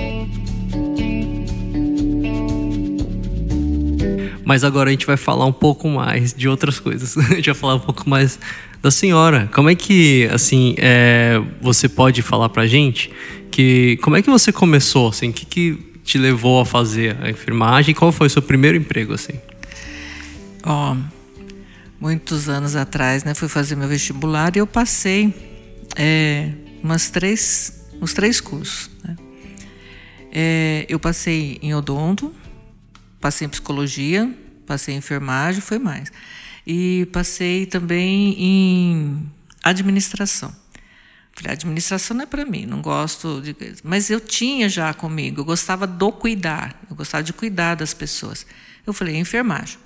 Mas 4.48 4.64
agora 4.64 4.88
a 4.88 4.90
gente 4.90 5.04
vai 5.04 5.18
falar 5.18 5.44
um 5.44 5.52
pouco 5.52 5.86
mais 5.90 6.32
de 6.32 6.48
outras 6.48 6.80
coisas. 6.80 7.18
a 7.20 7.34
gente 7.34 7.44
vai 7.44 7.54
falar 7.54 7.74
um 7.74 7.80
pouco 7.80 8.08
mais 8.08 8.38
da 8.80 8.90
senhora. 8.90 9.46
Como 9.52 9.68
é 9.68 9.74
que, 9.74 10.26
assim, 10.32 10.74
é, 10.78 11.38
você 11.60 11.86
pode 11.86 12.22
falar 12.22 12.48
pra 12.48 12.66
gente 12.66 13.12
que 13.50 13.98
como 13.98 14.16
é 14.16 14.22
que 14.22 14.30
você 14.30 14.50
começou, 14.50 15.10
assim, 15.10 15.28
o 15.28 15.32
que, 15.34 15.44
que 15.44 16.00
te 16.02 16.16
levou 16.16 16.62
a 16.62 16.64
fazer 16.64 17.14
a 17.20 17.28
enfermagem? 17.28 17.94
Qual 17.94 18.10
foi 18.10 18.28
o 18.28 18.30
seu 18.30 18.40
primeiro 18.40 18.78
emprego, 18.78 19.12
assim? 19.12 19.34
Ó, 20.64 20.94
oh, 20.94 20.96
muitos 22.00 22.48
anos 22.48 22.74
atrás, 22.74 23.24
né, 23.24 23.34
fui 23.34 23.48
fazer 23.48 23.76
meu 23.76 23.86
vestibular 23.86 24.56
e 24.56 24.60
eu 24.60 24.66
passei 24.66 25.34
é, 25.94 26.52
umas 26.82 27.10
três, 27.10 27.86
uns 28.00 28.14
três 28.14 28.40
cursos. 28.40 28.88
Né? 29.04 29.14
É, 30.32 30.86
eu 30.88 30.98
passei 30.98 31.58
em 31.60 31.74
odonto, 31.74 32.32
passei 33.20 33.46
em 33.46 33.50
psicologia, 33.50 34.32
passei 34.66 34.94
em 34.94 34.98
enfermagem, 34.98 35.60
foi 35.60 35.78
mais. 35.78 36.12
E 36.66 37.08
passei 37.12 37.66
também 37.66 38.34
em 38.38 39.32
administração. 39.62 40.54
Falei, 41.32 41.52
administração 41.52 42.16
não 42.16 42.24
é 42.24 42.26
para 42.26 42.44
mim, 42.44 42.66
não 42.66 42.82
gosto 42.82 43.40
de. 43.40 43.54
Mas 43.84 44.10
eu 44.10 44.20
tinha 44.20 44.68
já 44.68 44.92
comigo, 44.92 45.40
eu 45.40 45.44
gostava 45.44 45.86
do 45.86 46.10
cuidar, 46.10 46.80
eu 46.90 46.96
gostava 46.96 47.22
de 47.22 47.32
cuidar 47.32 47.76
das 47.76 47.94
pessoas. 47.94 48.44
Eu 48.84 48.92
falei, 48.92 49.14
é 49.14 49.18
enfermagem. 49.18 49.78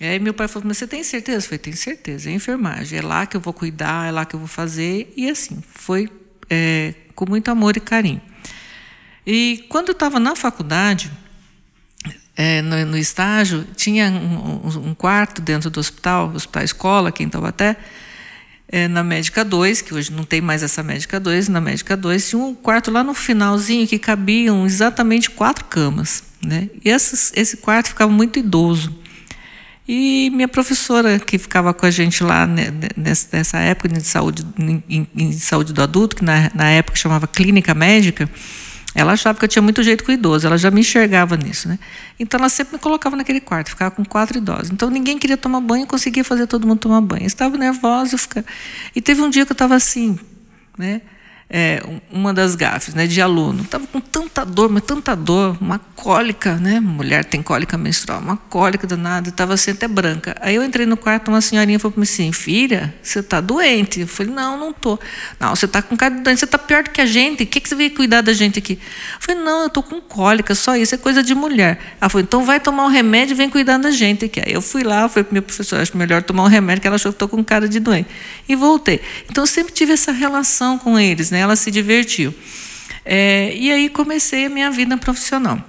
E 0.00 0.04
aí 0.04 0.18
meu 0.18 0.34
pai 0.34 0.48
falou, 0.48 0.66
mas 0.66 0.78
você 0.78 0.86
tem 0.88 1.04
certeza? 1.04 1.38
Eu 1.38 1.42
falei, 1.42 1.58
tenho 1.58 1.76
certeza, 1.76 2.28
é 2.28 2.32
enfermagem, 2.32 2.98
é 2.98 3.02
lá 3.02 3.24
que 3.26 3.36
eu 3.36 3.40
vou 3.40 3.52
cuidar, 3.52 4.08
é 4.08 4.10
lá 4.10 4.24
que 4.24 4.34
eu 4.34 4.40
vou 4.40 4.48
fazer. 4.48 5.12
E 5.16 5.30
assim, 5.30 5.62
foi 5.72 6.10
é, 6.50 6.94
com 7.14 7.28
muito 7.28 7.48
amor 7.48 7.76
e 7.76 7.80
carinho. 7.80 8.20
E 9.24 9.64
quando 9.68 9.90
eu 9.90 9.92
estava 9.92 10.18
na 10.18 10.34
faculdade, 10.34 11.12
é, 12.36 12.62
no, 12.62 12.86
no, 12.86 12.96
estágio, 12.96 13.66
tinha 13.76 14.08
um, 14.10 14.88
um, 14.88 14.94
quarto 14.94 15.42
dentro 15.42 15.68
do 15.68 15.78
hospital, 15.78 16.32
hospital 16.34 16.62
escola, 16.64 17.08
aqui 17.10 17.22
em 17.22 17.28
Taubaté, 17.28 17.76
é, 18.68 18.88
na 18.88 19.04
Médica 19.04 19.44
2, 19.44 19.82
que 19.82 19.92
hoje 19.92 20.10
não 20.10 20.24
tem 20.24 20.40
mais 20.40 20.62
essa 20.62 20.82
Médica 20.82 21.20
2, 21.20 21.48
na 21.48 21.60
Médica 21.60 21.94
2 21.94 22.30
tinha 22.30 22.42
um 22.42 22.54
quarto 22.54 22.90
lá 22.90 23.04
no 23.04 23.12
finalzinho 23.12 23.86
que 23.86 23.98
cabiam 23.98 24.64
exatamente 24.64 25.28
quatro 25.28 25.66
camas. 25.66 26.24
Né? 26.42 26.70
E 26.82 26.90
essas, 26.90 27.32
esse 27.36 27.58
quarto 27.58 27.88
ficava 27.88 28.10
muito 28.10 28.38
idoso. 28.38 28.98
E 29.86 30.30
minha 30.30 30.48
professora, 30.48 31.18
que 31.18 31.36
ficava 31.36 31.74
com 31.74 31.84
a 31.84 31.90
gente 31.90 32.24
lá 32.24 32.48
nessa 32.96 33.58
época 33.58 33.88
de 33.88 34.00
saúde, 34.02 34.46
em, 34.58 35.06
em 35.14 35.32
saúde 35.32 35.72
do 35.72 35.82
adulto, 35.82 36.16
que 36.16 36.24
na, 36.24 36.50
na 36.54 36.70
época 36.70 36.96
chamava 36.96 37.26
clínica 37.26 37.74
médica, 37.74 38.30
ela 38.94 39.12
achava 39.12 39.38
que 39.38 39.44
eu 39.44 39.48
tinha 39.48 39.62
muito 39.62 39.82
jeito 39.82 40.04
com 40.04 40.12
idoso, 40.12 40.46
ela 40.46 40.58
já 40.58 40.70
me 40.70 40.80
enxergava 40.80 41.36
nisso, 41.36 41.68
né? 41.68 41.78
Então 42.18 42.38
ela 42.38 42.48
sempre 42.48 42.74
me 42.74 42.78
colocava 42.78 43.16
naquele 43.16 43.40
quarto, 43.40 43.70
ficava 43.70 43.90
com 43.90 44.04
quatro 44.04 44.36
idosos. 44.38 44.70
Então 44.70 44.90
ninguém 44.90 45.18
queria 45.18 45.36
tomar 45.36 45.60
banho, 45.60 45.86
conseguia 45.86 46.24
fazer 46.24 46.46
todo 46.46 46.66
mundo 46.66 46.78
tomar 46.78 47.00
banho. 47.00 47.22
Eu 47.22 47.26
estava 47.26 47.56
nervosa, 47.56 48.14
eu 48.14 48.18
ficava... 48.18 48.46
e 48.94 49.00
teve 49.00 49.22
um 49.22 49.30
dia 49.30 49.46
que 49.46 49.52
eu 49.52 49.54
estava 49.54 49.74
assim, 49.74 50.18
né? 50.76 51.00
É, 51.54 51.82
uma 52.10 52.32
das 52.32 52.54
gafes 52.54 52.94
né, 52.94 53.06
de 53.06 53.20
aluno. 53.20 53.62
Estava 53.62 53.86
com 53.86 54.00
tanta 54.00 54.42
dor, 54.42 54.70
mas 54.70 54.82
tanta 54.84 55.14
dor, 55.14 55.58
uma 55.60 55.78
cólica, 55.78 56.56
né? 56.56 56.80
Mulher 56.80 57.26
tem 57.26 57.42
cólica 57.42 57.76
menstrual, 57.76 58.20
uma 58.20 58.38
cólica 58.38 58.86
danada, 58.86 59.28
estava 59.28 59.52
assim 59.52 59.72
até 59.72 59.86
branca. 59.86 60.34
Aí 60.40 60.54
eu 60.54 60.64
entrei 60.64 60.86
no 60.86 60.96
quarto, 60.96 61.28
uma 61.28 61.42
senhorinha 61.42 61.78
falou 61.78 61.92
para 61.92 62.00
mim 62.00 62.04
assim: 62.04 62.32
Filha, 62.32 62.94
você 63.02 63.18
está 63.18 63.38
doente? 63.42 64.00
Eu 64.00 64.08
falei: 64.08 64.32
Não, 64.32 64.58
não 64.58 64.70
estou. 64.70 64.98
Não, 65.38 65.54
você 65.54 65.66
está 65.66 65.82
com 65.82 65.94
cara 65.94 66.14
de 66.14 66.22
doente, 66.22 66.38
você 66.38 66.46
está 66.46 66.56
pior 66.56 66.84
do 66.84 66.90
que 66.90 67.02
a 67.02 67.06
gente. 67.06 67.42
O 67.42 67.46
que, 67.46 67.60
que 67.60 67.68
você 67.68 67.74
veio 67.74 67.94
cuidar 67.94 68.22
da 68.22 68.32
gente 68.32 68.58
aqui? 68.58 68.78
Eu 69.14 69.20
falei: 69.20 69.42
Não, 69.42 69.60
eu 69.60 69.66
estou 69.66 69.82
com 69.82 70.00
cólica, 70.00 70.54
só 70.54 70.74
isso, 70.74 70.94
é 70.94 70.98
coisa 70.98 71.22
de 71.22 71.34
mulher. 71.34 71.78
Ela 72.00 72.08
falou: 72.08 72.22
Então 72.22 72.46
vai 72.46 72.60
tomar 72.60 72.86
um 72.86 72.90
remédio 72.90 73.34
e 73.34 73.36
vem 73.36 73.50
cuidar 73.50 73.76
da 73.76 73.90
gente 73.90 74.24
aqui. 74.24 74.40
Aí 74.40 74.54
eu 74.54 74.62
fui 74.62 74.82
lá, 74.82 75.06
falei 75.06 75.24
para 75.24 75.32
minha 75.32 75.42
professora: 75.42 75.82
Acho 75.82 75.94
melhor 75.98 76.22
tomar 76.22 76.44
um 76.44 76.48
remédio, 76.48 76.80
que 76.80 76.86
ela 76.86 76.96
achou 76.96 77.12
que 77.12 77.16
estou 77.16 77.28
com 77.28 77.44
cara 77.44 77.68
de 77.68 77.78
doente. 77.78 78.08
E 78.48 78.56
voltei. 78.56 79.02
Então 79.28 79.42
eu 79.42 79.46
sempre 79.46 79.74
tive 79.74 79.92
essa 79.92 80.12
relação 80.12 80.78
com 80.78 80.98
eles, 80.98 81.30
né? 81.30 81.41
Ela 81.42 81.56
se 81.56 81.70
divertiu. 81.70 82.34
É, 83.04 83.54
e 83.54 83.70
aí 83.70 83.88
comecei 83.88 84.46
a 84.46 84.48
minha 84.48 84.70
vida 84.70 84.96
profissional. 84.96 85.60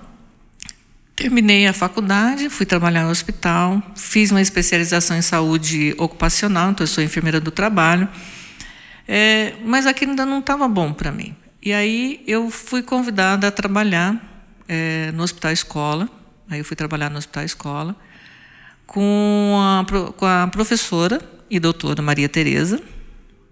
Terminei 1.15 1.67
a 1.67 1.73
faculdade, 1.73 2.49
fui 2.49 2.65
trabalhar 2.65 3.03
no 3.03 3.11
hospital, 3.11 3.81
fiz 3.95 4.31
uma 4.31 4.41
especialização 4.41 5.15
em 5.15 5.21
saúde 5.21 5.93
ocupacional, 5.97 6.71
então 6.71 6.83
eu 6.83 6.87
sou 6.87 7.03
enfermeira 7.03 7.39
do 7.39 7.51
trabalho, 7.51 8.09
é, 9.07 9.53
mas 9.63 9.85
aquilo 9.85 10.11
ainda 10.11 10.25
não 10.25 10.39
estava 10.39 10.67
bom 10.67 10.91
para 10.91 11.11
mim. 11.11 11.35
E 11.61 11.71
aí 11.71 12.23
eu 12.25 12.49
fui 12.49 12.81
convidada 12.81 13.47
a 13.47 13.51
trabalhar 13.51 14.51
é, 14.67 15.11
no 15.13 15.23
hospital 15.23 15.51
escola, 15.51 16.09
aí 16.49 16.59
eu 16.59 16.65
fui 16.65 16.75
trabalhar 16.75 17.09
no 17.09 17.17
hospital 17.17 17.43
escola, 17.43 17.95
com 18.87 19.55
a, 19.59 19.85
com 20.13 20.25
a 20.25 20.47
professora 20.47 21.21
e 21.49 21.59
doutora 21.59 22.01
Maria 22.01 22.27
Tereza 22.27 22.81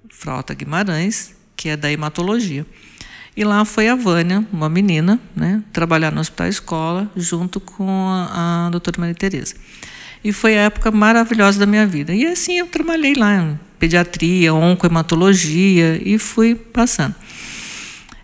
Frota 0.09 0.53
Guimarães, 0.53 1.35
que 1.61 1.69
é 1.69 1.77
da 1.77 1.91
hematologia. 1.91 2.65
E 3.37 3.43
lá 3.43 3.63
foi 3.63 3.87
a 3.87 3.95
Vânia, 3.95 4.43
uma 4.51 4.67
menina, 4.67 5.19
né, 5.35 5.63
trabalhar 5.71 6.11
no 6.11 6.19
hospital 6.19 6.47
escola, 6.47 7.11
junto 7.15 7.59
com 7.59 7.87
a, 8.09 8.65
a 8.65 8.69
doutora 8.71 8.99
Maria 8.99 9.13
Tereza. 9.13 9.53
E 10.23 10.33
foi 10.33 10.57
a 10.57 10.63
época 10.63 10.89
maravilhosa 10.89 11.59
da 11.59 11.67
minha 11.67 11.85
vida. 11.85 12.13
E 12.15 12.25
assim 12.25 12.57
eu 12.57 12.65
trabalhei 12.65 13.13
lá 13.13 13.35
em 13.35 13.59
pediatria, 13.77 14.53
oncohematologia 14.53 16.01
e 16.03 16.17
fui 16.17 16.55
passando. 16.55 17.13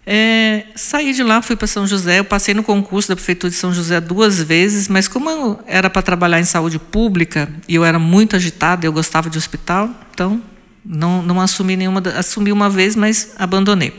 É, 0.06 0.66
saí 0.76 1.14
de 1.14 1.22
lá, 1.22 1.42
fui 1.42 1.56
para 1.56 1.68
São 1.68 1.86
José. 1.86 2.20
Eu 2.20 2.26
passei 2.26 2.56
no 2.56 2.64
concurso 2.64 3.10
da 3.10 3.16
prefeitura 3.16 3.52
de 3.52 3.58
São 3.58 3.72
José 3.72 4.02
duas 4.02 4.42
vezes, 4.42 4.88
mas 4.88 5.08
como 5.08 5.60
era 5.68 5.92
para 5.92 6.02
trabalhar 6.02 6.40
em 6.40 6.46
saúde 6.46 6.80
pública 6.80 7.48
e 7.68 7.76
eu 7.76 7.86
era 7.86 8.00
muito 8.00 8.36
agitada, 8.36 8.86
eu 8.86 8.92
gostava 8.92 9.30
de 9.30 9.38
hospital, 9.38 9.90
então 10.12 10.42
não, 10.88 11.22
não 11.22 11.42
assumi 11.42 11.76
nenhuma, 11.76 12.02
assumi 12.16 12.52
uma 12.52 12.70
vez, 12.70 12.96
mas 12.96 13.34
abandonei. 13.38 13.94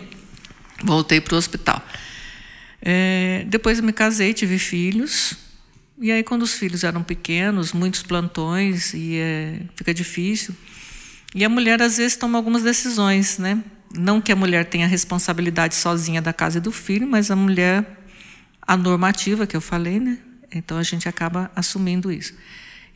Voltei 0.83 1.21
para 1.21 1.35
o 1.35 1.39
hospital. 1.39 1.83
É, 2.81 3.45
depois 3.47 3.79
eu 3.79 3.85
me 3.85 3.93
casei, 3.93 4.33
tive 4.33 4.59
filhos. 4.59 5.35
E 6.01 6.11
aí, 6.11 6.23
quando 6.23 6.43
os 6.43 6.55
filhos 6.55 6.85
eram 6.85 7.03
pequenos, 7.03 7.73
muitos 7.75 8.03
plantões, 8.03 8.95
e 8.95 9.17
é, 9.17 9.61
fica 9.77 9.93
difícil. 9.93 10.55
E 11.35 11.45
a 11.45 11.49
mulher, 11.49 11.83
às 11.83 11.99
vezes, 11.99 12.17
toma 12.17 12.39
algumas 12.39 12.63
decisões, 12.63 13.37
né? 13.37 13.63
Não 13.95 14.21
que 14.21 14.33
a 14.33 14.37
mulher 14.37 14.65
tenha 14.65 14.87
a 14.87 14.89
responsabilidade 14.89 15.75
sozinha 15.75 16.23
da 16.23 16.33
casa 16.33 16.59
e 16.59 16.61
do 16.61 16.73
filho, 16.73 17.07
mas 17.07 17.31
a 17.31 17.37
mulher, 17.37 17.85
a 18.63 18.77
normativa 18.77 19.47
que 19.47 19.57
eu 19.57 19.61
falei, 19.61 20.01
né? 20.01 20.19
Então 20.51 20.79
a 20.79 20.83
gente 20.83 21.09
acaba 21.09 21.51
assumindo 21.55 22.11
isso. 22.11 22.33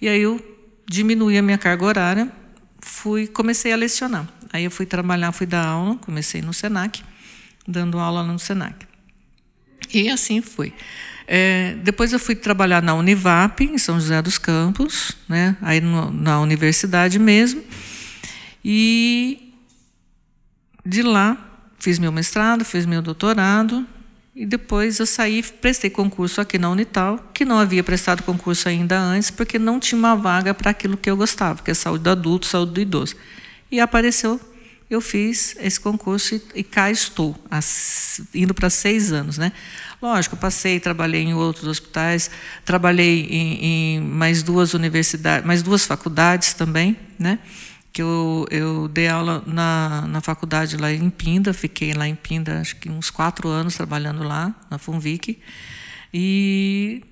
E 0.00 0.08
aí 0.08 0.22
eu 0.22 0.40
diminuí 0.88 1.36
a 1.36 1.42
minha 1.42 1.58
carga 1.58 1.84
horária 1.84 2.41
fui 2.82 3.26
comecei 3.26 3.72
a 3.72 3.76
lecionar. 3.76 4.28
Aí 4.52 4.64
eu 4.64 4.70
fui 4.70 4.84
trabalhar, 4.84 5.32
fui 5.32 5.46
dar 5.46 5.66
aula, 5.66 5.96
comecei 5.96 6.42
no 6.42 6.52
Senac, 6.52 7.02
dando 7.66 7.98
aula 7.98 8.22
no 8.22 8.38
Senac. 8.38 8.86
E 9.92 10.10
assim 10.10 10.42
fui. 10.42 10.74
É, 11.26 11.76
depois 11.82 12.12
eu 12.12 12.18
fui 12.18 12.34
trabalhar 12.34 12.82
na 12.82 12.94
Univap, 12.94 13.60
em 13.62 13.78
São 13.78 13.98
José 13.98 14.20
dos 14.20 14.36
Campos, 14.36 15.12
né, 15.28 15.56
aí 15.62 15.80
no, 15.80 16.10
na 16.10 16.40
universidade 16.40 17.18
mesmo. 17.18 17.62
E 18.64 19.54
de 20.84 21.02
lá 21.02 21.38
fiz 21.78 21.98
meu 21.98 22.12
mestrado, 22.12 22.64
fiz 22.64 22.84
meu 22.84 23.00
doutorado, 23.00 23.86
e 24.34 24.46
depois 24.46 24.98
eu 24.98 25.04
saí, 25.04 25.42
prestei 25.42 25.90
concurso 25.90 26.40
aqui 26.40 26.58
na 26.58 26.70
Unital, 26.70 27.18
que 27.34 27.44
não 27.44 27.58
havia 27.58 27.84
prestado 27.84 28.22
concurso 28.22 28.66
ainda 28.66 28.98
antes, 28.98 29.30
porque 29.30 29.58
não 29.58 29.78
tinha 29.78 29.98
uma 29.98 30.16
vaga 30.16 30.54
para 30.54 30.70
aquilo 30.70 30.96
que 30.96 31.10
eu 31.10 31.16
gostava, 31.16 31.62
que 31.62 31.70
é 31.70 31.74
saúde 31.74 32.04
do 32.04 32.10
adulto, 32.10 32.46
saúde 32.46 32.72
do 32.72 32.80
idoso. 32.80 33.14
E 33.70 33.78
apareceu, 33.78 34.40
eu 34.88 35.02
fiz 35.02 35.54
esse 35.60 35.78
concurso 35.78 36.34
e, 36.34 36.42
e 36.56 36.62
cá 36.62 36.90
estou, 36.90 37.36
indo 38.34 38.54
para 38.54 38.70
seis 38.70 39.12
anos. 39.12 39.36
Né? 39.36 39.52
Lógico, 40.00 40.34
passei, 40.34 40.80
trabalhei 40.80 41.22
em 41.22 41.34
outros 41.34 41.66
hospitais, 41.66 42.30
trabalhei 42.64 43.26
em, 43.26 43.64
em 43.64 44.00
mais 44.00 44.42
duas 44.42 44.72
universidades, 44.72 45.46
mais 45.46 45.62
duas 45.62 45.84
faculdades 45.84 46.54
também, 46.54 46.96
né? 47.18 47.38
Que 47.92 48.00
eu, 48.00 48.46
eu 48.50 48.88
dei 48.88 49.06
aula 49.06 49.42
na, 49.46 50.06
na 50.08 50.20
faculdade 50.20 50.76
lá 50.76 50.90
em 50.90 51.10
Pinda, 51.10 51.52
fiquei 51.52 51.92
lá 51.92 52.08
em 52.08 52.14
Pinda 52.14 52.60
acho 52.60 52.76
que 52.76 52.88
uns 52.88 53.10
quatro 53.10 53.48
anos 53.48 53.76
trabalhando 53.76 54.22
lá, 54.22 54.54
na 54.70 54.78
Funvic. 54.78 55.38
E 56.12 57.04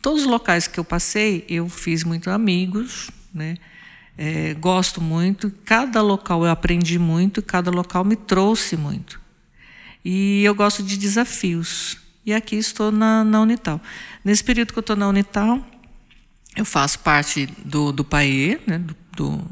todos 0.00 0.22
os 0.22 0.28
locais 0.28 0.68
que 0.68 0.78
eu 0.78 0.84
passei, 0.84 1.44
eu 1.48 1.68
fiz 1.68 2.04
muitos 2.04 2.28
amigos, 2.28 3.10
né? 3.34 3.56
É, 4.16 4.54
gosto 4.54 5.00
muito. 5.00 5.52
Cada 5.64 6.00
local 6.00 6.44
eu 6.44 6.50
aprendi 6.50 6.98
muito, 6.98 7.42
cada 7.42 7.70
local 7.70 8.04
me 8.04 8.16
trouxe 8.16 8.76
muito. 8.76 9.20
E 10.04 10.42
eu 10.44 10.54
gosto 10.54 10.82
de 10.82 10.96
desafios. 10.96 11.98
E 12.24 12.32
aqui 12.32 12.56
estou 12.56 12.90
na, 12.90 13.24
na 13.24 13.40
Unital. 13.40 13.80
Nesse 14.24 14.42
período 14.42 14.72
que 14.72 14.78
eu 14.78 14.80
estou 14.80 14.96
na 14.96 15.08
Unital, 15.08 15.64
eu 16.56 16.64
faço 16.64 17.00
parte 17.00 17.46
do, 17.64 17.92
do 17.92 18.04
PAE, 18.04 18.60
né, 18.66 18.78
do, 18.78 18.96
do, 19.16 19.44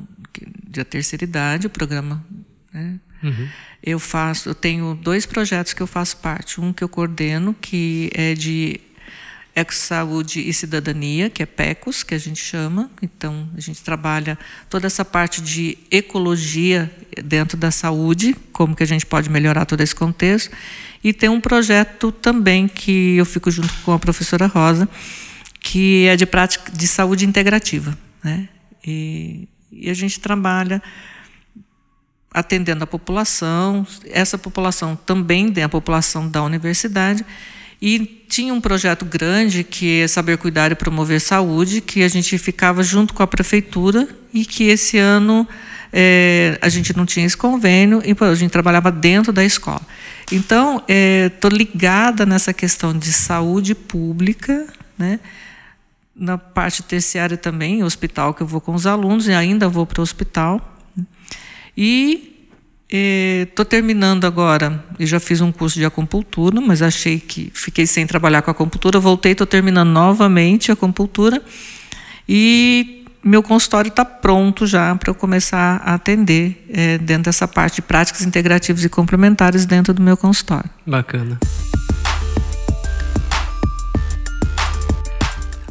da 0.79 0.85
terceira 0.85 1.25
idade, 1.25 1.67
o 1.67 1.71
programa. 1.71 2.25
Né? 2.73 2.99
Uhum. 3.23 3.49
Eu 3.83 3.99
faço, 3.99 4.49
eu 4.49 4.55
tenho 4.55 4.95
dois 4.95 5.27
projetos 5.27 5.73
que 5.73 5.83
eu 5.83 5.87
faço 5.87 6.17
parte. 6.19 6.61
Um 6.61 6.73
que 6.73 6.83
eu 6.83 6.89
coordeno, 6.89 7.55
que 7.55 8.11
é 8.15 8.35
de 8.35 8.81
Eco-Saúde 9.55 10.41
e 10.41 10.53
Cidadania, 10.53 11.31
que 11.31 11.43
é 11.43 11.47
PECOS, 11.47 12.03
que 12.03 12.15
a 12.15 12.19
gente 12.19 12.43
chama. 12.43 12.91
Então, 13.01 13.49
a 13.57 13.61
gente 13.61 13.83
trabalha 13.83 14.37
toda 14.69 14.87
essa 14.87 15.05
parte 15.05 15.41
de 15.41 15.79
ecologia 15.91 16.91
dentro 17.25 17.57
da 17.57 17.71
saúde, 17.71 18.35
como 18.53 18.75
que 18.75 18.83
a 18.83 18.87
gente 18.87 19.07
pode 19.07 19.31
melhorar 19.31 19.65
todo 19.65 19.81
esse 19.81 19.95
contexto. 19.95 20.51
E 21.03 21.13
tem 21.13 21.29
um 21.29 21.41
projeto 21.41 22.11
também 22.11 22.67
que 22.67 23.17
eu 23.17 23.25
fico 23.25 23.51
junto 23.51 23.73
com 23.85 23.93
a 23.93 23.99
professora 23.99 24.47
Rosa, 24.47 24.89
que 25.61 26.07
é 26.07 26.17
de 26.17 26.27
prática 26.27 26.73
de 26.73 26.89
saúde 26.89 27.25
integrativa. 27.25 27.97
Né? 28.25 28.49
E, 28.85 29.47
e 29.75 29.91
a 29.91 29.95
gente 29.95 30.21
trabalha 30.21 30.83
atendendo 32.33 32.83
a 32.83 32.87
população, 32.87 33.87
essa 34.11 34.37
população 34.37 34.97
também 34.97 35.53
tem 35.53 35.63
a 35.63 35.69
população 35.69 36.29
da 36.29 36.43
universidade, 36.43 37.25
e 37.81 38.25
tinha 38.29 38.53
um 38.53 38.61
projeto 38.61 39.05
grande 39.05 39.63
que 39.63 40.01
é 40.01 40.09
Saber 40.09 40.39
Cuidar 40.39 40.73
e 40.73 40.75
Promover 40.75 41.21
Saúde, 41.21 41.81
que 41.81 42.03
a 42.03 42.09
gente 42.09 42.37
ficava 42.39 42.83
junto 42.83 43.13
com 43.15 43.23
a 43.23 43.27
prefeitura 43.27 44.09
e 44.33 44.45
que 44.45 44.65
esse 44.65 44.99
ano 44.99 45.47
é, 45.93 46.59
a 46.61 46.69
gente 46.69 46.97
não 46.97 47.07
tinha 47.07 47.25
esse 47.25 47.37
convênio 47.37 48.03
e 48.05 48.17
a 48.25 48.35
gente 48.35 48.51
trabalhava 48.51 48.91
dentro 48.91 49.33
da 49.33 49.45
escola. 49.45 49.83
Então, 50.33 50.83
estou 50.89 51.51
é, 51.51 51.55
ligada 51.55 52.25
nessa 52.25 52.53
questão 52.53 52.97
de 52.97 53.13
saúde 53.13 53.75
pública, 53.75 54.67
né? 54.99 55.21
Na 56.15 56.39
parte 56.39 56.83
terciária 56.83 57.37
também, 57.37 57.83
hospital 57.83 58.35
que 58.35 58.43
eu 58.43 58.47
vou 58.47 58.61
com 58.61 58.75
os 58.75 58.87
alunos 58.87 59.27
e 59.27 59.33
ainda 59.33 59.69
vou 59.69 59.87
para 59.87 60.01
o 60.01 60.03
hospital. 60.03 60.61
E 61.77 62.35
Estou 62.97 63.65
terminando 63.65 64.25
agora, 64.25 64.85
e 65.01 65.07
já 65.07 65.19
fiz 65.19 65.41
um 65.41 65.51
curso 65.51 65.77
de 65.77 65.85
acupuntura, 65.85 66.61
mas 66.61 66.81
achei 66.81 67.19
que 67.19 67.51
fiquei 67.53 67.89
sem 67.89 68.07
trabalhar 68.07 68.41
com 68.43 68.53
acupuntura, 68.53 69.01
voltei, 69.01 69.33
estou 69.33 69.47
terminando 69.47 69.89
novamente 69.89 70.71
a 70.71 70.75
acupuntura 70.75 71.43
e 72.29 73.05
meu 73.23 73.43
consultório 73.43 73.89
está 73.89 74.05
pronto 74.05 74.65
já 74.65 74.95
para 74.95 75.11
eu 75.11 75.15
começar 75.15 75.83
a 75.85 75.95
atender 75.95 76.67
é, 76.69 76.99
dentro 76.99 77.25
dessa 77.25 77.49
parte 77.49 77.77
de 77.77 77.83
práticas 77.83 78.23
integrativas 78.23 78.85
e 78.85 78.89
complementares 78.89 79.67
dentro 79.67 79.93
do 79.93 80.01
meu 80.01 80.17
consultório. 80.17 80.71
Bacana. 80.87 81.41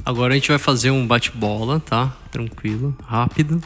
Agora 0.05 0.33
a 0.33 0.35
gente 0.35 0.49
vai 0.49 0.57
fazer 0.57 0.91
um 0.91 1.07
bate-bola, 1.07 1.79
tá? 1.79 2.15
Tranquilo, 2.29 2.95
rápido. 3.05 3.61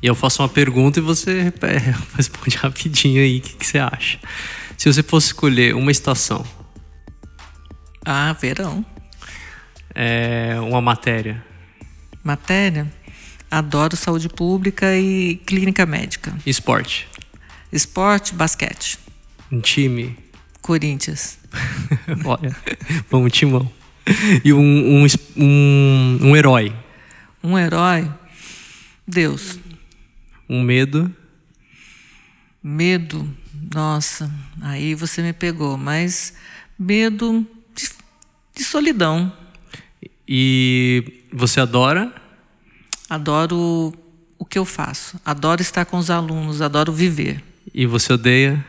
E 0.00 0.06
eu 0.06 0.14
faço 0.14 0.42
uma 0.42 0.48
pergunta 0.48 1.00
e 1.00 1.02
você 1.02 1.52
responde 2.16 2.56
rapidinho 2.56 3.20
aí 3.20 3.38
o 3.38 3.42
que, 3.42 3.54
que, 3.54 3.66
você 3.66 3.78
acha. 3.78 4.18
Se 4.78 4.90
você 4.90 5.02
fosse 5.02 5.28
escolher 5.28 5.74
uma 5.74 5.90
estação. 5.90 6.44
Ah, 8.04 8.32
verão. 8.32 8.84
É 9.94 10.58
uma 10.60 10.80
matéria. 10.80 11.44
Matéria? 12.22 12.90
Adoro 13.50 13.96
saúde 13.96 14.28
pública 14.28 14.96
e 14.96 15.36
clínica 15.44 15.84
médica. 15.84 16.32
Esporte. 16.46 17.08
Esporte, 17.72 18.32
basquete. 18.32 18.96
Um 19.50 19.60
time. 19.60 20.16
Corinthians. 20.62 21.38
Olha, 22.24 22.54
vamos 23.10 23.32
timão. 23.32 23.79
E 24.44 24.52
um, 24.52 24.60
um, 24.60 25.06
um, 25.36 26.18
um 26.22 26.36
herói. 26.36 26.72
Um 27.42 27.58
herói? 27.58 28.10
Deus. 29.06 29.58
Um 30.48 30.62
medo? 30.62 31.14
Medo, 32.62 33.26
nossa, 33.74 34.30
aí 34.60 34.94
você 34.94 35.22
me 35.22 35.32
pegou, 35.32 35.78
mas 35.78 36.34
medo 36.78 37.46
de, 37.74 37.88
de 38.54 38.64
solidão. 38.64 39.32
E 40.28 41.24
você 41.32 41.60
adora? 41.60 42.14
Adoro 43.08 43.94
o 44.38 44.44
que 44.44 44.58
eu 44.58 44.64
faço, 44.64 45.18
adoro 45.24 45.62
estar 45.62 45.86
com 45.86 45.96
os 45.96 46.10
alunos, 46.10 46.60
adoro 46.60 46.92
viver. 46.92 47.42
E 47.72 47.86
você 47.86 48.12
odeia? 48.12 48.64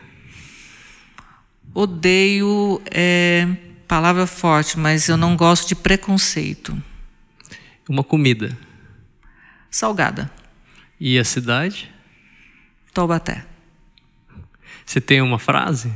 Odeio 1.74 2.80
é 2.90 3.46
palavra 3.92 4.26
forte, 4.26 4.78
mas 4.78 5.06
eu 5.10 5.18
não 5.18 5.36
gosto 5.36 5.68
de 5.68 5.74
preconceito. 5.74 6.82
Uma 7.86 8.02
comida? 8.02 8.56
Salgada. 9.70 10.32
E 10.98 11.18
a 11.18 11.24
cidade? 11.24 11.92
Taubaté. 12.94 13.44
Você 14.86 14.98
tem 14.98 15.20
uma 15.20 15.38
frase? 15.38 15.92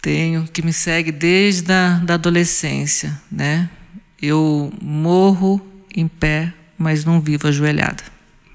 Tenho, 0.00 0.46
que 0.46 0.62
me 0.62 0.72
segue 0.72 1.10
desde 1.10 1.72
a 1.72 1.98
da 1.98 2.14
adolescência, 2.14 3.20
né? 3.28 3.68
Eu 4.22 4.72
morro 4.80 5.60
em 5.92 6.06
pé, 6.06 6.54
mas 6.78 7.04
não 7.04 7.20
vivo 7.20 7.48
ajoelhada. 7.48 8.04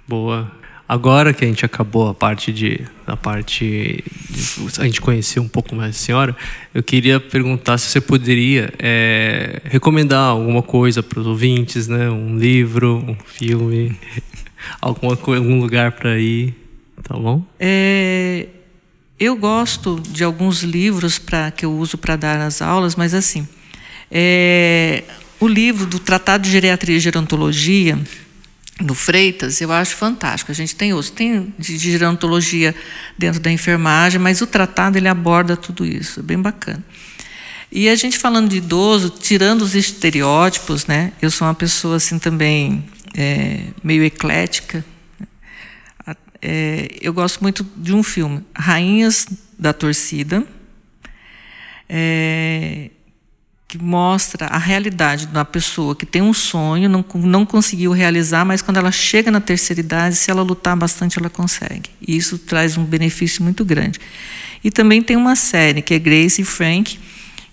Boa. 0.07 0.49
Agora 0.89 1.35
que 1.35 1.45
a 1.45 1.47
gente 1.47 1.63
acabou 1.63 2.07
a 2.07 2.15
parte 2.15 2.51
de 2.51 2.81
a 3.05 3.15
parte 3.15 4.03
de, 4.27 4.81
a 4.81 4.85
gente 4.85 4.99
conheceu 4.99 5.43
um 5.43 5.47
pouco 5.47 5.75
mais 5.75 5.95
a 5.95 5.99
senhora, 5.99 6.35
eu 6.73 6.81
queria 6.81 7.19
perguntar 7.19 7.77
se 7.77 7.91
você 7.91 8.01
poderia 8.01 8.73
é, 8.79 9.61
recomendar 9.65 10.29
alguma 10.29 10.63
coisa 10.63 11.03
para 11.03 11.19
os 11.19 11.27
ouvintes, 11.27 11.87
né? 11.87 12.09
Um 12.09 12.39
livro, 12.39 13.05
um 13.07 13.15
filme, 13.23 13.95
alguma 14.81 15.13
algum 15.13 15.59
lugar 15.61 15.91
para 15.91 16.17
ir, 16.17 16.55
tá 17.03 17.15
bom? 17.15 17.43
É, 17.59 18.47
eu 19.19 19.35
gosto 19.35 20.01
de 20.09 20.23
alguns 20.23 20.63
livros 20.63 21.19
para 21.19 21.51
que 21.51 21.67
eu 21.67 21.71
uso 21.71 21.99
para 21.99 22.15
dar 22.15 22.41
as 22.41 22.63
aulas, 22.63 22.95
mas 22.95 23.13
assim, 23.13 23.47
é, 24.09 25.03
o 25.39 25.47
livro 25.47 25.85
do 25.85 25.99
Tratado 25.99 26.45
de 26.45 26.49
Geriatria 26.49 26.97
e 26.97 26.99
Gerontologia 26.99 27.99
no 28.79 28.95
Freitas, 28.95 29.59
eu 29.59 29.71
acho 29.71 29.95
fantástico. 29.95 30.51
A 30.51 30.55
gente 30.55 30.75
tem 30.75 30.93
outros, 30.93 31.11
tem 31.11 31.53
de 31.57 31.77
gerontologia 31.77 32.73
dentro 33.17 33.39
da 33.39 33.51
enfermagem, 33.51 34.19
mas 34.19 34.41
o 34.41 34.47
tratado 34.47 34.97
ele 34.97 35.07
aborda 35.07 35.57
tudo 35.57 35.85
isso, 35.85 36.21
é 36.21 36.23
bem 36.23 36.41
bacana. 36.41 36.83
E 37.71 37.87
a 37.87 37.95
gente 37.95 38.17
falando 38.17 38.49
de 38.49 38.57
idoso, 38.57 39.09
tirando 39.09 39.61
os 39.61 39.75
estereótipos, 39.75 40.87
né? 40.87 41.11
Eu 41.21 41.29
sou 41.29 41.47
uma 41.47 41.53
pessoa 41.53 41.97
assim 41.97 42.17
também 42.17 42.83
é, 43.15 43.65
meio 43.83 44.03
eclética. 44.03 44.83
É, 46.41 46.87
eu 47.01 47.13
gosto 47.13 47.41
muito 47.41 47.67
de 47.75 47.93
um 47.93 48.01
filme, 48.01 48.43
Rainhas 48.55 49.27
da 49.57 49.73
Torcida. 49.73 50.43
É, 51.87 52.89
que 53.69 53.77
mostra 53.77 54.47
a 54.47 54.57
realidade 54.57 55.27
da 55.27 55.45
pessoa 55.45 55.95
que 55.95 56.03
tem 56.03 56.23
um 56.23 56.33
sonho, 56.33 56.89
não, 56.89 57.05
não 57.13 57.45
conseguiu 57.45 57.91
realizar, 57.91 58.43
mas 58.43 58.63
quando 58.63 58.77
ela 58.77 58.91
chega 58.91 59.29
na 59.29 59.39
terceira 59.39 59.79
idade, 59.79 60.15
se 60.15 60.31
ela 60.31 60.41
lutar 60.41 60.75
bastante, 60.75 61.19
ela 61.19 61.29
consegue. 61.29 61.87
E 62.05 62.17
isso 62.17 62.39
traz 62.39 62.77
um 62.77 62.83
benefício 62.83 63.43
muito 63.43 63.63
grande. 63.63 63.99
E 64.63 64.71
também 64.71 65.03
tem 65.03 65.15
uma 65.15 65.35
série, 65.35 65.83
que 65.83 65.93
é 65.93 65.99
Grace 65.99 66.41
e 66.41 66.45
Frank, 66.45 66.99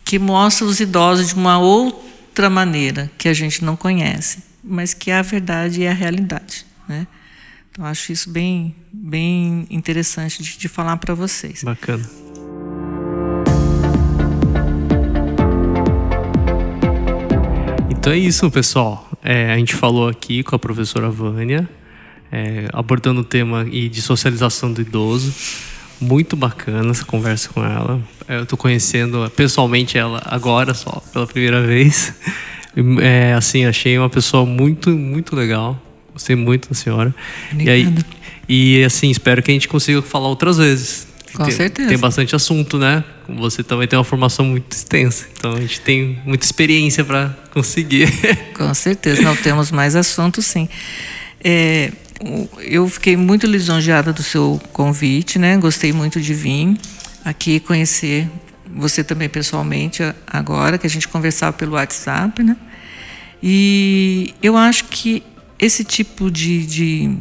que 0.06 0.18
mostra 0.18 0.64
os 0.66 0.80
idosos 0.80 1.28
de 1.28 1.34
uma 1.34 1.58
outra 1.58 2.48
maneira, 2.48 3.10
que 3.18 3.28
a 3.28 3.34
gente 3.34 3.62
não 3.62 3.76
conhece, 3.76 4.38
mas 4.64 4.94
que 4.94 5.10
é 5.10 5.18
a 5.18 5.22
verdade 5.22 5.82
e 5.82 5.86
a 5.86 5.92
realidade. 5.92 6.64
Né? 6.88 7.06
Então, 7.70 7.84
acho 7.84 8.10
isso 8.10 8.30
bem, 8.30 8.74
bem 8.90 9.66
interessante 9.68 10.42
de, 10.42 10.56
de 10.56 10.66
falar 10.66 10.96
para 10.96 11.12
vocês. 11.12 11.62
Bacana. 11.62 12.08
Então 18.06 18.14
é 18.14 18.18
isso, 18.18 18.48
pessoal. 18.52 19.10
É, 19.20 19.52
a 19.52 19.56
gente 19.56 19.74
falou 19.74 20.08
aqui 20.08 20.44
com 20.44 20.54
a 20.54 20.58
professora 20.60 21.10
Vânia, 21.10 21.68
é, 22.30 22.68
abordando 22.72 23.22
o 23.22 23.24
tema 23.24 23.64
de 23.64 24.00
socialização 24.00 24.72
do 24.72 24.80
idoso. 24.80 25.34
Muito 26.00 26.36
bacana 26.36 26.92
essa 26.92 27.04
conversa 27.04 27.48
com 27.48 27.64
ela. 27.64 28.00
Eu 28.28 28.44
estou 28.44 28.56
conhecendo 28.56 29.28
pessoalmente 29.34 29.98
ela 29.98 30.22
agora, 30.24 30.72
só 30.72 31.02
pela 31.12 31.26
primeira 31.26 31.60
vez. 31.66 32.14
É, 33.02 33.32
assim, 33.32 33.64
achei 33.64 33.98
uma 33.98 34.08
pessoa 34.08 34.46
muito, 34.46 34.90
muito 34.90 35.34
legal. 35.34 35.76
Gostei 36.12 36.36
muito 36.36 36.68
da 36.68 36.76
senhora. 36.76 37.12
E, 37.58 37.68
aí, 37.68 37.92
e 38.48 38.84
assim, 38.84 39.10
espero 39.10 39.42
que 39.42 39.50
a 39.50 39.54
gente 39.54 39.66
consiga 39.66 40.00
falar 40.00 40.28
outras 40.28 40.58
vezes. 40.58 41.08
Com 41.36 41.44
tem, 41.44 41.52
certeza. 41.52 41.88
Tem 41.88 41.98
bastante 41.98 42.34
assunto, 42.34 42.78
né? 42.78 43.04
Você 43.28 43.62
também 43.62 43.86
tem 43.86 43.98
uma 43.98 44.04
formação 44.04 44.46
muito 44.46 44.72
extensa. 44.72 45.26
Então 45.36 45.52
a 45.52 45.60
gente 45.60 45.80
tem 45.80 46.18
muita 46.24 46.44
experiência 46.44 47.04
para 47.04 47.36
conseguir. 47.52 48.08
Com 48.56 48.72
certeza. 48.72 49.22
Não 49.22 49.36
temos 49.36 49.70
mais 49.70 49.94
assuntos, 49.94 50.46
sim. 50.46 50.68
É, 51.44 51.92
eu 52.62 52.88
fiquei 52.88 53.16
muito 53.16 53.46
lisonjeada 53.46 54.12
do 54.12 54.22
seu 54.22 54.60
convite, 54.72 55.38
né? 55.38 55.56
Gostei 55.58 55.92
muito 55.92 56.20
de 56.20 56.32
vir 56.32 56.76
aqui 57.24 57.60
conhecer 57.60 58.28
você 58.74 59.04
também 59.04 59.28
pessoalmente 59.28 60.02
agora, 60.26 60.78
que 60.78 60.86
a 60.86 60.90
gente 60.90 61.06
conversava 61.08 61.52
pelo 61.52 61.72
WhatsApp, 61.72 62.42
né? 62.42 62.56
E 63.42 64.34
eu 64.42 64.56
acho 64.56 64.84
que 64.84 65.22
esse 65.58 65.84
tipo 65.84 66.30
de, 66.30 66.66
de, 66.66 67.16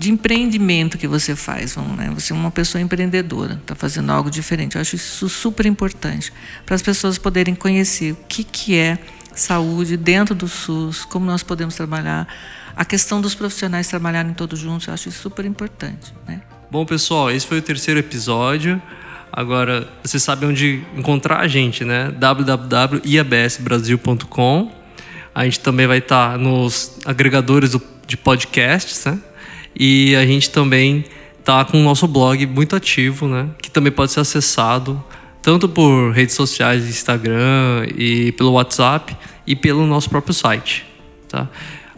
de 0.00 0.10
empreendimento 0.10 0.96
que 0.96 1.06
você 1.06 1.36
faz, 1.36 1.74
vamos, 1.74 1.94
né? 1.94 2.10
você 2.14 2.32
é 2.32 2.36
uma 2.36 2.50
pessoa 2.50 2.80
empreendedora, 2.80 3.60
está 3.60 3.74
fazendo 3.74 4.10
algo 4.10 4.30
diferente. 4.30 4.76
Eu 4.76 4.80
acho 4.80 4.96
isso 4.96 5.28
super 5.28 5.66
importante 5.66 6.32
para 6.64 6.74
as 6.74 6.80
pessoas 6.80 7.18
poderem 7.18 7.54
conhecer 7.54 8.12
o 8.12 8.16
que, 8.26 8.42
que 8.42 8.78
é 8.78 8.98
saúde 9.34 9.98
dentro 9.98 10.34
do 10.34 10.48
SUS, 10.48 11.04
como 11.04 11.26
nós 11.26 11.42
podemos 11.42 11.74
trabalhar, 11.74 12.26
a 12.74 12.82
questão 12.82 13.20
dos 13.20 13.34
profissionais 13.34 13.88
trabalharem 13.88 14.32
todos 14.32 14.58
juntos, 14.58 14.88
eu 14.88 14.94
acho 14.94 15.10
isso 15.10 15.20
super 15.20 15.44
importante. 15.44 16.14
Né? 16.26 16.40
Bom, 16.70 16.86
pessoal, 16.86 17.30
esse 17.30 17.46
foi 17.46 17.58
o 17.58 17.62
terceiro 17.62 18.00
episódio. 18.00 18.80
Agora, 19.30 19.86
você 20.02 20.18
sabe 20.18 20.46
onde 20.46 20.82
encontrar 20.96 21.40
a 21.40 21.46
gente, 21.46 21.84
né? 21.84 22.10
www.iabsbrasil.com. 22.12 24.72
A 25.34 25.44
gente 25.44 25.60
também 25.60 25.86
vai 25.86 25.98
estar 25.98 26.38
nos 26.38 26.98
agregadores 27.04 27.76
de 28.06 28.16
podcasts, 28.16 29.04
né? 29.04 29.18
E 29.78 30.14
a 30.16 30.26
gente 30.26 30.50
também 30.50 31.04
está 31.38 31.64
com 31.64 31.80
o 31.80 31.82
nosso 31.82 32.06
blog 32.06 32.46
muito 32.46 32.76
ativo, 32.76 33.28
né? 33.28 33.48
Que 33.60 33.70
também 33.70 33.92
pode 33.92 34.12
ser 34.12 34.20
acessado 34.20 35.02
tanto 35.42 35.68
por 35.68 36.12
redes 36.12 36.34
sociais, 36.34 36.88
Instagram 36.88 37.86
e 37.96 38.32
pelo 38.32 38.52
WhatsApp 38.52 39.16
e 39.46 39.56
pelo 39.56 39.86
nosso 39.86 40.10
próprio 40.10 40.34
site, 40.34 40.86
tá? 41.28 41.48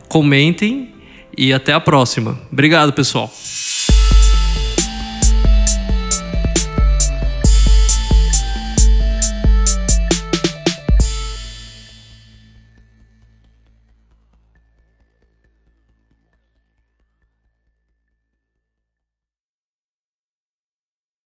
Comentem 0.08 0.94
e 1.36 1.52
até 1.52 1.72
a 1.72 1.80
próxima. 1.80 2.38
Obrigado, 2.52 2.92
pessoal. 2.92 3.32